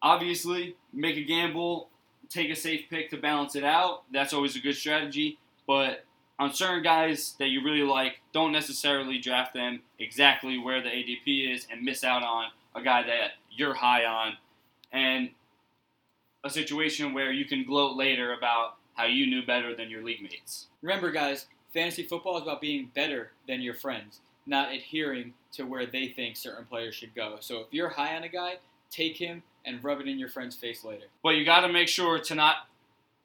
Obviously, 0.01 0.77
make 0.93 1.17
a 1.17 1.23
gamble, 1.23 1.89
take 2.31 2.51
a 2.51 2.57
safe 2.57 2.87
pick 2.89 3.11
to 3.11 3.19
balance 3.19 3.55
it 3.55 3.65
out. 3.65 4.03
That's 4.11 4.33
always 4.33 4.57
a 4.57 4.61
good 4.61 4.77
strategy. 4.77 5.39
But 5.67 6.05
on 6.39 6.55
certain 6.55 6.83
guys 6.83 7.35
that 7.39 7.49
you 7.49 7.63
really 7.63 7.83
like, 7.83 8.21
don't 8.33 8.53
necessarily 8.53 9.19
draft 9.19 9.53
them 9.53 9.81
exactly 9.99 10.59
where 10.59 10.81
the 10.81 10.89
ADP 10.89 11.55
is 11.55 11.67
and 11.71 11.83
miss 11.83 12.03
out 12.03 12.23
on 12.23 12.47
a 12.75 12.83
guy 12.83 13.03
that 13.03 13.33
you're 13.51 13.75
high 13.75 14.05
on 14.05 14.37
and 14.93 15.31
a 16.45 16.51
situation 16.51 17.13
where 17.13 17.33
you 17.33 17.45
can 17.45 17.65
gloat 17.65 17.97
later 17.97 18.33
about 18.33 18.77
how 18.95 19.05
you 19.05 19.27
knew 19.27 19.45
better 19.45 19.75
than 19.75 19.91
your 19.91 20.03
league 20.03 20.23
mates. 20.23 20.69
Remember, 20.81 21.11
guys, 21.11 21.47
fantasy 21.75 22.05
football 22.05 22.37
is 22.37 22.45
about 22.45 22.61
being 22.61 22.91
better 22.95 23.33
than 23.47 23.61
your 23.61 23.75
friends 23.75 24.21
not 24.49 24.73
adhering 24.73 25.35
to 25.53 25.65
where 25.65 25.87
they 25.87 26.09
think 26.09 26.37
certain 26.37 26.65
players 26.65 26.95
should 26.95 27.15
go. 27.15 27.37
So 27.41 27.61
if 27.61 27.67
you're 27.71 27.89
high 27.89 28.17
on 28.17 28.25
a 28.25 28.29
guy, 28.29 28.57
take 28.91 29.17
him 29.17 29.43
and 29.65 29.83
rub 29.83 30.01
it 30.01 30.09
in 30.09 30.19
your 30.19 30.29
friend's 30.29 30.57
face 30.57 30.85
later. 30.85 31.07
But 31.23 31.31
you 31.31 31.45
got 31.45 31.61
to 31.61 31.73
make 31.73 31.89
sure 31.89 32.19
to 32.19 32.35
not 32.35 32.69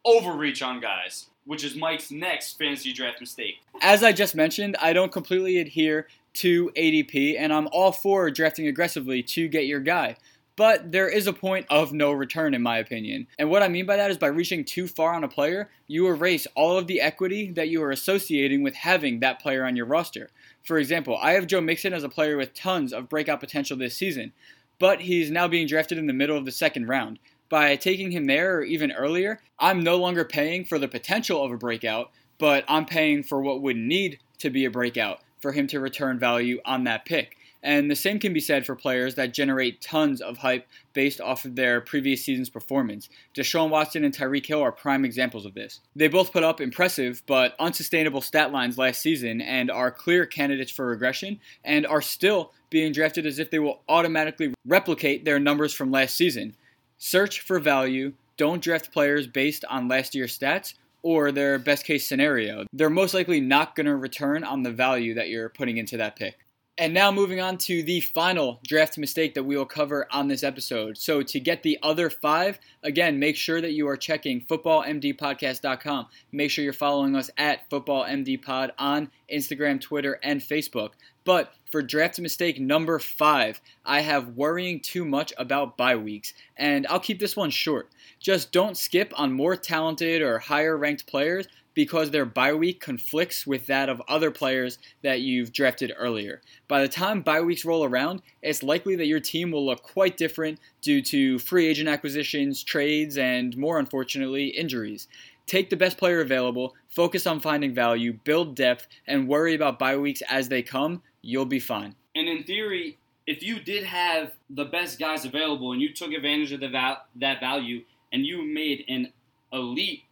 overreach 0.06 0.62
on 0.62 0.80
guys, 0.80 1.28
which 1.46 1.64
is 1.64 1.76
Mike's 1.76 2.12
next 2.12 2.58
fantasy 2.58 2.94
draft 2.94 3.20
mistake. 3.20 3.56
As 3.82 4.04
I 4.04 4.12
just 4.12 4.36
mentioned, 4.36 4.76
I 4.82 4.94
don't 4.94 5.12
completely 5.12 5.60
adhere 5.60 6.08
to 6.36 6.72
ADP, 6.76 7.40
and 7.40 7.54
I'm 7.54 7.68
all 7.72 7.92
for 7.92 8.30
drafting 8.32 8.68
aggressively 8.68 9.24
to 9.24 9.48
get 9.48 9.66
your 9.66 9.80
guy. 9.80 10.18
But 10.56 10.92
there 10.92 11.10
is 11.10 11.26
a 11.26 11.34
point 11.34 11.66
of 11.70 11.94
no 11.94 12.12
return, 12.12 12.54
in 12.54 12.62
my 12.62 12.78
opinion. 12.78 13.28
And 13.40 13.50
what 13.50 13.64
I 13.64 13.70
mean 13.70 13.88
by 13.88 13.96
that 13.96 14.12
is 14.12 14.18
by 14.18 14.28
reaching 14.28 14.64
too 14.64 14.88
far 14.88 15.14
on 15.14 15.24
a 15.24 15.28
player, 15.28 15.70
you 15.88 16.08
erase 16.08 16.46
all 16.54 16.78
of 16.78 16.86
the 16.86 17.02
equity 17.02 17.52
that 17.52 17.70
you 17.70 17.82
are 17.82 17.90
associating 17.90 18.62
with 18.62 18.76
having 18.76 19.20
that 19.22 19.42
player 19.42 19.66
on 19.66 19.76
your 19.76 19.88
roster. 19.88 20.30
For 20.64 20.78
example, 20.78 21.18
I 21.22 21.34
have 21.34 21.48
Joe 21.48 21.60
Mixon 21.60 21.94
as 21.94 22.04
a 22.04 22.10
player 22.10 22.38
with 22.38 22.54
tons 22.54 22.94
of 22.94 23.10
breakout 23.10 23.42
potential 23.42 23.76
this 23.76 23.96
season, 23.96 24.32
but 24.80 25.02
he's 25.02 25.30
now 25.30 25.48
being 25.48 25.68
drafted 25.68 25.98
in 25.98 26.08
the 26.08 26.14
middle 26.14 26.38
of 26.38 26.46
the 26.46 26.52
second 26.52 26.88
round. 26.88 27.20
By 27.50 27.76
taking 27.76 28.12
him 28.12 28.26
there 28.26 28.58
or 28.58 28.64
even 28.64 28.92
earlier, 28.92 29.42
I'm 29.60 29.84
no 29.84 29.98
longer 29.98 30.24
paying 30.24 30.64
for 30.64 30.80
the 30.80 30.88
potential 30.88 31.44
of 31.44 31.52
a 31.52 31.58
breakout, 31.58 32.12
but 32.38 32.64
I'm 32.68 32.86
paying 32.86 33.24
for 33.24 33.42
what 33.42 33.62
would 33.62 33.78
need 33.78 34.20
to 34.40 34.50
be 34.50 34.66
a 34.66 34.72
breakout 34.72 35.20
for 35.40 35.52
him 35.52 35.68
to 35.68 35.80
return 35.80 36.18
value 36.18 36.62
on 36.66 36.86
that 36.86 37.06
pick. 37.06 37.38
And 37.64 37.90
the 37.90 37.96
same 37.96 38.20
can 38.20 38.34
be 38.34 38.42
said 38.42 38.66
for 38.66 38.76
players 38.76 39.16
that 39.16 39.34
generate 39.34 39.82
tons 39.82 40.20
of 40.20 40.38
hype 40.38 40.68
based 40.92 41.22
off 41.22 41.46
of 41.46 41.56
their 41.56 41.80
previous 41.80 42.24
season's 42.24 42.50
performance. 42.50 43.08
Deshaun 43.34 43.70
Watson 43.70 44.04
and 44.04 44.14
Tyreek 44.14 44.46
Hill 44.46 44.62
are 44.62 44.72
prime 44.72 45.06
examples 45.06 45.46
of 45.46 45.54
this. 45.54 45.80
They 45.96 46.10
both 46.10 46.34
put 46.34 46.44
up 46.44 46.60
impressive 46.60 47.24
but 47.26 47.56
unsustainable 47.60 48.22
stat 48.22 48.52
lines 48.52 48.78
last 48.78 49.02
season 49.02 49.40
and 49.40 49.72
are 49.72 49.92
clear 49.92 50.26
candidates 50.26 50.72
for 50.72 50.88
regression 50.88 51.40
and 51.64 51.88
are 51.88 52.02
still 52.02 52.52
being 52.70 52.92
drafted 52.92 53.26
as 53.26 53.40
if 53.40 53.50
they 53.50 53.60
will 53.60 53.82
automatically 53.88 54.54
replicate 54.66 55.24
their 55.24 55.40
numbers 55.40 55.74
from 55.74 55.90
last 55.90 56.16
season. 56.16 56.56
Search 56.98 57.40
for 57.40 57.60
value, 57.60 58.14
don't 58.36 58.62
draft 58.62 58.92
players 58.92 59.26
based 59.26 59.64
on 59.70 59.88
last 59.88 60.14
year's 60.14 60.38
stats 60.38 60.74
or 61.02 61.32
their 61.32 61.60
best 61.60 61.86
case 61.86 62.08
scenario. 62.08 62.66
They're 62.74 62.90
most 62.90 63.14
likely 63.14 63.42
not 63.42 63.76
going 63.76 63.86
to 63.86 63.96
return 63.96 64.44
on 64.44 64.64
the 64.64 64.72
value 64.72 65.14
that 65.14 65.30
you're 65.30 65.50
putting 65.50 65.78
into 65.78 65.98
that 65.98 66.16
pick. 66.16 66.43
And 66.76 66.92
now 66.92 67.12
moving 67.12 67.40
on 67.40 67.60
to 67.60 67.84
the 67.84 68.00
final 68.00 68.60
draft 68.66 68.98
mistake 68.98 69.36
that 69.36 69.44
we 69.44 69.56
will 69.56 69.66
cover 69.66 70.08
on 70.12 70.28
this 70.28 70.42
episode. 70.42 70.98
So 70.98 71.22
to 71.22 71.40
get 71.40 71.62
the 71.62 71.78
other 71.84 72.10
five, 72.10 72.60
again, 72.82 73.20
make 73.20 73.36
sure 73.36 73.62
that 73.62 73.74
you 73.74 73.88
are 73.88 73.96
checking 73.96 74.42
footballmdpodcast.com. 74.42 76.08
Make 76.32 76.50
sure 76.50 76.64
you're 76.64 76.74
following 76.74 77.16
us 77.16 77.30
at 77.38 77.70
footballmdpod 77.70 78.72
on 78.80 79.12
Instagram, 79.32 79.80
Twitter, 79.82 80.20
and 80.24 80.42
Facebook. 80.42 80.94
But 81.26 81.54
for 81.74 81.82
draft 81.82 82.20
mistake 82.20 82.60
number 82.60 83.00
five, 83.00 83.60
I 83.84 84.02
have 84.02 84.38
worrying 84.38 84.80
too 84.80 85.04
much 85.04 85.34
about 85.40 85.76
bye 85.76 85.96
weeks, 85.96 86.36
and 86.56 86.86
I'll 86.86 87.00
keep 87.00 87.18
this 87.18 87.36
one 87.36 87.50
short. 87.50 87.90
Just 88.20 88.52
don't 88.52 88.78
skip 88.78 89.12
on 89.18 89.34
more 89.34 89.56
talented 89.56 90.22
or 90.22 90.38
higher 90.38 90.78
ranked 90.78 91.08
players 91.08 91.48
because 91.74 92.12
their 92.12 92.26
bye 92.26 92.54
week 92.54 92.80
conflicts 92.80 93.48
with 93.48 93.66
that 93.66 93.90
of 93.90 94.04
other 94.08 94.30
players 94.30 94.78
that 95.02 95.22
you've 95.22 95.52
drafted 95.52 95.92
earlier. 95.98 96.44
By 96.68 96.84
the 96.84 96.88
time 96.88 97.24
bye 97.24 97.42
weeks 97.42 97.66
roll 97.66 97.84
around, 97.84 98.22
it's 98.44 98.62
likely 98.62 98.96
that 98.98 99.08
your 99.08 99.20
team 99.20 99.50
will 99.50 99.66
look 99.66 99.82
quite 99.82 100.16
different 100.16 100.60
due 100.84 101.02
to 101.02 101.40
free 101.40 101.66
agent 101.66 101.90
acquisitions, 101.90 102.64
trades, 102.64 103.18
and 103.18 103.58
more 103.58 103.80
unfortunately, 103.80 104.50
injuries. 104.50 105.08
Take 105.48 105.72
the 105.72 105.76
best 105.76 105.98
player 105.98 106.22
available, 106.22 106.76
focus 106.88 107.26
on 107.26 107.40
finding 107.40 107.74
value, 107.74 108.14
build 108.24 108.56
depth, 108.56 108.88
and 109.08 109.28
worry 109.28 109.56
about 109.56 109.80
bye 109.80 109.98
weeks 109.98 110.22
as 110.30 110.50
they 110.50 110.62
come. 110.62 111.02
You'll 111.24 111.46
be 111.46 111.60
fine. 111.60 111.96
And 112.14 112.28
in 112.28 112.44
theory, 112.44 113.00
if 113.26 113.42
you 113.42 113.60
did 113.60 113.86
have 113.86 114.34
the 114.50 114.66
best 114.66 115.00
guys 115.00 115.26
available 115.26 115.72
and 115.72 115.82
you 115.82 115.94
took 115.94 116.12
advantage 116.12 116.52
of 116.52 116.60
the 116.60 116.70
val- 116.70 117.06
that 117.16 117.40
value 117.40 117.84
and 118.12 118.26
you 118.26 118.44
made 118.44 118.84
an 118.88 119.12
elite 119.52 120.04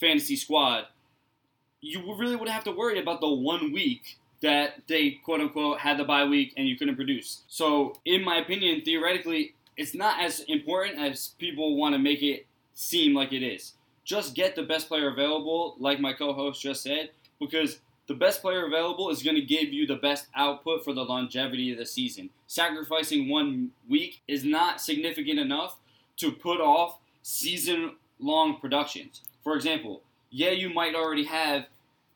fantasy 0.00 0.36
squad, 0.36 0.84
you 1.80 2.16
really 2.16 2.36
would 2.36 2.48
have 2.48 2.64
to 2.64 2.72
worry 2.72 2.98
about 2.98 3.20
the 3.20 3.28
one 3.28 3.72
week 3.72 4.18
that 4.40 4.82
they 4.86 5.10
quote 5.24 5.40
unquote 5.40 5.80
had 5.80 5.98
the 5.98 6.04
bye 6.04 6.24
week 6.24 6.54
and 6.56 6.68
you 6.68 6.76
couldn't 6.76 6.96
produce. 6.96 7.42
So, 7.48 7.94
in 8.04 8.24
my 8.24 8.36
opinion, 8.36 8.82
theoretically, 8.84 9.54
it's 9.76 9.94
not 9.94 10.22
as 10.22 10.40
important 10.40 10.98
as 10.98 11.28
people 11.38 11.76
want 11.76 11.94
to 11.94 11.98
make 11.98 12.22
it 12.22 12.46
seem 12.74 13.14
like 13.14 13.32
it 13.32 13.42
is. 13.42 13.72
Just 14.04 14.34
get 14.34 14.54
the 14.54 14.62
best 14.62 14.88
player 14.88 15.08
available, 15.08 15.74
like 15.80 15.98
my 15.98 16.12
co 16.12 16.32
host 16.32 16.62
just 16.62 16.82
said, 16.82 17.10
because 17.40 17.78
the 18.06 18.14
best 18.14 18.40
player 18.40 18.66
available 18.66 19.10
is 19.10 19.22
going 19.22 19.36
to 19.36 19.42
give 19.42 19.72
you 19.72 19.86
the 19.86 19.96
best 19.96 20.26
output 20.34 20.84
for 20.84 20.92
the 20.92 21.04
longevity 21.04 21.72
of 21.72 21.78
the 21.78 21.86
season. 21.86 22.30
Sacrificing 22.46 23.28
one 23.28 23.72
week 23.88 24.22
is 24.28 24.44
not 24.44 24.80
significant 24.80 25.38
enough 25.38 25.78
to 26.18 26.30
put 26.30 26.60
off 26.60 26.98
season 27.22 27.96
long 28.20 28.58
productions. 28.60 29.22
For 29.42 29.54
example, 29.54 30.02
yeah, 30.30 30.50
you 30.50 30.72
might 30.72 30.94
already 30.94 31.24
have 31.24 31.66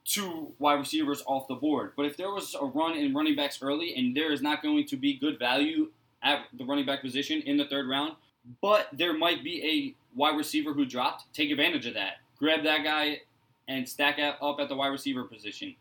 two 0.04 0.52
wide 0.58 0.78
receivers 0.78 1.22
off 1.26 1.48
the 1.48 1.54
board, 1.54 1.92
but 1.96 2.06
if 2.06 2.16
there 2.16 2.30
was 2.30 2.56
a 2.60 2.64
run 2.64 2.96
in 2.96 3.14
running 3.14 3.36
backs 3.36 3.60
early 3.62 3.94
and 3.94 4.16
there 4.16 4.32
is 4.32 4.40
not 4.40 4.62
going 4.62 4.86
to 4.86 4.96
be 4.96 5.14
good 5.14 5.38
value 5.38 5.88
at 6.22 6.44
the 6.56 6.64
running 6.64 6.86
back 6.86 7.02
position 7.02 7.42
in 7.42 7.56
the 7.56 7.66
third 7.66 7.88
round, 7.88 8.14
but 8.60 8.88
there 8.92 9.12
might 9.12 9.44
be 9.44 9.62
a 9.64 10.18
wide 10.18 10.36
receiver 10.36 10.72
who 10.72 10.84
dropped, 10.84 11.32
take 11.34 11.50
advantage 11.50 11.86
of 11.86 11.94
that. 11.94 12.14
Grab 12.38 12.62
that 12.64 12.82
guy 12.82 13.20
and 13.68 13.88
stack 13.88 14.18
up 14.18 14.58
at 14.58 14.68
the 14.68 14.74
wide 14.74 14.88
receiver 14.88 15.24
position. 15.24 15.76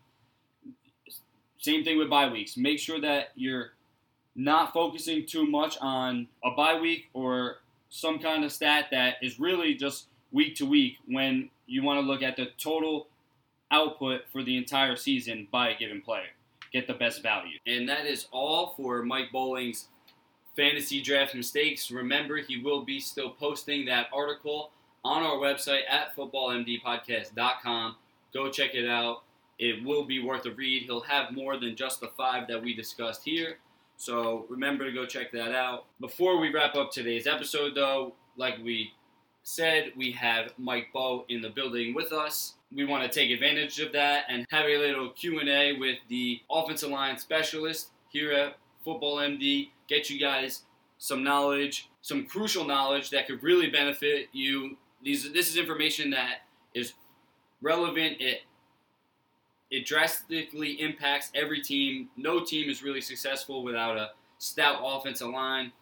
Same 1.60 1.84
thing 1.84 1.98
with 1.98 2.10
bye 2.10 2.30
weeks. 2.30 2.56
Make 2.56 2.78
sure 2.78 3.00
that 3.00 3.28
you're 3.36 3.72
not 4.34 4.72
focusing 4.72 5.26
too 5.26 5.46
much 5.46 5.76
on 5.80 6.26
a 6.44 6.50
bye 6.52 6.78
week 6.80 7.08
or 7.12 7.58
some 7.90 8.18
kind 8.18 8.44
of 8.44 8.52
stat 8.52 8.86
that 8.90 9.16
is 9.22 9.38
really 9.38 9.74
just 9.74 10.06
week 10.32 10.54
to 10.56 10.66
week 10.66 10.96
when 11.06 11.50
you 11.66 11.82
want 11.82 12.00
to 12.00 12.06
look 12.06 12.22
at 12.22 12.36
the 12.36 12.48
total 12.58 13.08
output 13.70 14.22
for 14.32 14.42
the 14.42 14.56
entire 14.56 14.96
season 14.96 15.46
by 15.50 15.70
a 15.70 15.78
given 15.78 16.00
player. 16.00 16.30
Get 16.72 16.86
the 16.86 16.94
best 16.94 17.22
value. 17.22 17.58
And 17.66 17.88
that 17.88 18.06
is 18.06 18.26
all 18.32 18.74
for 18.76 19.02
Mike 19.02 19.32
Bowling's 19.32 19.88
fantasy 20.56 21.02
draft 21.02 21.34
mistakes. 21.34 21.90
Remember, 21.90 22.38
he 22.38 22.62
will 22.62 22.84
be 22.84 23.00
still 23.00 23.30
posting 23.30 23.86
that 23.86 24.06
article 24.12 24.70
on 25.04 25.22
our 25.22 25.36
website 25.36 25.82
at 25.88 26.14
footballmdpodcast.com. 26.16 27.96
Go 28.32 28.50
check 28.50 28.74
it 28.74 28.88
out. 28.88 29.22
It 29.60 29.84
will 29.84 30.04
be 30.04 30.22
worth 30.22 30.46
a 30.46 30.52
read. 30.52 30.84
He'll 30.84 31.02
have 31.02 31.32
more 31.32 31.58
than 31.58 31.76
just 31.76 32.00
the 32.00 32.08
five 32.16 32.48
that 32.48 32.62
we 32.62 32.72
discussed 32.74 33.22
here. 33.22 33.58
So 33.98 34.46
remember 34.48 34.86
to 34.86 34.92
go 34.92 35.04
check 35.04 35.30
that 35.32 35.54
out. 35.54 35.84
Before 36.00 36.38
we 36.38 36.50
wrap 36.50 36.76
up 36.76 36.90
today's 36.90 37.26
episode, 37.26 37.74
though, 37.74 38.14
like 38.38 38.54
we 38.64 38.92
said, 39.42 39.92
we 39.98 40.12
have 40.12 40.54
Mike 40.56 40.86
Bow 40.94 41.26
in 41.28 41.42
the 41.42 41.50
building 41.50 41.92
with 41.92 42.10
us. 42.10 42.54
We 42.74 42.86
want 42.86 43.04
to 43.04 43.10
take 43.10 43.30
advantage 43.30 43.78
of 43.80 43.92
that 43.92 44.24
and 44.30 44.46
have 44.48 44.64
a 44.64 44.78
little 44.78 45.10
Q&A 45.10 45.74
with 45.78 45.98
the 46.08 46.40
offensive 46.50 46.88
line 46.88 47.18
specialist 47.18 47.90
here 48.08 48.32
at 48.32 48.56
Football 48.82 49.18
MD. 49.18 49.68
Get 49.88 50.08
you 50.08 50.18
guys 50.18 50.62
some 50.96 51.22
knowledge, 51.22 51.90
some 52.00 52.24
crucial 52.24 52.64
knowledge 52.64 53.10
that 53.10 53.26
could 53.26 53.42
really 53.42 53.68
benefit 53.68 54.28
you. 54.32 54.78
These 55.04 55.32
this 55.34 55.50
is 55.50 55.58
information 55.58 56.10
that 56.10 56.36
is 56.74 56.94
relevant. 57.60 58.16
It 58.20 58.40
it 59.70 59.86
drastically 59.86 60.80
impacts 60.80 61.30
every 61.34 61.60
team. 61.60 62.08
No 62.16 62.44
team 62.44 62.68
is 62.68 62.82
really 62.82 63.00
successful 63.00 63.62
without 63.62 63.96
a 63.96 64.10
stout 64.38 64.80
offensive 64.82 65.28
line. 65.28 65.72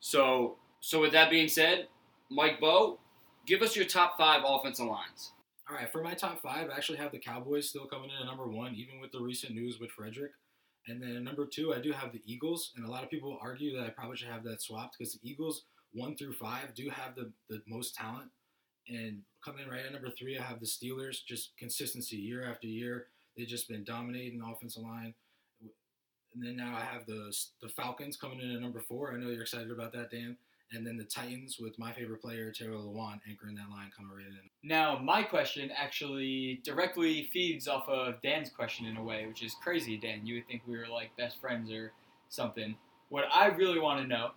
So 0.00 0.56
so 0.80 1.00
with 1.00 1.12
that 1.12 1.30
being 1.30 1.48
said, 1.48 1.88
Mike 2.30 2.60
Bow, 2.60 2.98
give 3.46 3.62
us 3.62 3.76
your 3.76 3.84
top 3.84 4.16
five 4.16 4.42
offensive 4.46 4.86
lines. 4.86 5.32
All 5.68 5.76
right, 5.76 5.90
for 5.90 6.02
my 6.02 6.14
top 6.14 6.42
five, 6.42 6.68
I 6.68 6.74
actually 6.74 6.98
have 6.98 7.12
the 7.12 7.18
Cowboys 7.18 7.68
still 7.68 7.86
coming 7.86 8.10
in 8.10 8.16
at 8.16 8.26
number 8.26 8.48
one, 8.48 8.74
even 8.74 9.00
with 9.00 9.12
the 9.12 9.20
recent 9.20 9.54
news 9.54 9.78
with 9.78 9.90
Frederick. 9.90 10.32
And 10.88 11.00
then 11.00 11.22
number 11.22 11.46
two, 11.46 11.72
I 11.74 11.78
do 11.78 11.92
have 11.92 12.12
the 12.12 12.22
Eagles, 12.24 12.72
and 12.74 12.84
a 12.84 12.90
lot 12.90 13.04
of 13.04 13.10
people 13.10 13.38
argue 13.40 13.76
that 13.76 13.86
I 13.86 13.90
probably 13.90 14.16
should 14.16 14.28
have 14.28 14.42
that 14.44 14.62
swapped 14.62 14.96
because 14.98 15.12
the 15.12 15.20
Eagles 15.22 15.64
one 15.92 16.16
through 16.16 16.32
five 16.32 16.74
do 16.74 16.88
have 16.90 17.14
the, 17.14 17.30
the 17.48 17.60
most 17.68 17.94
talent. 17.94 18.30
And 18.88 19.20
coming 19.44 19.64
in 19.64 19.70
right 19.70 19.84
at 19.84 19.92
number 19.92 20.10
three, 20.10 20.38
I 20.38 20.42
have 20.42 20.58
the 20.58 20.66
Steelers, 20.66 21.24
just 21.24 21.56
consistency 21.56 22.16
year 22.16 22.50
after 22.50 22.66
year. 22.66 23.06
They've 23.36 23.46
just 23.46 23.68
been 23.68 23.84
dominating 23.84 24.38
the 24.38 24.46
offensive 24.46 24.82
line. 24.82 25.14
And 26.34 26.44
then 26.44 26.56
now 26.56 26.76
I 26.76 26.80
have 26.80 27.06
the 27.06 27.34
the 27.60 27.68
Falcons 27.68 28.16
coming 28.16 28.40
in 28.40 28.54
at 28.54 28.60
number 28.60 28.80
four. 28.80 29.12
I 29.12 29.16
know 29.16 29.30
you're 29.30 29.42
excited 29.42 29.70
about 29.70 29.92
that, 29.92 30.10
Dan 30.10 30.36
and 30.72 30.86
then 30.86 30.96
the 30.96 31.04
Titans 31.04 31.58
with 31.58 31.78
my 31.78 31.92
favorite 31.92 32.22
player 32.22 32.52
Taylor 32.52 32.76
Lewan 32.76 33.20
anchoring 33.28 33.56
that 33.56 33.70
line 33.70 33.90
coming 33.96 34.12
right 34.14 34.26
in. 34.26 34.50
Now, 34.62 34.98
my 34.98 35.22
question 35.22 35.70
actually 35.76 36.60
directly 36.64 37.28
feeds 37.32 37.66
off 37.66 37.88
of 37.88 38.20
Dan's 38.22 38.50
question 38.50 38.86
in 38.86 38.96
a 38.96 39.02
way, 39.02 39.26
which 39.26 39.42
is 39.42 39.54
crazy, 39.62 39.96
Dan. 39.96 40.26
You 40.26 40.36
would 40.36 40.46
think 40.46 40.62
we 40.66 40.78
were 40.78 40.86
like 40.86 41.16
best 41.16 41.40
friends 41.40 41.70
or 41.72 41.92
something. 42.28 42.76
What 43.08 43.24
I 43.34 43.46
really 43.46 43.80
want 43.80 44.00
to 44.00 44.06
know 44.06 44.30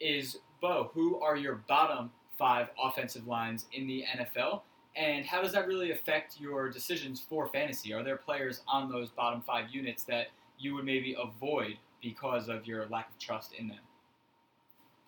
is, 0.00 0.38
Bo, 0.62 0.90
who 0.94 1.20
are 1.20 1.36
your 1.36 1.56
bottom 1.68 2.10
five 2.38 2.68
offensive 2.82 3.26
lines 3.26 3.66
in 3.72 3.86
the 3.86 4.04
NFL? 4.16 4.62
And 4.96 5.26
how 5.26 5.42
does 5.42 5.52
that 5.52 5.66
really 5.66 5.90
affect 5.90 6.40
your 6.40 6.70
decisions 6.70 7.20
for 7.20 7.48
fantasy? 7.48 7.92
Are 7.92 8.02
there 8.02 8.16
players 8.16 8.62
on 8.66 8.90
those 8.90 9.10
bottom 9.10 9.42
five 9.42 9.68
units 9.70 10.04
that 10.04 10.28
you 10.58 10.74
would 10.74 10.84
maybe 10.84 11.14
avoid 11.20 11.76
because 12.00 12.48
of 12.48 12.66
your 12.66 12.86
lack 12.86 13.10
of 13.10 13.18
trust 13.18 13.52
in 13.52 13.68
them? 13.68 13.80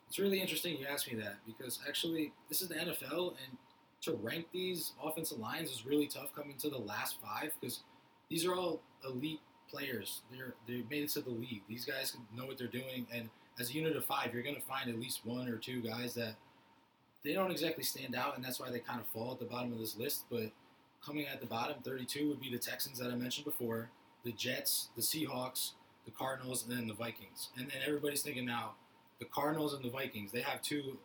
It's 0.09 0.19
really 0.19 0.41
interesting 0.41 0.77
you 0.79 0.87
ask 0.87 1.11
me 1.11 1.19
that 1.21 1.37
because 1.47 1.81
actually 1.87 2.33
this 2.49 2.63
is 2.63 2.69
the 2.69 2.75
NFL 2.75 3.35
and 3.47 3.57
to 4.03 4.13
rank 4.13 4.47
these 4.53 4.93
offensive 5.03 5.39
lines 5.39 5.71
is 5.71 5.85
really 5.85 6.07
tough 6.07 6.35
coming 6.35 6.57
to 6.59 6.71
the 6.71 6.79
last 6.79 7.17
five 7.21 7.53
because 7.61 7.81
these 8.31 8.47
are 8.47 8.55
all 8.55 8.81
elite 9.05 9.41
players. 9.71 10.23
They're 10.31 10.55
they 10.67 10.85
made 10.91 11.05
it 11.05 11.11
to 11.11 11.21
the 11.21 11.31
league. 11.31 11.63
These 11.69 11.85
guys 11.85 12.17
know 12.37 12.47
what 12.47 12.59
they're 12.59 12.67
doing, 12.69 13.07
and 13.13 13.29
as 13.59 13.71
a 13.71 13.73
unit 13.73 13.97
of 13.97 14.05
five, 14.05 14.33
you're 14.33 14.43
going 14.43 14.55
to 14.55 14.63
find 14.63 14.89
at 14.89 14.99
least 14.99 15.21
one 15.25 15.49
or 15.49 15.57
two 15.57 15.81
guys 15.81 16.15
that 16.15 16.35
they 17.25 17.33
don't 17.33 17.51
exactly 17.51 17.85
stand 17.85 18.15
out, 18.15 18.37
and 18.37 18.45
that's 18.45 18.61
why 18.61 18.71
they 18.71 18.79
kind 18.79 19.01
of 19.01 19.07
fall 19.09 19.33
at 19.33 19.39
the 19.39 19.45
bottom 19.45 19.73
of 19.73 19.79
this 19.79 19.97
list. 19.97 20.25
But 20.31 20.51
coming 21.05 21.27
at 21.27 21.41
the 21.41 21.47
bottom, 21.47 21.77
32 21.83 22.29
would 22.29 22.41
be 22.41 22.51
the 22.51 22.59
Texans 22.59 22.99
that 22.99 23.11
I 23.11 23.17
mentioned 23.17 23.45
before, 23.45 23.91
the 24.25 24.33
Jets, 24.33 24.89
the 24.97 25.03
Seahawks, 25.03 25.73
the 26.05 26.11
Cardinals, 26.11 26.65
and 26.65 26.77
then 26.77 26.87
the 26.87 26.95
Vikings. 26.95 27.51
And 27.57 27.69
then 27.69 27.79
everybody's 27.87 28.23
thinking 28.23 28.47
now 28.47 28.73
the 29.19 29.27
Cardinals 29.27 29.75
and 29.75 29.85
the 29.85 29.91
Vikings, 29.91 30.33
they 30.33 30.41
have 30.41 30.63
two 30.63 30.99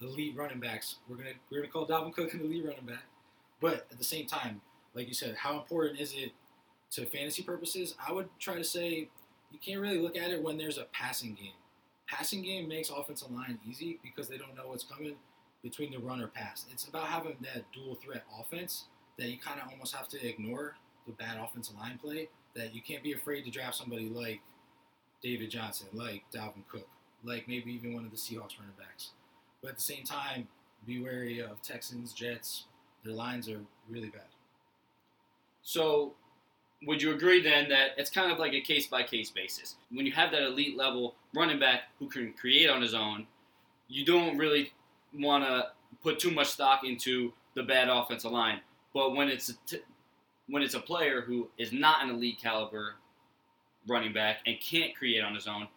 elite 0.00 0.34
running 0.36 0.60
backs. 0.60 0.96
We're 1.08 1.16
gonna 1.16 1.30
we're 1.50 1.60
gonna 1.60 1.72
call 1.72 1.86
Dalvin 1.86 2.12
Cook 2.12 2.32
an 2.32 2.40
elite 2.40 2.64
running 2.64 2.86
back, 2.86 3.04
but 3.60 3.86
at 3.90 3.98
the 3.98 4.04
same 4.04 4.26
time, 4.26 4.60
like 4.94 5.08
you 5.08 5.14
said, 5.14 5.36
how 5.36 5.58
important 5.58 6.00
is 6.00 6.14
it 6.14 6.32
to 6.92 7.06
fantasy 7.06 7.42
purposes? 7.42 7.94
I 8.06 8.12
would 8.12 8.28
try 8.38 8.56
to 8.56 8.64
say 8.64 9.08
you 9.50 9.58
can't 9.60 9.80
really 9.80 9.98
look 9.98 10.16
at 10.16 10.30
it 10.30 10.42
when 10.42 10.56
there's 10.58 10.78
a 10.78 10.84
passing 10.92 11.34
game. 11.34 11.52
Passing 12.06 12.42
game 12.42 12.68
makes 12.68 12.90
offensive 12.90 13.30
line 13.30 13.58
easy 13.68 13.98
because 14.02 14.28
they 14.28 14.36
don't 14.38 14.56
know 14.56 14.68
what's 14.68 14.84
coming 14.84 15.16
between 15.62 15.90
the 15.92 15.98
run 15.98 16.20
or 16.20 16.28
pass. 16.28 16.66
It's 16.72 16.84
about 16.88 17.06
having 17.06 17.36
that 17.42 17.64
dual 17.72 17.96
threat 17.96 18.24
offense 18.40 18.84
that 19.18 19.28
you 19.28 19.38
kind 19.38 19.60
of 19.60 19.70
almost 19.70 19.94
have 19.94 20.08
to 20.08 20.26
ignore 20.26 20.76
the 21.06 21.12
bad 21.12 21.38
offensive 21.38 21.76
line 21.76 21.98
play. 22.02 22.28
That 22.54 22.74
you 22.74 22.82
can't 22.82 23.02
be 23.02 23.12
afraid 23.12 23.44
to 23.44 23.50
draft 23.50 23.76
somebody 23.76 24.08
like 24.08 24.40
David 25.22 25.50
Johnson, 25.50 25.86
like 25.92 26.22
Dalvin 26.34 26.66
Cook, 26.68 26.88
like 27.22 27.46
maybe 27.46 27.72
even 27.72 27.94
one 27.94 28.04
of 28.04 28.10
the 28.10 28.16
Seahawks 28.16 28.58
running 28.58 28.74
backs. 28.78 29.10
But 29.62 29.70
at 29.70 29.76
the 29.76 29.82
same 29.82 30.04
time, 30.04 30.48
be 30.86 31.00
wary 31.00 31.40
of 31.40 31.62
Texans, 31.62 32.12
Jets. 32.12 32.64
Their 33.04 33.14
lines 33.14 33.48
are 33.48 33.60
really 33.88 34.08
bad. 34.08 34.22
So, 35.62 36.14
would 36.86 37.02
you 37.02 37.12
agree 37.12 37.42
then 37.42 37.68
that 37.68 37.90
it's 37.98 38.10
kind 38.10 38.32
of 38.32 38.38
like 38.38 38.54
a 38.54 38.60
case 38.60 38.86
by 38.86 39.02
case 39.02 39.30
basis? 39.30 39.76
When 39.92 40.06
you 40.06 40.12
have 40.12 40.32
that 40.32 40.42
elite 40.42 40.76
level 40.76 41.14
running 41.34 41.58
back 41.58 41.82
who 41.98 42.08
can 42.08 42.32
create 42.32 42.70
on 42.70 42.80
his 42.80 42.94
own, 42.94 43.26
you 43.88 44.04
don't 44.04 44.38
really 44.38 44.72
want 45.14 45.44
to 45.44 45.68
put 46.02 46.18
too 46.18 46.30
much 46.30 46.48
stock 46.48 46.84
into 46.84 47.32
the 47.54 47.62
bad 47.62 47.88
offensive 47.88 48.30
line. 48.30 48.60
But 48.94 49.14
when 49.14 49.28
it's 49.28 49.48
a 49.48 49.54
t- 49.66 49.82
when 50.48 50.62
it's 50.62 50.74
a 50.74 50.80
player 50.80 51.20
who 51.20 51.48
is 51.58 51.72
not 51.72 52.02
an 52.02 52.10
elite 52.10 52.38
caliber 52.42 52.94
running 53.86 54.12
back 54.12 54.38
and 54.46 54.56
can't 54.60 54.94
create 54.96 55.22
on 55.22 55.34
his 55.34 55.46
own, 55.46 55.68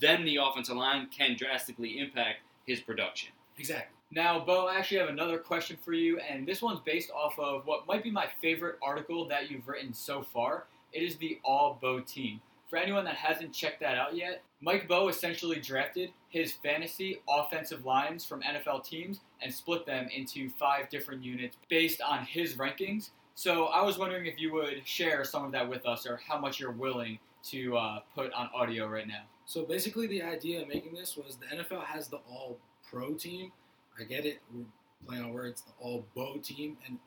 then 0.00 0.24
the 0.24 0.36
offensive 0.36 0.76
line 0.76 1.08
can 1.08 1.36
drastically 1.36 1.98
impact 1.98 2.38
his 2.66 2.80
production. 2.80 3.30
Exactly. 3.58 3.94
Now, 4.10 4.38
Bo, 4.38 4.66
I 4.66 4.76
actually 4.76 4.98
have 4.98 5.08
another 5.08 5.38
question 5.38 5.76
for 5.84 5.92
you, 5.92 6.18
and 6.18 6.46
this 6.46 6.62
one's 6.62 6.80
based 6.80 7.10
off 7.10 7.38
of 7.38 7.66
what 7.66 7.86
might 7.86 8.02
be 8.02 8.10
my 8.10 8.26
favorite 8.40 8.76
article 8.82 9.28
that 9.28 9.50
you've 9.50 9.68
written 9.68 9.92
so 9.92 10.22
far. 10.22 10.64
It 10.92 11.02
is 11.02 11.16
the 11.16 11.38
All 11.44 11.78
Bo 11.80 12.00
team. 12.00 12.40
For 12.68 12.76
anyone 12.76 13.04
that 13.04 13.14
hasn't 13.14 13.54
checked 13.54 13.80
that 13.80 13.96
out 13.96 14.14
yet, 14.14 14.42
Mike 14.60 14.86
Bo 14.86 15.08
essentially 15.08 15.58
drafted 15.58 16.10
his 16.28 16.52
fantasy 16.52 17.22
offensive 17.28 17.86
lines 17.86 18.24
from 18.26 18.42
NFL 18.42 18.84
teams 18.84 19.20
and 19.40 19.52
split 19.52 19.86
them 19.86 20.08
into 20.14 20.50
five 20.50 20.90
different 20.90 21.24
units 21.24 21.56
based 21.70 22.02
on 22.02 22.24
his 22.26 22.54
rankings. 22.54 23.10
So 23.34 23.66
I 23.66 23.82
was 23.82 23.98
wondering 23.98 24.26
if 24.26 24.38
you 24.38 24.52
would 24.52 24.86
share 24.86 25.24
some 25.24 25.44
of 25.44 25.52
that 25.52 25.68
with 25.68 25.86
us 25.86 26.06
or 26.06 26.20
how 26.28 26.38
much 26.38 26.60
you're 26.60 26.72
willing 26.72 27.18
to 27.44 27.76
uh, 27.76 28.00
put 28.14 28.32
on 28.32 28.50
audio 28.54 28.86
right 28.86 29.06
now. 29.06 29.22
So 29.46 29.64
basically, 29.64 30.06
the 30.06 30.22
idea 30.22 30.60
of 30.60 30.68
making 30.68 30.92
this 30.92 31.16
was 31.16 31.36
the 31.36 31.46
NFL 31.46 31.84
has 31.84 32.08
the 32.08 32.18
All 32.28 32.58
Pro 32.90 33.14
team. 33.14 33.52
I 33.98 34.04
get 34.04 34.26
it. 34.26 34.40
We're 34.52 34.64
playing 35.06 35.24
on 35.24 35.32
words. 35.32 35.62
The 35.62 35.72
All 35.80 36.04
Bo 36.14 36.36
team, 36.36 36.76
and 36.86 36.98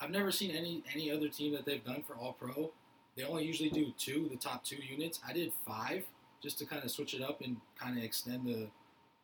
I've 0.00 0.10
never 0.10 0.32
seen 0.32 0.52
any 0.52 0.82
any 0.94 1.10
other 1.10 1.28
team 1.28 1.52
that 1.52 1.66
they've 1.66 1.84
done 1.84 2.02
for 2.02 2.14
All 2.14 2.32
Pro. 2.32 2.70
They 3.16 3.24
only 3.24 3.44
usually 3.44 3.70
do 3.70 3.92
two, 3.98 4.28
the 4.30 4.36
top 4.36 4.64
two 4.64 4.76
units. 4.76 5.20
I 5.26 5.32
did 5.32 5.52
five 5.66 6.04
just 6.42 6.58
to 6.58 6.66
kind 6.66 6.82
of 6.82 6.90
switch 6.90 7.14
it 7.14 7.22
up 7.22 7.40
and 7.42 7.56
kind 7.78 7.96
of 7.98 8.04
extend 8.04 8.46
the 8.46 8.68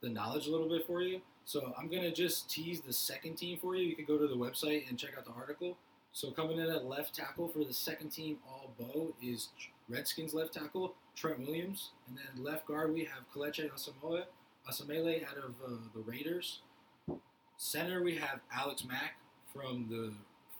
the 0.01 0.09
knowledge 0.09 0.47
a 0.47 0.51
little 0.51 0.69
bit 0.69 0.87
for 0.87 1.03
you. 1.03 1.21
So 1.45 1.73
I'm 1.77 1.89
gonna 1.89 2.13
just 2.13 2.49
tease 2.49 2.81
the 2.81 2.93
second 2.93 3.37
team 3.37 3.59
for 3.59 3.75
you. 3.75 3.85
You 3.85 3.97
can 3.97 4.05
go 4.05 4.19
to 4.19 4.29
the 4.29 4.37
website 4.37 4.89
and 4.89 4.99
check 4.99 5.11
out 5.19 5.25
the 5.25 5.33
article. 5.33 5.77
So 6.13 6.31
coming 6.31 6.59
in 6.59 6.71
at 6.71 6.85
left 6.85 7.15
tackle 7.15 7.49
for 7.49 7.65
the 7.65 7.73
second 7.73 8.11
team 8.11 8.39
All 8.49 8.71
bow 8.79 9.15
is 9.23 9.49
Redskins 9.89 10.35
left 10.35 10.55
tackle 10.55 10.95
Trent 11.17 11.41
Williams, 11.41 11.91
and 12.07 12.17
then 12.17 12.45
left 12.45 12.67
guard 12.67 12.95
we 12.95 13.01
have 13.05 13.25
Kelechi 13.35 13.69
Asamoah, 13.71 14.25
Osemele 14.71 15.25
out 15.29 15.37
of 15.37 15.55
uh, 15.65 15.77
the 15.95 16.01
Raiders. 16.01 16.61
Center 17.57 18.03
we 18.03 18.15
have 18.17 18.41
Alex 18.53 18.85
Mack 18.85 19.17
from 19.53 19.87
the 19.91 20.13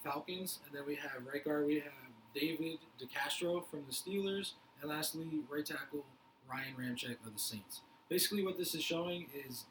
Falcons, 0.03 0.59
and 0.67 0.75
then 0.75 0.83
we 0.87 0.97
have 0.97 1.13
right 1.33 1.45
guard 1.45 1.67
we 1.67 1.77
have 1.77 1.93
David 2.39 2.79
DeCastro 3.01 3.65
from 3.69 3.85
the 3.89 3.93
Steelers, 3.93 4.53
and 4.81 4.91
lastly 4.91 5.27
right 5.49 5.65
tackle 5.65 6.05
Ryan 6.49 6.75
Ramczyk 6.79 7.17
of 7.27 7.33
the 7.33 7.39
Saints. 7.39 7.81
Basically, 8.09 8.45
what 8.45 8.57
this 8.57 8.75
is 8.75 8.83
showing 8.83 9.27
is 9.49 9.65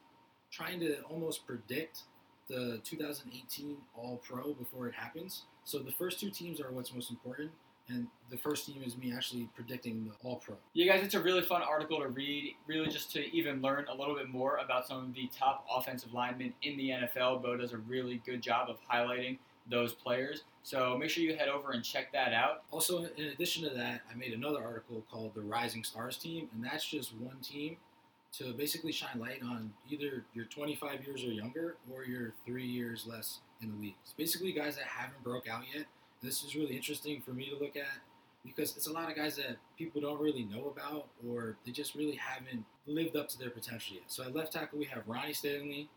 trying 0.52 0.80
to 0.82 1.02
almost 1.04 1.46
predict 1.48 2.04
the 2.48 2.80
2018 2.84 3.78
All 3.96 4.22
Pro 4.24 4.54
before 4.54 4.88
it 4.88 4.96
happens. 4.96 5.44
So 5.64 5.80
the 5.80 5.92
first 5.92 6.20
two 6.20 6.30
teams 6.30 6.62
are 6.62 6.72
what's 6.72 6.94
most 6.94 7.10
important, 7.10 7.52
and 7.90 8.08
the 8.30 8.38
first 8.38 8.66
team 8.66 8.82
is 8.86 8.98
me 8.98 9.14
actually 9.14 9.50
predicting 9.56 10.06
the 10.06 10.28
All 10.28 10.38
Pro. 10.38 10.56
Yeah, 10.74 10.94
guys, 10.94 11.04
it's 11.04 11.16
a 11.16 11.22
really 11.22 11.42
fun 11.42 11.62
article 11.62 12.00
to 12.00 12.08
read, 12.10 12.56
really 12.68 12.90
just 12.90 13.12
to 13.14 13.26
even 13.36 13.62
learn 13.62 13.86
a 13.90 13.96
little 13.96 14.16
bit 14.16 14.30
more 14.30 14.58
about 14.58 14.88
some 14.88 15.06
of 15.06 15.14
the 15.14 15.30
top 15.38 15.66
offensive 15.74 16.14
linemen 16.14 16.54
in 16.62 16.78
the 16.78 16.90
NFL. 16.90 17.42
Bo 17.42 17.58
does 17.58 17.74
a 17.74 17.78
really 17.78 18.22
good 18.26 18.42
job 18.42 18.70
of 18.70 18.78
highlighting 18.90 19.38
those 19.70 19.94
players. 19.94 20.44
So 20.64 20.98
make 20.98 21.10
sure 21.10 21.24
you 21.24 21.36
head 21.36 21.50
over 21.50 21.72
and 21.72 21.84
check 21.84 22.12
that 22.14 22.34
out. 22.34 22.64
Also, 22.72 23.08
in 23.18 23.26
addition 23.26 23.64
to 23.64 23.70
that, 23.76 24.02
I 24.12 24.16
made 24.16 24.34
another 24.34 24.64
article 24.64 25.04
called 25.10 25.34
the 25.36 25.42
Rising 25.42 25.84
Stars 25.84 26.18
Team, 26.18 26.50
and 26.54 26.64
that's 26.64 26.86
just 26.86 27.16
one 27.16 27.38
team 27.42 27.78
to 28.34 28.54
basically 28.54 28.92
shine 28.92 29.20
light 29.20 29.42
on 29.44 29.72
either 29.90 30.26
you're 30.34 30.46
25 30.46 31.06
years 31.06 31.24
or 31.24 31.32
younger 31.32 31.78
or 31.92 32.04
you're 32.04 32.34
three 32.46 32.66
years 32.66 33.08
less 33.08 33.40
in 33.62 33.72
the 33.72 33.78
league. 33.78 33.96
It's 34.04 34.14
basically 34.14 34.52
guys 34.52 34.76
that 34.76 34.86
haven't 34.86 35.24
broke 35.24 35.48
out 35.48 35.64
yet. 35.74 35.86
This 36.22 36.44
is 36.44 36.56
really 36.56 36.76
interesting 36.76 37.22
for 37.22 37.32
me 37.32 37.50
to 37.50 37.56
look 37.56 37.76
at 37.76 38.02
because 38.44 38.76
it's 38.76 38.88
a 38.88 38.92
lot 38.92 39.10
of 39.10 39.16
guys 39.16 39.36
that 39.38 39.58
people 39.78 40.02
don't 40.02 40.20
really 40.20 40.44
know 40.44 40.74
about 40.76 41.08
or 41.28 41.58
they 41.66 41.72
just 41.72 41.96
really 41.96 42.16
haven't 42.16 42.66
lived 42.86 43.16
up 43.16 43.28
to 43.30 43.40
their 43.40 43.50
potential 43.50 43.96
yet. 43.96 44.06
So 44.08 44.24
at 44.24 44.36
left 44.36 44.54
tackle 44.54 44.80
we 44.80 44.86
have 44.86 45.04
Ronnie 45.08 45.34
Stanley, 45.34 45.90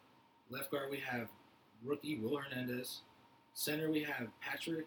left 0.50 0.70
guard 0.70 0.90
we 0.90 0.98
have 0.98 1.28
rookie 1.84 2.18
Will 2.18 2.36
Hernandez, 2.36 3.02
center 3.54 3.90
we 3.90 4.02
have 4.02 4.28
Patrick 4.40 4.86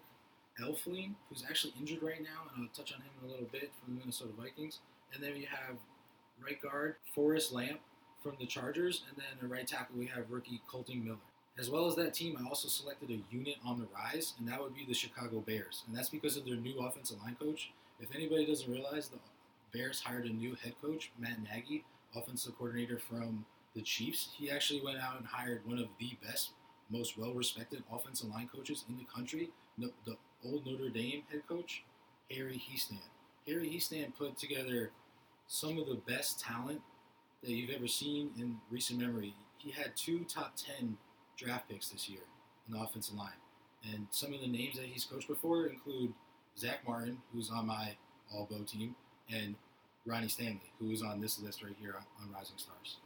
Elflein, 0.61 1.13
who's 1.29 1.43
actually 1.47 1.73
injured 1.79 2.03
right 2.03 2.21
now, 2.21 2.49
and 2.55 2.63
I'll 2.63 2.75
touch 2.75 2.93
on 2.93 3.01
him 3.01 3.09
in 3.21 3.29
a 3.29 3.31
little 3.31 3.49
bit 3.51 3.71
from 3.83 3.95
the 3.95 3.99
Minnesota 3.99 4.31
Vikings. 4.39 4.79
And 5.13 5.23
then 5.23 5.33
we 5.33 5.43
have 5.43 5.77
right 6.43 6.61
guard 6.61 6.95
Forrest 7.13 7.53
Lamp 7.53 7.79
from 8.21 8.33
the 8.39 8.45
Chargers, 8.45 9.03
and 9.09 9.17
then 9.17 9.37
the 9.41 9.47
right 9.47 9.67
tackle 9.67 9.97
we 9.97 10.05
have 10.07 10.29
rookie 10.29 10.61
Colton 10.67 11.03
Miller. 11.03 11.17
As 11.57 11.69
well 11.69 11.85
as 11.85 11.95
that 11.97 12.13
team, 12.13 12.35
I 12.39 12.47
also 12.47 12.67
selected 12.67 13.11
a 13.11 13.21
unit 13.35 13.55
on 13.63 13.79
the 13.79 13.87
rise, 13.93 14.33
and 14.39 14.47
that 14.47 14.59
would 14.59 14.73
be 14.73 14.85
the 14.87 14.93
Chicago 14.93 15.39
Bears. 15.39 15.83
And 15.87 15.95
that's 15.95 16.09
because 16.09 16.35
of 16.35 16.45
their 16.45 16.55
new 16.55 16.79
offensive 16.79 17.21
line 17.21 17.35
coach. 17.39 17.71
If 17.99 18.15
anybody 18.15 18.45
doesn't 18.45 18.71
realize, 18.71 19.09
the 19.09 19.19
Bears 19.71 20.01
hired 20.01 20.25
a 20.25 20.29
new 20.29 20.55
head 20.55 20.73
coach, 20.81 21.11
Matt 21.19 21.43
Nagy, 21.43 21.83
offensive 22.15 22.57
coordinator 22.57 22.97
from 22.97 23.45
the 23.75 23.81
Chiefs. 23.81 24.29
He 24.35 24.49
actually 24.49 24.81
went 24.81 24.99
out 24.99 25.17
and 25.17 25.27
hired 25.27 25.65
one 25.65 25.77
of 25.77 25.87
the 25.99 26.17
best, 26.25 26.51
most 26.89 27.17
well 27.17 27.33
respected 27.33 27.83
offensive 27.91 28.29
line 28.29 28.49
coaches 28.53 28.85
in 28.89 28.97
the 28.97 29.05
country, 29.05 29.49
the 29.77 29.91
old 30.45 30.65
Notre 30.65 30.89
Dame 30.89 31.23
head 31.31 31.47
coach, 31.47 31.83
Harry 32.31 32.61
Hiestand. 32.61 32.99
Harry 33.47 33.69
Hiestand 33.69 34.15
put 34.17 34.37
together 34.37 34.91
some 35.47 35.77
of 35.77 35.87
the 35.87 35.95
best 36.07 36.39
talent 36.39 36.81
that 37.41 37.51
you've 37.51 37.69
ever 37.69 37.87
seen 37.87 38.31
in 38.37 38.57
recent 38.69 38.99
memory. 38.99 39.33
He 39.57 39.71
had 39.71 39.95
two 39.95 40.25
top 40.25 40.55
10 40.55 40.97
draft 41.37 41.69
picks 41.69 41.89
this 41.89 42.09
year 42.09 42.21
in 42.67 42.73
the 42.73 42.81
offensive 42.81 43.15
line. 43.15 43.31
And 43.91 44.07
some 44.11 44.33
of 44.33 44.39
the 44.39 44.47
names 44.47 44.75
that 44.75 44.85
he's 44.85 45.03
coached 45.03 45.27
before 45.27 45.65
include 45.67 46.13
Zack 46.57 46.87
Martin, 46.87 47.17
who's 47.33 47.49
on 47.49 47.67
my 47.67 47.95
All 48.33 48.47
Bo 48.49 48.63
team, 48.63 48.95
and 49.33 49.55
Ronnie 50.05 50.27
Stanley, 50.29 50.71
who 50.79 50.91
is 50.91 51.01
on 51.01 51.19
this 51.19 51.39
list 51.39 51.63
right 51.63 51.75
here 51.79 51.95
on 52.21 52.31
Rising 52.31 52.57
Stars. 52.57 52.97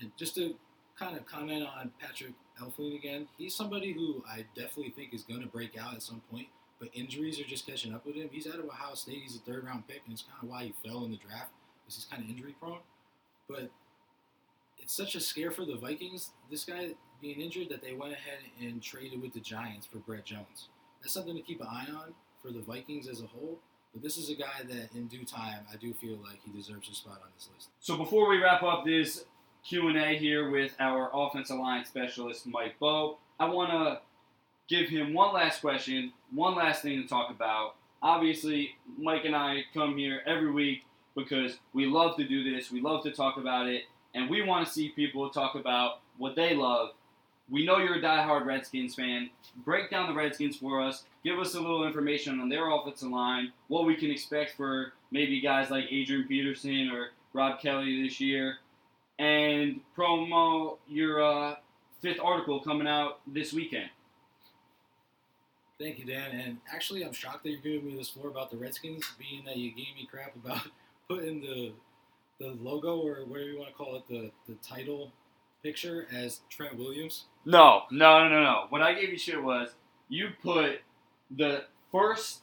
And 0.00 0.10
just 0.16 0.34
to 0.36 0.54
kind 0.98 1.16
of 1.16 1.26
comment 1.26 1.64
on 1.64 1.90
Patrick 2.00 2.32
Elflein 2.60 2.96
again, 2.96 3.26
he's 3.36 3.54
somebody 3.54 3.92
who 3.92 4.22
I 4.28 4.44
definitely 4.54 4.90
think 4.90 5.12
is 5.12 5.22
going 5.22 5.40
to 5.40 5.48
break 5.48 5.76
out 5.78 5.94
at 5.94 6.02
some 6.02 6.22
point, 6.30 6.46
but 6.78 6.88
injuries 6.94 7.40
are 7.40 7.44
just 7.44 7.66
catching 7.66 7.94
up 7.94 8.06
with 8.06 8.14
him. 8.14 8.28
He's 8.30 8.46
out 8.46 8.58
of 8.58 8.66
Ohio 8.66 8.94
State. 8.94 9.20
He's 9.22 9.36
a 9.36 9.40
third 9.40 9.64
round 9.64 9.86
pick, 9.88 10.02
and 10.04 10.12
it's 10.12 10.22
kind 10.22 10.42
of 10.42 10.48
why 10.48 10.64
he 10.64 10.74
fell 10.88 11.04
in 11.04 11.10
the 11.10 11.16
draft 11.16 11.50
he's 11.86 12.06
kind 12.10 12.22
of 12.22 12.30
injury 12.30 12.54
prone. 12.58 12.78
But 13.48 13.70
it's 14.78 14.94
such 14.94 15.14
a 15.14 15.20
scare 15.20 15.50
for 15.50 15.64
the 15.64 15.76
Vikings, 15.76 16.30
this 16.50 16.64
guy 16.64 16.90
being 17.20 17.40
injured, 17.40 17.68
that 17.70 17.82
they 17.82 17.92
went 17.92 18.12
ahead 18.12 18.38
and 18.60 18.82
traded 18.82 19.20
with 19.22 19.32
the 19.32 19.40
Giants 19.40 19.86
for 19.86 19.98
Brett 19.98 20.24
Jones. 20.24 20.68
That's 21.00 21.12
something 21.12 21.34
to 21.36 21.42
keep 21.42 21.60
an 21.60 21.66
eye 21.68 21.86
on 21.94 22.14
for 22.42 22.50
the 22.50 22.60
Vikings 22.60 23.08
as 23.08 23.20
a 23.20 23.26
whole. 23.26 23.58
But 23.92 24.02
this 24.02 24.16
is 24.16 24.28
a 24.28 24.34
guy 24.34 24.62
that, 24.68 24.88
in 24.94 25.06
due 25.06 25.24
time, 25.24 25.60
I 25.72 25.76
do 25.76 25.94
feel 25.94 26.16
like 26.16 26.40
he 26.44 26.50
deserves 26.50 26.88
a 26.90 26.94
spot 26.94 27.20
on 27.22 27.28
this 27.36 27.48
list. 27.54 27.68
So 27.78 27.96
before 27.96 28.28
we 28.28 28.38
wrap 28.38 28.62
up 28.62 28.84
this 28.84 29.24
Q 29.64 29.88
and 29.88 29.96
A 29.96 30.18
here 30.18 30.50
with 30.50 30.74
our 30.78 31.10
offensive 31.14 31.56
line 31.56 31.86
specialist 31.86 32.46
Mike 32.46 32.78
Bo, 32.78 33.16
I 33.40 33.48
want 33.48 33.70
to 33.70 34.00
give 34.68 34.90
him 34.90 35.14
one 35.14 35.32
last 35.32 35.62
question, 35.62 36.12
one 36.32 36.54
last 36.54 36.82
thing 36.82 37.02
to 37.02 37.08
talk 37.08 37.30
about. 37.30 37.76
Obviously, 38.02 38.76
Mike 38.98 39.24
and 39.24 39.34
I 39.34 39.62
come 39.72 39.96
here 39.96 40.20
every 40.26 40.50
week 40.50 40.84
because 41.16 41.56
we 41.72 41.86
love 41.86 42.16
to 42.18 42.28
do 42.28 42.44
this. 42.44 42.70
We 42.70 42.82
love 42.82 43.02
to 43.04 43.10
talk 43.10 43.38
about 43.38 43.66
it, 43.66 43.84
and 44.14 44.28
we 44.28 44.42
want 44.42 44.66
to 44.66 44.72
see 44.72 44.90
people 44.90 45.30
talk 45.30 45.54
about 45.54 46.00
what 46.18 46.36
they 46.36 46.54
love. 46.54 46.90
We 47.50 47.64
know 47.64 47.78
you're 47.78 47.96
a 47.96 48.02
diehard 48.02 48.44
Redskins 48.44 48.94
fan. 48.94 49.30
Break 49.64 49.90
down 49.90 50.08
the 50.08 50.14
Redskins 50.14 50.56
for 50.56 50.82
us. 50.82 51.04
Give 51.24 51.38
us 51.38 51.54
a 51.54 51.60
little 51.60 51.86
information 51.86 52.40
on 52.40 52.50
their 52.50 52.70
offensive 52.70 53.10
line, 53.10 53.52
what 53.68 53.86
we 53.86 53.96
can 53.96 54.10
expect 54.10 54.56
for 54.58 54.92
maybe 55.10 55.40
guys 55.40 55.70
like 55.70 55.84
Adrian 55.90 56.28
Peterson 56.28 56.90
or 56.90 57.08
Rob 57.32 57.60
Kelley 57.60 58.02
this 58.02 58.20
year, 58.20 58.58
and 59.18 59.80
promo 59.96 60.78
your 60.88 61.22
uh, 61.22 61.56
fifth 62.00 62.20
article 62.22 62.60
coming 62.60 62.86
out 62.86 63.20
this 63.26 63.52
weekend. 63.52 63.90
Thank 65.78 65.98
you, 65.98 66.04
Dan. 66.04 66.30
And 66.32 66.58
actually, 66.72 67.04
I'm 67.04 67.12
shocked 67.12 67.42
that 67.44 67.50
you're 67.50 67.60
giving 67.60 67.86
me 67.86 67.96
this 67.96 68.08
floor 68.08 68.28
about 68.28 68.50
the 68.50 68.56
Redskins, 68.56 69.04
being 69.18 69.44
that 69.44 69.56
you 69.56 69.70
gave 69.70 69.94
me 69.96 70.08
crap 70.10 70.34
about 70.36 70.68
putting 71.08 71.40
the 71.40 71.72
the 72.40 72.48
logo 72.60 73.00
or 73.00 73.24
whatever 73.24 73.48
you 73.48 73.58
want 73.58 73.70
to 73.70 73.74
call 73.74 73.96
it, 73.96 74.08
the 74.08 74.30
the 74.48 74.54
title 74.66 75.12
picture 75.62 76.06
as 76.12 76.40
Trent 76.50 76.76
Williams. 76.76 77.24
No, 77.44 77.82
no, 77.90 78.28
no, 78.28 78.42
no. 78.42 78.66
What 78.68 78.82
I 78.82 78.94
gave 78.94 79.08
you 79.10 79.18
shit 79.18 79.42
was 79.42 79.70
you 80.08 80.28
put 80.42 80.80
the 81.30 81.64
first 81.90 82.42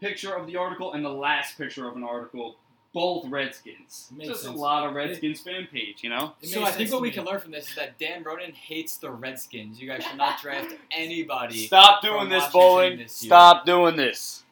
picture 0.00 0.34
of 0.34 0.46
the 0.46 0.56
article 0.56 0.92
and 0.92 1.04
the 1.04 1.10
last 1.10 1.56
picture 1.56 1.88
of 1.88 1.96
an 1.96 2.04
article, 2.04 2.56
both 2.96 3.26
Redskins. 3.28 4.10
Makes 4.16 4.30
Just 4.30 4.42
sense. 4.44 4.56
a 4.56 4.58
lot 4.58 4.88
of 4.88 4.94
Redskins 4.94 5.40
fan 5.40 5.68
page, 5.70 5.98
you 6.02 6.08
know. 6.08 6.32
So 6.42 6.64
I 6.64 6.70
think 6.70 6.90
what 6.90 7.02
we 7.02 7.08
me. 7.08 7.14
can 7.14 7.26
learn 7.26 7.40
from 7.40 7.50
this 7.50 7.68
is 7.68 7.74
that 7.74 7.98
Dan 7.98 8.22
Ronan 8.22 8.54
hates 8.54 8.96
the 8.96 9.10
Redskins. 9.10 9.78
You 9.78 9.86
guys 9.86 10.02
should 10.02 10.16
not 10.16 10.40
draft 10.40 10.74
anybody. 10.90 11.66
Stop 11.66 12.00
doing 12.00 12.30
this, 12.30 12.44
Washington 12.44 12.60
bowling. 12.60 12.96
this. 12.96 13.12
Stop 13.12 13.66
doing 13.66 13.96
this. 13.96 14.44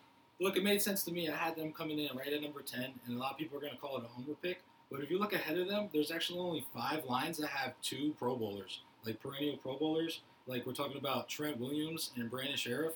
Look, 0.43 0.59
it 0.59 0.63
made 0.63 0.83
sense 0.83 1.03
to 1.05 1.11
me. 1.13 1.31
I 1.31 1.35
had 1.35 1.57
them 1.57 1.73
coming 1.73 1.99
in 1.99 2.15
right 2.15 2.31
at 2.31 2.43
number 2.43 2.61
10, 2.61 2.85
and 3.07 3.17
a 3.17 3.19
lot 3.19 3.33
of 3.33 3.39
people 3.39 3.57
are 3.57 3.63
going 3.63 3.73
to 3.73 3.79
call 3.79 3.97
it 3.97 4.05
a 4.05 4.09
homer 4.09 4.37
pick. 4.43 4.61
But 4.91 5.01
if 5.01 5.11
you 5.11 5.19
look 5.19 5.33
ahead 5.33 5.57
of 5.57 5.67
them, 5.67 5.89
there's 5.95 6.11
actually 6.11 6.41
only 6.41 6.67
five 6.75 7.07
lines 7.07 7.39
that 7.39 7.49
have 7.49 7.73
two 7.81 8.15
Pro 8.19 8.37
Bowlers, 8.37 8.81
like 9.07 9.21
perennial 9.23 9.57
Pro 9.57 9.79
Bowlers. 9.79 10.21
Like 10.47 10.67
we're 10.67 10.75
talking 10.75 10.99
about 10.99 11.31
Trent 11.31 11.59
Williams 11.59 12.11
and 12.17 12.31
Brandon 12.31 12.59
Scherff. 12.59 12.93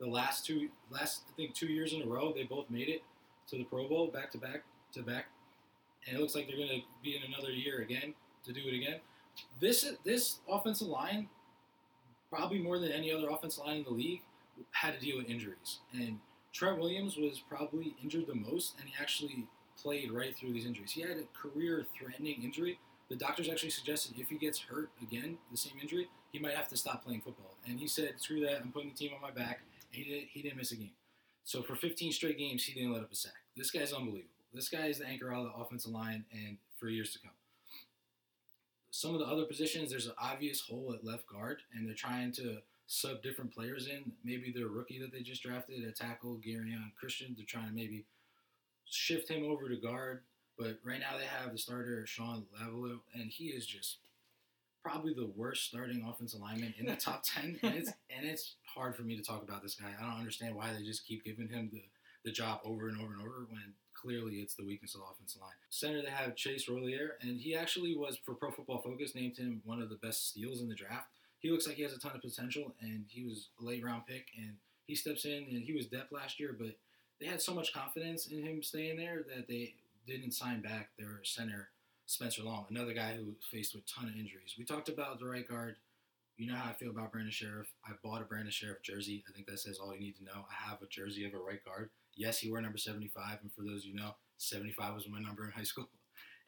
The 0.00 0.06
last 0.06 0.44
two, 0.44 0.68
last 0.90 1.22
I 1.30 1.32
think 1.34 1.54
two 1.54 1.68
years 1.68 1.94
in 1.94 2.02
a 2.02 2.06
row, 2.06 2.34
they 2.34 2.42
both 2.42 2.68
made 2.68 2.90
it. 2.90 3.02
To 3.48 3.56
the 3.56 3.64
Pro 3.64 3.88
Bowl 3.88 4.08
back 4.08 4.30
to 4.32 4.38
back 4.38 4.64
to 4.92 5.02
back, 5.02 5.26
and 6.06 6.16
it 6.16 6.20
looks 6.20 6.34
like 6.34 6.46
they're 6.46 6.56
going 6.56 6.68
to 6.68 6.82
be 7.02 7.16
in 7.16 7.22
another 7.22 7.50
year 7.50 7.80
again 7.80 8.14
to 8.44 8.52
do 8.52 8.60
it 8.66 8.74
again. 8.74 9.00
This 9.60 9.86
this 10.04 10.38
offensive 10.48 10.88
line, 10.88 11.28
probably 12.30 12.58
more 12.58 12.78
than 12.78 12.90
any 12.92 13.12
other 13.12 13.28
offensive 13.28 13.64
line 13.64 13.78
in 13.78 13.84
the 13.84 13.90
league, 13.90 14.22
had 14.72 14.94
to 14.94 15.00
deal 15.00 15.18
with 15.18 15.28
injuries. 15.28 15.78
And 15.92 16.18
Trent 16.52 16.78
Williams 16.78 17.16
was 17.16 17.42
probably 17.48 17.94
injured 18.02 18.26
the 18.26 18.34
most, 18.34 18.74
and 18.78 18.88
he 18.88 18.94
actually 19.00 19.46
played 19.80 20.10
right 20.10 20.34
through 20.34 20.52
these 20.52 20.64
injuries. 20.64 20.92
He 20.92 21.02
had 21.02 21.18
a 21.18 21.24
career-threatening 21.38 22.42
injury. 22.42 22.78
The 23.10 23.16
doctors 23.16 23.48
actually 23.50 23.70
suggested 23.70 24.14
if 24.18 24.30
he 24.30 24.36
gets 24.36 24.58
hurt 24.58 24.88
again, 25.02 25.36
the 25.50 25.56
same 25.56 25.74
injury, 25.80 26.08
he 26.32 26.38
might 26.38 26.54
have 26.54 26.68
to 26.68 26.76
stop 26.76 27.04
playing 27.04 27.20
football. 27.20 27.54
And 27.66 27.78
he 27.78 27.86
said, 27.86 28.14
"Screw 28.18 28.40
that! 28.40 28.62
I'm 28.62 28.72
putting 28.72 28.88
the 28.90 28.96
team 28.96 29.12
on 29.14 29.20
my 29.20 29.30
back." 29.30 29.60
And 29.92 30.04
he 30.04 30.10
didn't. 30.10 30.28
He 30.32 30.42
didn't 30.42 30.56
miss 30.56 30.72
a 30.72 30.76
game. 30.76 30.92
So 31.46 31.62
for 31.62 31.76
15 31.76 32.10
straight 32.10 32.38
games, 32.38 32.64
he 32.64 32.74
didn't 32.74 32.92
let 32.92 33.02
up 33.02 33.12
a 33.12 33.14
sack. 33.14 33.32
This 33.56 33.70
guy's 33.70 33.92
unbelievable. 33.92 34.34
This 34.52 34.68
guy 34.68 34.86
is 34.86 34.98
the 34.98 35.06
anchor 35.06 35.32
of 35.32 35.44
the 35.44 35.52
offensive 35.52 35.92
line, 35.92 36.24
and 36.32 36.58
for 36.76 36.88
years 36.88 37.12
to 37.12 37.20
come. 37.20 37.30
Some 38.90 39.14
of 39.14 39.20
the 39.20 39.26
other 39.26 39.44
positions, 39.44 39.88
there's 39.88 40.08
an 40.08 40.14
obvious 40.20 40.60
hole 40.60 40.92
at 40.92 41.04
left 41.04 41.28
guard, 41.28 41.58
and 41.72 41.86
they're 41.86 41.94
trying 41.94 42.32
to 42.32 42.58
sub 42.88 43.22
different 43.22 43.54
players 43.54 43.86
in. 43.86 44.10
Maybe 44.24 44.50
their 44.50 44.66
rookie 44.66 44.98
that 44.98 45.12
they 45.12 45.20
just 45.20 45.44
drafted, 45.44 45.84
a 45.84 45.92
tackle, 45.92 46.40
Geron 46.44 46.92
Christian, 46.98 47.36
they're 47.36 47.46
trying 47.46 47.68
to 47.68 47.74
maybe 47.74 48.06
shift 48.84 49.30
him 49.30 49.44
over 49.44 49.68
to 49.68 49.76
guard. 49.76 50.22
But 50.58 50.80
right 50.82 50.98
now 50.98 51.16
they 51.16 51.26
have 51.26 51.52
the 51.52 51.58
starter 51.58 52.04
Shawn 52.06 52.44
Lauvao, 52.60 52.98
and 53.14 53.30
he 53.30 53.50
is 53.50 53.66
just 53.66 53.98
probably 54.86 55.12
the 55.12 55.26
worst 55.34 55.64
starting 55.64 56.06
offensive 56.08 56.40
lineman 56.40 56.72
in 56.78 56.86
the 56.86 56.94
top 56.96 57.24
ten. 57.24 57.58
And 57.62 57.74
it's 57.74 57.90
and 58.16 58.24
it's 58.24 58.54
hard 58.64 58.94
for 58.94 59.02
me 59.02 59.16
to 59.16 59.22
talk 59.22 59.42
about 59.42 59.62
this 59.62 59.74
guy. 59.74 59.88
I 59.98 60.02
don't 60.02 60.18
understand 60.18 60.54
why 60.54 60.72
they 60.72 60.84
just 60.84 61.06
keep 61.06 61.24
giving 61.24 61.48
him 61.48 61.70
the, 61.72 61.82
the 62.24 62.30
job 62.30 62.60
over 62.64 62.88
and 62.88 63.00
over 63.00 63.12
and 63.12 63.22
over 63.22 63.46
when 63.50 63.74
clearly 63.94 64.36
it's 64.36 64.54
the 64.54 64.64
weakness 64.64 64.94
of 64.94 65.00
the 65.00 65.06
offensive 65.12 65.40
line. 65.40 65.50
Center 65.70 66.02
they 66.02 66.10
have 66.10 66.36
Chase 66.36 66.68
Roullier, 66.68 67.12
and 67.20 67.40
he 67.40 67.56
actually 67.56 67.96
was 67.96 68.18
for 68.24 68.34
Pro 68.34 68.50
Football 68.50 68.78
Focus 68.78 69.14
named 69.14 69.36
him 69.36 69.60
one 69.64 69.82
of 69.82 69.88
the 69.88 69.96
best 69.96 70.28
steals 70.28 70.60
in 70.60 70.68
the 70.68 70.74
draft. 70.74 71.08
He 71.40 71.50
looks 71.50 71.66
like 71.66 71.76
he 71.76 71.82
has 71.82 71.92
a 71.92 71.98
ton 71.98 72.12
of 72.14 72.22
potential, 72.22 72.74
and 72.80 73.04
he 73.08 73.24
was 73.24 73.48
a 73.60 73.64
late 73.64 73.84
round 73.84 74.06
pick, 74.06 74.28
and 74.38 74.54
he 74.86 74.94
steps 74.94 75.24
in, 75.24 75.46
and 75.50 75.64
he 75.64 75.72
was 75.72 75.86
depth 75.86 76.12
last 76.12 76.38
year, 76.38 76.54
but 76.56 76.76
they 77.20 77.26
had 77.26 77.40
so 77.42 77.54
much 77.54 77.72
confidence 77.72 78.26
in 78.26 78.42
him 78.44 78.62
staying 78.62 78.98
there 78.98 79.24
that 79.34 79.48
they 79.48 79.74
didn't 80.06 80.32
sign 80.32 80.60
back 80.60 80.90
their 80.96 81.20
center 81.24 81.70
Spencer 82.06 82.42
Long, 82.42 82.66
another 82.70 82.94
guy 82.94 83.16
who 83.16 83.34
faced 83.50 83.74
with 83.74 83.84
a 83.84 84.00
ton 84.00 84.08
of 84.08 84.14
injuries. 84.14 84.54
We 84.56 84.64
talked 84.64 84.88
about 84.88 85.18
the 85.18 85.26
right 85.26 85.46
guard. 85.46 85.76
You 86.36 86.46
know 86.46 86.54
how 86.54 86.70
I 86.70 86.74
feel 86.74 86.90
about 86.90 87.10
Brandon 87.10 87.32
Scherff. 87.32 87.66
I 87.84 87.92
bought 88.04 88.22
a 88.22 88.24
Brandon 88.24 88.52
Scherff 88.52 88.82
jersey. 88.82 89.24
I 89.28 89.32
think 89.32 89.46
that 89.46 89.58
says 89.58 89.78
all 89.78 89.92
you 89.92 90.00
need 90.00 90.16
to 90.16 90.24
know. 90.24 90.44
I 90.48 90.70
have 90.70 90.80
a 90.82 90.86
jersey 90.86 91.26
of 91.26 91.34
a 91.34 91.38
right 91.38 91.64
guard. 91.64 91.90
Yes, 92.14 92.38
he 92.38 92.48
wore 92.48 92.60
number 92.60 92.78
75, 92.78 93.38
and 93.42 93.52
for 93.52 93.62
those 93.62 93.84
you 93.84 93.94
know, 93.94 94.14
75 94.38 94.94
was 94.94 95.08
my 95.08 95.20
number 95.20 95.44
in 95.44 95.50
high 95.50 95.62
school. 95.62 95.88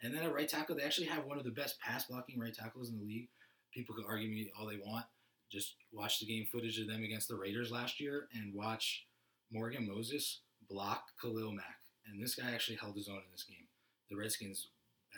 And 0.00 0.14
then 0.14 0.22
a 0.22 0.32
right 0.32 0.48
tackle, 0.48 0.76
they 0.76 0.84
actually 0.84 1.08
have 1.08 1.24
one 1.24 1.38
of 1.38 1.44
the 1.44 1.50
best 1.50 1.80
pass 1.80 2.04
blocking 2.04 2.38
right 2.38 2.54
tackles 2.54 2.88
in 2.88 2.98
the 2.98 3.04
league. 3.04 3.28
People 3.74 3.96
could 3.96 4.04
argue 4.06 4.28
me 4.28 4.48
all 4.56 4.64
they 4.64 4.76
want. 4.76 5.04
Just 5.50 5.74
watch 5.90 6.20
the 6.20 6.26
game 6.26 6.46
footage 6.52 6.78
of 6.78 6.86
them 6.86 7.02
against 7.02 7.26
the 7.26 7.34
Raiders 7.34 7.72
last 7.72 7.98
year 7.98 8.28
and 8.32 8.54
watch 8.54 9.06
Morgan 9.50 9.88
Moses 9.88 10.42
block 10.70 11.06
Khalil 11.20 11.50
Mack. 11.50 11.80
And 12.06 12.22
this 12.22 12.36
guy 12.36 12.52
actually 12.52 12.76
held 12.76 12.94
his 12.94 13.08
own 13.08 13.16
in 13.16 13.32
this 13.32 13.42
game. 13.42 13.66
The 14.08 14.16
Redskins 14.16 14.68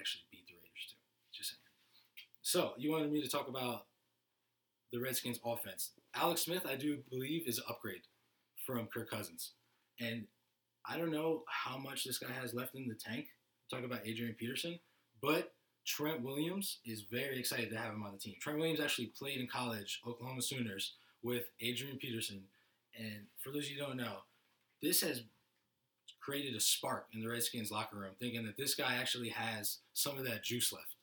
actually 0.01 0.25
beat 0.33 0.47
the 0.49 0.55
Raiders 0.55 0.89
too. 0.89 0.99
Just 1.33 1.51
saying. 1.51 1.61
So 2.43 2.73
you 2.79 2.91
wanted 2.91 3.13
me 3.13 3.23
to 3.23 3.29
talk 3.29 3.49
about 3.49 3.87
the 4.93 4.99
Redskins 4.99 5.39
offense. 5.45 5.91
Alex 6.15 6.43
Smith, 6.43 6.67
I 6.67 6.75
do 6.75 6.99
believe, 7.11 7.47
is 7.47 7.59
an 7.59 7.65
upgrade 7.69 8.03
from 8.67 8.87
Kirk 8.87 9.11
Cousins. 9.11 9.53
And 10.01 10.25
I 10.89 10.97
don't 10.97 11.13
know 11.13 11.45
how 11.47 11.79
much 11.79 12.05
this 12.05 12.19
guy 12.19 12.33
has 12.41 12.55
left 12.55 12.75
in 12.75 12.89
the 12.89 12.95
tank. 12.95 13.27
Talk 13.71 13.85
about 13.85 14.01
Adrian 14.05 14.35
Peterson, 14.35 14.81
but 15.23 15.53
Trent 15.87 16.23
Williams 16.23 16.79
is 16.85 17.03
very 17.11 17.39
excited 17.39 17.71
to 17.71 17.79
have 17.79 17.93
him 17.93 18.03
on 18.03 18.13
the 18.13 18.19
team. 18.19 18.35
Trent 18.41 18.59
Williams 18.59 18.81
actually 18.81 19.13
played 19.17 19.41
in 19.41 19.47
college, 19.47 20.01
Oklahoma 20.07 20.43
Sooners, 20.43 20.95
with 21.23 21.45
Adrian 21.61 21.97
Peterson. 21.99 22.43
And 22.99 23.27
for 23.39 23.53
those 23.53 23.67
of 23.67 23.71
you 23.71 23.79
who 23.79 23.87
don't 23.87 23.97
know, 23.97 24.19
this 24.83 25.03
has 25.03 25.23
created 26.21 26.55
a 26.55 26.61
spark 26.61 27.07
in 27.13 27.21
the 27.21 27.29
Redskins 27.29 27.71
locker 27.71 27.97
room, 27.97 28.13
thinking 28.19 28.45
that 28.47 28.57
this 28.57 28.75
guy 28.75 28.97
actually 28.97 29.31
has 29.31 29.79
some 29.95 30.19
of 30.19 30.25
that 30.25 30.45
juice 30.45 30.73
left, 30.73 30.97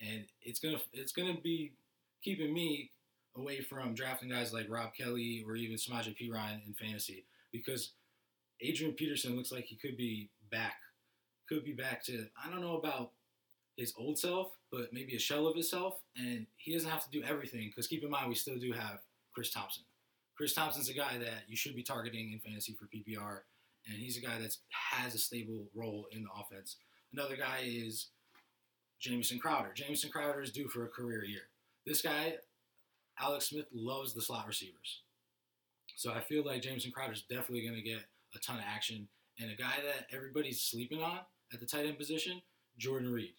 and 0.00 0.24
it's 0.42 0.60
gonna 0.60 0.80
it's 0.92 1.12
gonna 1.12 1.38
be 1.42 1.72
keeping 2.22 2.52
me 2.52 2.90
away 3.36 3.60
from 3.60 3.94
drafting 3.94 4.28
guys 4.28 4.52
like 4.52 4.66
Rob 4.68 4.94
Kelley 4.94 5.44
or 5.46 5.56
even 5.56 5.76
Samaje 5.76 6.14
Ryan 6.30 6.60
in 6.66 6.74
fantasy 6.74 7.24
because 7.52 7.92
Adrian 8.60 8.92
Peterson 8.92 9.36
looks 9.36 9.52
like 9.52 9.64
he 9.64 9.76
could 9.76 9.96
be 9.96 10.28
back, 10.50 10.76
could 11.48 11.64
be 11.64 11.72
back 11.72 12.04
to 12.04 12.26
I 12.42 12.50
don't 12.50 12.60
know 12.60 12.76
about 12.76 13.12
his 13.76 13.94
old 13.96 14.18
self, 14.18 14.52
but 14.70 14.92
maybe 14.92 15.16
a 15.16 15.18
shell 15.18 15.46
of 15.46 15.54
himself, 15.54 16.00
and 16.16 16.46
he 16.56 16.72
doesn't 16.72 16.90
have 16.90 17.04
to 17.04 17.10
do 17.10 17.22
everything 17.24 17.68
because 17.68 17.86
keep 17.86 18.04
in 18.04 18.10
mind 18.10 18.28
we 18.28 18.34
still 18.34 18.58
do 18.58 18.72
have 18.72 19.00
Chris 19.32 19.50
Thompson. 19.52 19.84
Chris 20.36 20.54
Thompson's 20.54 20.88
a 20.88 20.94
guy 20.94 21.18
that 21.18 21.44
you 21.48 21.56
should 21.56 21.74
be 21.74 21.82
targeting 21.82 22.32
in 22.32 22.38
fantasy 22.38 22.74
for 22.74 22.86
PPR 22.86 23.40
and 23.86 23.96
he's 23.96 24.16
a 24.16 24.20
guy 24.20 24.38
that 24.38 24.56
has 24.70 25.14
a 25.14 25.18
stable 25.18 25.66
role 25.74 26.06
in 26.12 26.22
the 26.22 26.28
offense. 26.38 26.76
Another 27.12 27.36
guy 27.36 27.60
is 27.64 28.08
Jamison 29.00 29.38
Crowder. 29.38 29.72
Jamison 29.74 30.10
Crowder 30.10 30.42
is 30.42 30.52
due 30.52 30.68
for 30.68 30.84
a 30.84 30.88
career 30.88 31.24
year. 31.24 31.48
This 31.86 32.02
guy, 32.02 32.34
Alex 33.18 33.48
Smith, 33.48 33.66
loves 33.72 34.14
the 34.14 34.22
slot 34.22 34.46
receivers. 34.46 35.02
So 35.96 36.12
I 36.12 36.20
feel 36.20 36.44
like 36.44 36.62
Jamison 36.62 36.92
Crowder 36.92 37.12
is 37.12 37.22
definitely 37.22 37.62
going 37.62 37.74
to 37.74 37.82
get 37.82 38.00
a 38.34 38.38
ton 38.38 38.56
of 38.56 38.64
action. 38.66 39.08
And 39.38 39.50
a 39.50 39.56
guy 39.56 39.76
that 39.84 40.06
everybody's 40.14 40.60
sleeping 40.60 41.02
on 41.02 41.20
at 41.52 41.60
the 41.60 41.66
tight 41.66 41.86
end 41.86 41.98
position, 41.98 42.42
Jordan 42.78 43.10
Reed. 43.12 43.34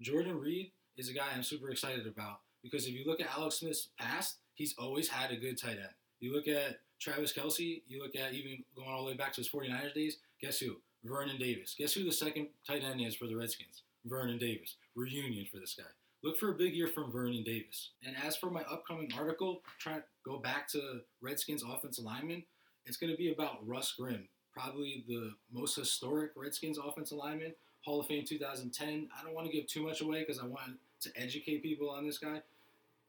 Jordan 0.00 0.38
Reed 0.38 0.72
is 0.96 1.08
a 1.08 1.14
guy 1.14 1.26
I'm 1.34 1.42
super 1.42 1.70
excited 1.70 2.06
about 2.06 2.40
because 2.62 2.86
if 2.86 2.94
you 2.94 3.04
look 3.06 3.20
at 3.20 3.34
Alex 3.36 3.56
Smith's 3.56 3.88
past, 3.98 4.36
he's 4.54 4.74
always 4.78 5.08
had 5.08 5.30
a 5.30 5.36
good 5.36 5.60
tight 5.60 5.78
end. 5.78 5.94
You 6.20 6.34
look 6.34 6.48
at 6.48 6.80
Travis 7.00 7.32
Kelce, 7.32 7.82
you 7.86 8.02
look 8.02 8.16
at 8.16 8.32
even 8.32 8.64
going 8.74 8.88
all 8.88 9.04
the 9.04 9.10
way 9.10 9.16
back 9.16 9.32
to 9.34 9.40
his 9.40 9.48
49ers 9.48 9.94
days, 9.94 10.18
guess 10.40 10.58
who? 10.58 10.76
Vernon 11.04 11.38
Davis. 11.38 11.74
Guess 11.78 11.92
who 11.92 12.04
the 12.04 12.12
second 12.12 12.48
tight 12.66 12.82
end 12.82 13.00
is 13.00 13.14
for 13.14 13.26
the 13.26 13.36
Redskins? 13.36 13.82
Vernon 14.04 14.38
Davis. 14.38 14.76
Reunion 14.94 15.46
for 15.52 15.58
this 15.58 15.74
guy. 15.76 15.84
Look 16.22 16.38
for 16.38 16.50
a 16.50 16.54
big 16.54 16.74
year 16.74 16.88
from 16.88 17.12
Vernon 17.12 17.44
Davis. 17.44 17.90
And 18.04 18.16
as 18.24 18.36
for 18.36 18.50
my 18.50 18.62
upcoming 18.62 19.10
article, 19.16 19.62
try 19.78 19.94
to 19.94 20.02
go 20.24 20.38
back 20.38 20.68
to 20.70 21.00
Redskins 21.20 21.62
offensive 21.62 22.04
lineman, 22.04 22.42
it's 22.86 22.96
going 22.96 23.10
to 23.10 23.16
be 23.16 23.32
about 23.32 23.66
Russ 23.66 23.92
Grimm, 23.92 24.28
probably 24.52 25.04
the 25.06 25.32
most 25.52 25.76
historic 25.76 26.30
Redskins 26.36 26.78
offensive 26.78 27.18
lineman, 27.18 27.52
Hall 27.84 28.00
of 28.00 28.06
Fame 28.06 28.24
2010. 28.24 29.08
I 29.16 29.24
don't 29.24 29.34
want 29.34 29.46
to 29.46 29.52
give 29.52 29.66
too 29.66 29.82
much 29.82 30.00
away 30.00 30.20
because 30.20 30.40
I 30.40 30.46
want 30.46 30.78
to 31.02 31.10
educate 31.16 31.62
people 31.62 31.90
on 31.90 32.06
this 32.06 32.18
guy 32.18 32.40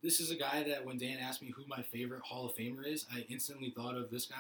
this 0.03 0.19
is 0.19 0.31
a 0.31 0.35
guy 0.35 0.63
that 0.63 0.85
when 0.85 0.97
Dan 0.97 1.17
asked 1.19 1.41
me 1.41 1.51
who 1.55 1.63
my 1.67 1.81
favorite 1.81 2.21
Hall 2.21 2.45
of 2.45 2.55
Famer 2.55 2.85
is, 2.85 3.05
I 3.13 3.25
instantly 3.29 3.73
thought 3.75 3.95
of 3.95 4.09
this 4.09 4.25
guy, 4.25 4.35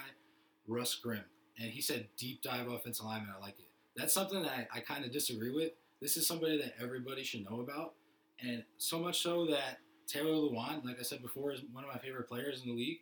Russ 0.67 0.95
Grimm. 0.95 1.23
And 1.59 1.71
he 1.71 1.81
said 1.81 2.07
deep 2.17 2.43
dive 2.43 2.67
offensive 2.67 3.05
lineman. 3.05 3.33
I 3.35 3.41
like 3.41 3.57
it. 3.59 3.65
That's 3.95 4.13
something 4.13 4.43
that 4.43 4.51
I, 4.51 4.77
I 4.77 4.79
kind 4.81 5.03
of 5.03 5.11
disagree 5.11 5.51
with. 5.51 5.71
This 6.01 6.17
is 6.17 6.27
somebody 6.27 6.57
that 6.59 6.75
everybody 6.81 7.23
should 7.23 7.49
know 7.49 7.61
about. 7.61 7.93
And 8.39 8.63
so 8.77 8.99
much 8.99 9.21
so 9.23 9.47
that 9.47 9.79
Taylor 10.07 10.29
Lewan, 10.29 10.85
like 10.85 10.99
I 10.99 11.03
said 11.03 11.23
before, 11.23 11.51
is 11.51 11.61
one 11.71 11.83
of 11.83 11.89
my 11.91 11.99
favorite 11.99 12.27
players 12.27 12.61
in 12.61 12.69
the 12.69 12.75
league. 12.75 12.99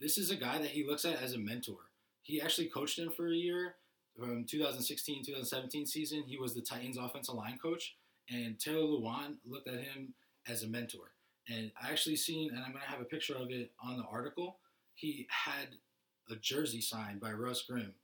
This 0.00 0.16
is 0.16 0.30
a 0.30 0.36
guy 0.36 0.58
that 0.58 0.70
he 0.70 0.84
looks 0.84 1.04
at 1.04 1.22
as 1.22 1.34
a 1.34 1.38
mentor. 1.38 1.76
He 2.22 2.40
actually 2.40 2.68
coached 2.68 2.98
him 2.98 3.12
for 3.14 3.28
a 3.28 3.34
year 3.34 3.74
um, 4.20 4.28
from 4.28 4.44
2016 4.44 5.24
2017 5.24 5.86
season. 5.86 6.24
He 6.26 6.38
was 6.38 6.54
the 6.54 6.62
Titans 6.62 6.96
offensive 6.96 7.34
line 7.34 7.58
coach. 7.62 7.96
And 8.30 8.58
Taylor 8.58 8.86
Lewan 8.86 9.36
looked 9.44 9.68
at 9.68 9.80
him 9.80 10.14
as 10.48 10.62
a 10.62 10.68
mentor. 10.68 11.11
And 11.48 11.72
I 11.82 11.90
actually 11.90 12.16
seen, 12.16 12.50
and 12.50 12.60
I'm 12.60 12.72
to 12.72 12.78
have 12.78 13.00
a 13.00 13.04
picture 13.04 13.34
of 13.34 13.50
it 13.50 13.72
on 13.82 13.96
the 13.96 14.04
article. 14.04 14.58
He 14.94 15.26
had 15.30 15.68
a 16.30 16.36
jersey 16.36 16.80
signed 16.80 17.20
by 17.20 17.32
Russ 17.32 17.62
Grimm 17.68 17.94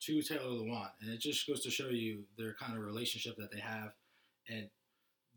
to 0.00 0.22
Taylor 0.22 0.42
Lewan, 0.42 0.90
and 1.00 1.10
it 1.10 1.20
just 1.20 1.46
goes 1.46 1.62
to 1.64 1.70
show 1.70 1.88
you 1.88 2.24
their 2.36 2.54
kind 2.54 2.76
of 2.76 2.84
relationship 2.84 3.36
that 3.36 3.50
they 3.50 3.60
have. 3.60 3.92
And 4.48 4.68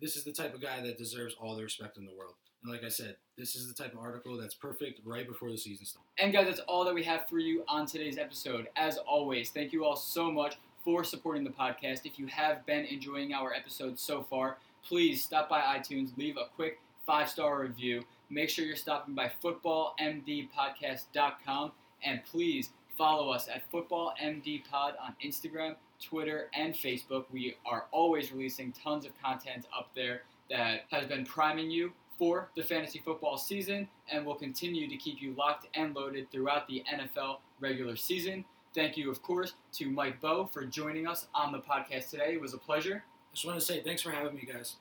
this 0.02 0.16
is 0.16 0.24
the 0.24 0.32
type 0.32 0.54
of 0.54 0.62
guy 0.62 0.82
that 0.82 0.98
deserves 0.98 1.36
all 1.40 1.56
the 1.56 1.64
respect 1.64 1.98
in 1.98 2.06
the 2.06 2.14
world. 2.14 2.36
And 2.64 2.72
like 2.72 2.84
I 2.84 2.90
said, 2.90 3.18
this 3.38 3.56
is 3.56 3.68
the 3.68 3.74
type 3.74 3.94
of 3.94 4.00
article 4.00 4.38
that's 4.38 4.54
perfect 4.54 5.02
right 5.04 5.28
before 5.28 5.52
the 5.52 5.58
season 5.58 5.86
starts. 5.86 6.08
And 6.18 6.32
guys, 6.32 6.48
that's 6.48 6.60
all 6.62 6.86
that 6.86 6.94
we 6.94 7.04
have 7.04 7.28
for 7.28 7.40
you 7.40 7.64
on 7.68 7.86
today's 7.86 8.18
episode. 8.18 8.68
As 8.76 8.98
always, 8.98 9.50
thank 9.50 9.74
you 9.74 9.84
all 9.84 9.96
so 9.96 10.32
much 10.32 10.58
for 10.84 11.04
supporting 11.04 11.44
the 11.44 11.50
podcast. 11.50 12.02
If 12.06 12.18
you 12.18 12.28
have 12.28 12.66
been 12.66 12.86
enjoying 12.86 13.34
our 13.34 13.54
episodes 13.54 14.02
so 14.02 14.24
far, 14.24 14.58
please 14.88 15.24
stop 15.24 15.50
by 15.50 15.62
iTunes, 15.62 16.16
leave 16.18 16.38
a 16.38 16.46
quick 16.56 16.80
five 17.06 17.30
star 17.30 17.62
review. 17.62 18.04
Make 18.30 18.50
sure 18.50 18.66
you're 18.66 18.76
stopping 18.76 19.16
by 19.16 19.32
footballmdpodcast.com 19.44 21.72
and 22.04 22.24
please 22.26 22.70
follow 22.98 23.32
us 23.32 23.48
at 23.48 23.70
footballmdpod 23.72 24.94
on 25.02 25.16
Instagram, 25.24 25.76
Twitter, 26.02 26.50
and 26.54 26.74
Facebook. 26.74 27.26
We 27.32 27.56
are 27.66 27.86
always 27.92 28.32
releasing 28.32 28.72
tons 28.72 29.06
of 29.06 29.12
content 29.22 29.66
up 29.78 29.90
there 29.96 30.22
that 30.50 30.86
has 30.90 31.08
been 31.08 31.26
priming 31.26 31.72
you 31.72 31.94
for 32.18 32.50
the 32.56 32.64
fantasy 32.64 33.02
football 33.04 33.38
season 33.38 33.88
and 34.12 34.26
will 34.26 34.36
continue 34.36 34.88
to 34.88 34.98
keep 34.98 35.22
you 35.22 35.34
locked 35.38 35.68
and 35.74 35.96
loaded 35.96 36.32
throughout 36.32 36.68
the 36.68 36.84
NFL 36.94 37.38
regular 37.60 37.96
season. 37.96 38.46
Thank 38.76 38.98
you, 38.98 39.12
of 39.12 39.22
course, 39.22 39.54
to 39.74 39.90
Mike 39.90 40.20
Bowe 40.22 40.50
for 40.52 40.66
joining 40.66 41.08
us 41.08 41.28
on 41.34 41.52
the 41.52 41.60
podcast 41.60 42.10
today. 42.10 42.34
It 42.34 42.42
was 42.42 42.54
a 42.54 42.58
pleasure. 42.58 43.04
I 43.34 43.36
just 43.36 43.48
want 43.48 43.60
to 43.60 43.66
say 43.66 43.82
thanks 43.82 44.04
for 44.04 44.12
having 44.12 44.36
me, 44.36 44.48
guys. 44.52 44.76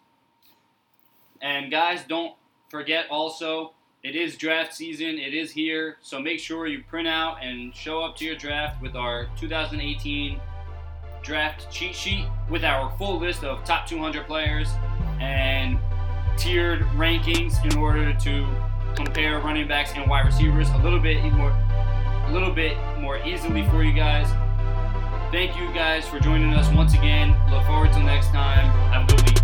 And 1.40 1.70
guys, 1.70 2.04
don't 2.06 2.34
forget 2.68 3.06
also, 3.10 3.72
it 4.02 4.14
is 4.14 4.36
draft 4.36 4.74
season. 4.74 5.18
It 5.18 5.32
is 5.32 5.50
here. 5.50 5.96
So 6.02 6.20
make 6.20 6.38
sure 6.38 6.66
you 6.66 6.84
print 6.86 7.08
out 7.08 7.42
and 7.42 7.74
show 7.74 8.02
up 8.02 8.14
to 8.16 8.26
your 8.26 8.36
draft 8.36 8.82
with 8.82 8.94
our 8.94 9.28
2018 9.40 10.38
draft 11.22 11.72
cheat 11.72 11.94
sheet 11.94 12.26
with 12.50 12.62
our 12.62 12.94
full 12.98 13.18
list 13.18 13.42
of 13.42 13.64
top 13.64 13.86
200 13.86 14.26
players 14.26 14.68
and 15.18 15.78
tiered 16.36 16.80
rankings 16.94 17.64
in 17.64 17.78
order 17.78 18.12
to 18.12 18.46
compare 18.94 19.38
running 19.38 19.66
backs 19.66 19.92
and 19.94 20.10
wide 20.10 20.26
receivers 20.26 20.68
a 20.70 20.78
little 20.78 21.00
bit 21.00 21.22
more 21.32 21.50
a 21.50 22.30
little 22.32 22.50
bit 22.50 22.76
more 22.98 23.18
easily 23.24 23.66
for 23.70 23.82
you 23.82 23.94
guys. 23.94 24.26
Thank 25.32 25.56
you 25.56 25.72
guys 25.72 26.06
for 26.06 26.20
joining 26.20 26.52
us 26.52 26.70
once 26.74 26.92
again. 26.92 27.34
Look 27.50 27.64
forward 27.64 27.90
to 27.94 28.00
next 28.00 28.26
time. 28.32 28.66
Have 28.92 29.04
a 29.04 29.16
good 29.16 29.30
week. 29.30 29.41